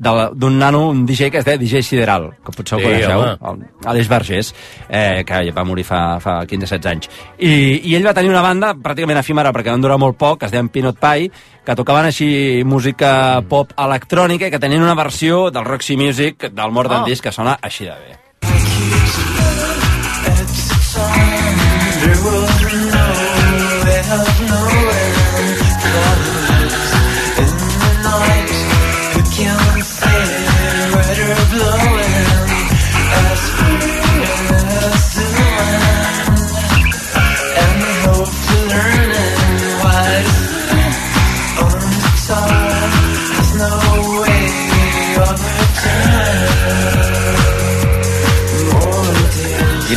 d'un 0.00 0.58
nano, 0.58 0.88
un 0.88 1.04
DJ 1.04 1.30
que 1.30 1.38
es 1.38 1.44
deia 1.44 1.58
DJ 1.60 1.82
Sideral, 1.82 2.30
que 2.42 2.52
potser 2.56 2.78
Sí, 2.78 2.84
coneixeu, 2.86 3.20
home. 3.20 3.66
el- 3.82 3.88
Aleix 3.90 4.08
Vergés, 4.08 4.54
eh, 4.88 5.22
que 5.26 5.50
va 5.52 5.64
morir 5.64 5.84
fa, 5.84 6.18
fa 6.20 6.46
15-16 6.46 6.86
anys. 6.86 7.10
I, 7.38 7.82
I 7.84 7.94
ell 7.96 8.06
va 8.06 8.14
tenir 8.14 8.30
una 8.30 8.40
banda 8.40 8.72
pràcticament 8.74 9.18
efímera, 9.20 9.52
perquè 9.52 9.70
van 9.70 9.80
durar 9.84 9.98
molt 9.98 10.16
poc, 10.16 10.38
que 10.40 10.46
es 10.46 10.52
deien 10.52 10.70
Peanut 10.70 10.98
Pie, 10.98 11.30
que 11.66 11.76
tocaven 11.76 12.06
així 12.08 12.62
música 12.64 13.42
pop 13.46 13.72
electrònica 13.76 14.48
i 14.48 14.50
que 14.50 14.58
tenien 14.58 14.82
una 14.82 14.94
versió 14.94 15.50
del 15.50 15.64
Roxy 15.66 15.96
Music, 15.98 16.48
del 16.50 16.72
More 16.72 16.88
Than 16.88 17.02
Oh. 17.02 17.04
This, 17.04 17.20
que 17.20 17.30
sona 17.32 17.58
així 17.60 17.84
de 17.84 17.90
bé. 17.92 19.20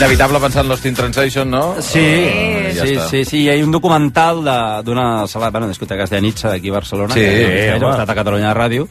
Inevitable 0.04 0.40
pensar 0.42 0.64
en 0.66 0.70
Lost 0.70 0.86
in 0.86 0.94
Translation, 0.96 1.50
no? 1.50 1.76
Sí, 1.80 2.00
Eh, 2.04 2.74
ja 2.76 2.86
sí, 2.86 2.94
està. 2.96 3.08
sí, 3.10 3.24
sí, 3.26 3.38
hi 3.46 3.50
ha 3.50 3.64
un 3.64 3.72
documental 3.72 4.44
de- 4.44 4.84
d'una 4.84 5.26
sala, 5.28 5.50
bueno, 5.50 5.70
discoteques 5.70 6.10
de 6.10 6.20
Nitsa 6.22 6.50
d'aquí 6.50 6.68
a 6.70 6.74
Barcelona, 6.74 7.14
Sí, 7.14 7.22
que 7.22 7.74
home. 7.78 7.86
ha 7.88 7.92
estat 7.92 8.10
a 8.10 8.16
Catalunya 8.16 8.54
Ràdio, 8.54 8.86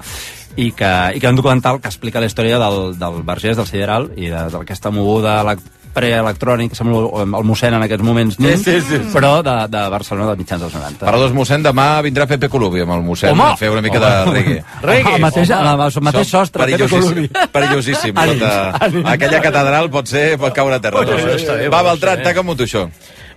i 0.57 0.73
que, 0.73 1.13
i 1.15 1.21
que 1.21 1.27
hi 1.27 1.27
ha 1.27 1.31
un 1.31 1.37
documental 1.37 1.81
que 1.83 1.89
explica 1.89 2.19
la 2.19 2.27
història 2.27 2.59
del, 2.59 2.99
del 2.99 3.23
Vergés, 3.25 3.57
del 3.59 3.67
Sideral, 3.67 4.11
i 4.17 4.29
de- 4.29 4.49
d'aquesta 4.57 4.91
moguda 4.91 5.43
elec- 5.43 5.61
preelectrònica, 5.95 6.75
sembla 6.75 6.99
el 7.23 7.35
el 7.39 7.45
mossèn 7.49 7.75
en 7.77 7.83
aquests 7.87 8.05
moments, 8.05 8.39
nin, 8.41 8.57
Sí, 8.59 8.81
sí, 8.81 8.81
sí. 8.89 8.99
però 9.13 9.43
de, 9.43 9.55
de 9.73 9.83
Barcelona 9.93 10.31
de 10.33 10.37
mitjans 10.41 10.63
dels 10.63 10.75
90. 10.75 11.05
Parla 11.07 11.21
dos 11.27 11.33
mossèn, 11.37 11.63
demà 11.63 11.87
vindrà 12.03 12.27
Pepe 12.27 12.49
Colubi 12.49 12.81
amb 12.85 12.93
el 12.97 13.03
mossèn 13.07 13.33
Home! 13.33 13.45
a 13.53 13.57
fer 13.57 13.71
una 13.71 13.83
mica 13.85 14.01
de 14.01 14.11
Home! 14.29 14.35
reggae. 14.39 14.65
Reggae, 14.83 15.15
Al 15.15 15.21
mateix- 15.21 15.51
home. 15.57 15.69
al 15.87 16.03
mateix 16.09 16.29
sostre, 16.29 16.67
Pepe 16.67 16.89
Colubi. 16.89 17.29
perillosíssim. 17.53 18.15
Ànims, 18.17 18.43
ànims. 18.81 19.09
aquella 19.13 19.41
catedral 19.41 19.91
pot 19.91 20.07
ser, 20.09 20.39
pot 20.39 20.53
caure 20.55 20.75
a 20.77 20.81
terra. 20.81 21.01
Això 21.03 21.35
està 21.37 21.57
bé, 21.57 21.69
Va, 21.69 21.83
Beltran, 21.83 22.17
ser. 22.17 22.25
taca'm 22.25 22.57
tu 22.57 22.65
això. 22.65 22.89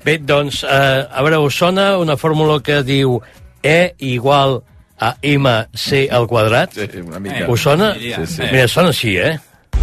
Bé, 0.05 0.17
doncs, 0.19 0.63
eh, 0.63 1.07
a 1.11 1.21
veure, 1.23 1.37
us 1.39 1.55
sona 1.57 1.97
una 1.97 2.15
fórmula 2.17 2.59
que 2.61 2.83
diu 2.83 3.19
E 3.63 3.95
igual 3.99 4.61
a 4.99 5.15
MC 5.23 6.07
al 6.11 6.27
quadrat? 6.27 6.71
Sí, 6.73 6.99
una 7.01 7.19
mica. 7.19 7.47
Us 7.49 7.61
sona? 7.61 7.95
Sí, 7.95 8.13
sí. 8.27 8.43
Mira, 8.51 8.67
sona 8.67 8.89
així, 8.89 9.17
eh? 9.17 9.39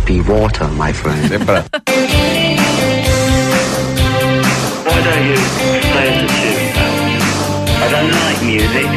Be 0.07 0.21
water, 0.21 0.69
my 0.69 0.93
friend. 0.93 1.29
Sempre. 1.29 1.63
Why 4.85 4.99
don't 5.07 5.25
you 5.29 5.37
play 5.93 6.09
us 6.11 6.19
a 6.23 6.27
tune, 6.27 6.69
pal? 6.75 6.95
I 7.83 7.87
don't 7.93 8.11
like 8.11 8.41
music. 8.43 8.89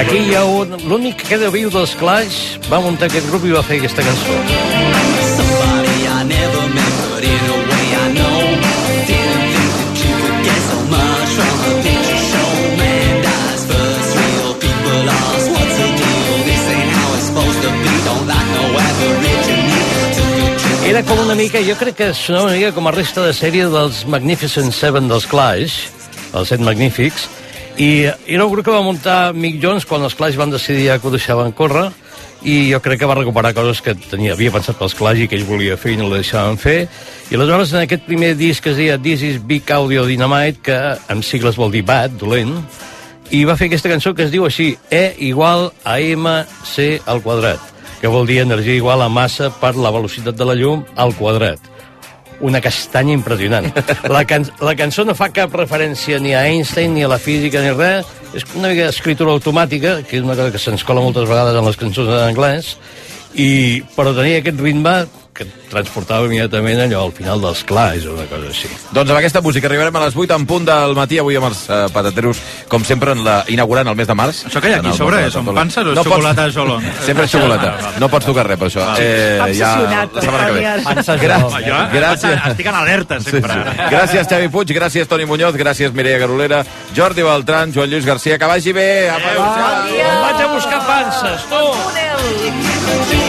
Aquí 0.00 0.16
hi 0.16 0.34
ha 0.34 0.44
un... 0.48 0.72
L'únic 0.88 1.20
que 1.20 1.26
queda 1.34 1.50
viu 1.52 1.68
dels 1.74 1.92
Clash 2.00 2.56
va 2.70 2.80
muntar 2.80 3.10
aquest 3.10 3.28
grup 3.28 3.44
i 3.44 3.52
va 3.52 3.62
fer 3.66 3.76
aquesta 3.82 4.02
cançó. 4.06 5.29
Una 21.30 21.44
mica, 21.44 21.60
jo 21.62 21.76
crec 21.78 21.94
que 21.94 22.06
sonava 22.10 22.48
una 22.48 22.56
mica 22.56 22.72
com 22.74 22.88
a 22.88 22.90
resta 22.90 23.22
de 23.22 23.30
sèrie 23.36 23.68
dels 23.70 24.00
Magnificent 24.10 24.72
Seven 24.74 25.06
dels 25.06 25.28
Clash, 25.30 25.76
els 26.34 26.50
set 26.50 26.58
magnífics, 26.58 27.28
i 27.78 28.08
era 28.26 28.48
un 28.48 28.50
grup 28.50 28.66
que 28.66 28.74
va 28.74 28.80
muntar 28.82 29.30
Mick 29.30 29.60
Jones 29.62 29.86
quan 29.86 30.02
els 30.02 30.16
Clash 30.18 30.34
van 30.40 30.50
decidir 30.50 30.88
que 30.98 31.06
ho 31.06 31.12
deixaven 31.14 31.54
córrer, 31.54 31.86
i 32.42 32.72
jo 32.72 32.80
crec 32.82 32.98
que 33.04 33.06
va 33.06 33.14
recuperar 33.14 33.54
coses 33.54 33.78
que 33.78 33.94
tenia, 33.94 34.34
havia 34.34 34.50
pensat 34.50 34.80
pels 34.80 34.96
Clash 34.98 35.22
i 35.22 35.28
que 35.30 35.38
ell 35.38 35.46
volia 35.46 35.78
fer 35.78 35.94
i 35.94 36.00
no 36.00 36.08
la 36.10 36.18
deixaven 36.18 36.58
fer. 36.58 36.88
I 37.30 37.38
aleshores 37.38 37.76
en 37.76 37.84
aquest 37.84 38.10
primer 38.10 38.32
disc 38.34 38.66
que 38.66 38.74
es 38.74 38.80
deia 38.82 38.98
This 38.98 39.22
is 39.22 39.38
Big 39.38 39.70
Audio 39.70 40.08
Dynamite, 40.10 40.64
que 40.66 40.80
en 41.14 41.22
sigles 41.22 41.60
vol 41.60 41.70
dir 41.70 41.84
bad, 41.86 42.18
dolent, 42.18 42.56
i 43.30 43.44
va 43.46 43.54
fer 43.54 43.70
aquesta 43.70 43.92
cançó 43.92 44.16
que 44.18 44.26
es 44.26 44.34
diu 44.34 44.50
així, 44.50 44.72
E 44.90 45.14
igual 45.30 45.70
a 45.84 46.00
MC 46.00 47.04
al 47.06 47.22
quadrat, 47.22 47.69
que 48.00 48.08
vol 48.08 48.26
dir 48.26 48.40
energia 48.40 48.74
igual 48.74 49.02
a 49.02 49.08
massa 49.12 49.50
per 49.60 49.74
la 49.76 49.92
velocitat 49.92 50.36
de 50.36 50.46
la 50.48 50.56
llum 50.56 50.84
al 50.96 51.12
quadrat. 51.14 51.60
Una 52.40 52.62
castanya 52.64 53.12
impressionant. 53.12 53.68
La, 54.14 54.24
can 54.24 54.46
la 54.64 54.72
cançó 54.72 55.04
no 55.04 55.12
fa 55.12 55.28
cap 55.28 55.52
referència 55.52 56.16
ni 56.24 56.32
a 56.32 56.46
Einstein, 56.48 56.94
ni 56.96 57.04
a 57.04 57.10
la 57.12 57.18
física, 57.20 57.60
ni 57.60 57.74
res. 57.76 58.08
És 58.32 58.46
una 58.56 58.70
mica 58.70 58.86
d'escriptura 58.88 59.34
automàtica, 59.36 59.98
que 60.08 60.16
és 60.16 60.24
una 60.24 60.38
cosa 60.38 60.48
que 60.54 60.62
se'ns 60.62 60.86
cola 60.88 61.04
moltes 61.04 61.28
vegades 61.28 61.58
en 61.58 61.68
les 61.68 61.76
cançons 61.76 62.08
en 62.08 62.22
anglès, 62.30 62.78
i, 63.36 63.82
però 63.92 64.14
tenia 64.16 64.40
aquest 64.40 64.62
ritme 64.64 64.94
que 65.32 65.44
transportava 65.70 66.26
immediatament 66.26 66.80
allò 66.82 67.04
al 67.06 67.12
final 67.16 67.40
dels 67.40 67.62
clars 67.64 68.04
o 68.04 68.12
una 68.16 68.24
cosa 68.28 68.48
així. 68.50 68.68
Doncs 68.92 69.10
amb 69.12 69.18
aquesta 69.20 69.40
música 69.40 69.68
arribarem 69.70 69.94
a 69.96 70.02
les 70.04 70.16
8 70.16 70.34
en 70.36 70.46
punt 70.46 70.64
del 70.66 70.94
matí, 70.98 71.18
avui 71.22 71.36
amb 71.38 71.46
els 71.48 71.62
uh, 71.70 71.86
patateros, 71.94 72.40
com 72.68 72.84
sempre, 72.84 73.12
en 73.16 73.22
la, 73.24 73.44
inaugurant 73.48 73.88
el 73.88 73.96
mes 73.96 74.08
de 74.10 74.16
març. 74.18 74.42
Això 74.50 74.60
que 74.60 74.68
hi 74.72 74.74
ha 74.74 74.80
aquí 74.82 74.92
sobre 74.96 75.22
de 75.22 75.30
són 75.30 75.44
Totolo. 75.46 75.60
panses 75.60 75.84
o 75.86 75.92
és 75.92 75.98
pots- 75.98 76.08
xocolata 76.10 76.48
Jolon? 76.50 76.84
Sempre 77.06 77.24
és 77.24 77.30
xocolata. 77.32 77.70
Ah. 77.78 77.92
No 78.02 78.08
pots 78.12 78.26
tocar 78.26 78.46
res, 78.48 78.58
per 78.58 78.68
això. 78.68 78.84
Val. 78.84 78.98
Eh, 79.00 79.54
ja, 79.58 79.70
la 80.12 80.20
setmana 80.20 80.46
que 80.46 80.52
ve. 80.52 80.64
Toni. 80.66 80.84
Panses 80.90 81.20
Gra- 81.22 81.40
Jolon. 81.40 81.64
Jo 81.70 81.78
Gràcies. 81.94 82.36
estic 82.50 82.66
en 82.66 82.74
alerta 82.82 83.20
sempre. 83.20 83.52
Sí, 83.54 83.70
sí. 83.70 83.88
Gràcies, 83.94 84.28
Xavi 84.34 84.48
Puig, 84.48 84.74
gràcies, 84.76 85.08
Toni 85.08 85.24
Muñoz, 85.30 85.54
gràcies, 85.56 85.92
Mireia 85.94 86.18
Garolera, 86.18 86.64
Jordi 86.96 87.22
Beltran, 87.22 87.72
Joan 87.72 87.88
Lluís 87.90 88.04
Garcia, 88.04 88.38
que 88.38 88.44
vagi 88.46 88.72
bé. 88.72 89.08
Apa, 89.10 89.34
Bon 89.38 89.88
dia! 89.92 90.10
Vaig 90.26 90.42
a 90.44 90.52
buscar 90.54 90.80
panses, 90.86 91.48
tu! 91.48 93.19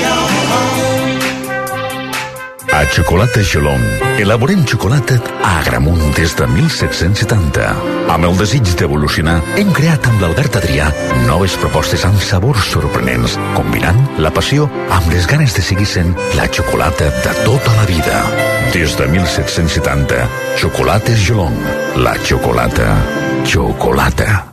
A 2.72 2.86
Xocolata 2.86 3.43
Xolong 3.43 3.84
elaborem 4.17 4.63
xocolata 4.65 5.19
a 5.43 5.59
Agramunt 5.59 6.15
des 6.15 6.32
de 6.36 6.45
1770. 6.47 7.65
Amb 8.07 8.28
el 8.30 8.38
desig 8.39 8.63
d'evolucionar, 8.80 9.41
hem 9.59 9.74
creat 9.76 10.07
amb 10.07 10.24
l'Albert 10.24 10.55
Adrià 10.61 10.88
noves 11.26 11.57
propostes 11.59 12.05
amb 12.07 12.22
sabors 12.24 12.69
sorprenents, 12.72 13.36
combinant 13.57 13.99
la 14.24 14.32
passió 14.32 14.69
amb 14.89 15.11
les 15.11 15.28
ganes 15.28 15.51
de 15.57 15.65
seguir 15.65 15.89
sent 15.89 16.15
la 16.39 16.47
xocolata 16.47 17.11
de 17.26 17.36
tota 17.43 17.76
la 17.76 17.84
vida. 17.89 18.24
Des 18.72 18.95
de 18.95 19.09
1770, 19.17 20.24
Xocolates 20.63 21.28
Xolong. 21.28 21.59
La 21.99 22.15
xocolata. 22.24 22.95
Xocolata. 23.43 24.51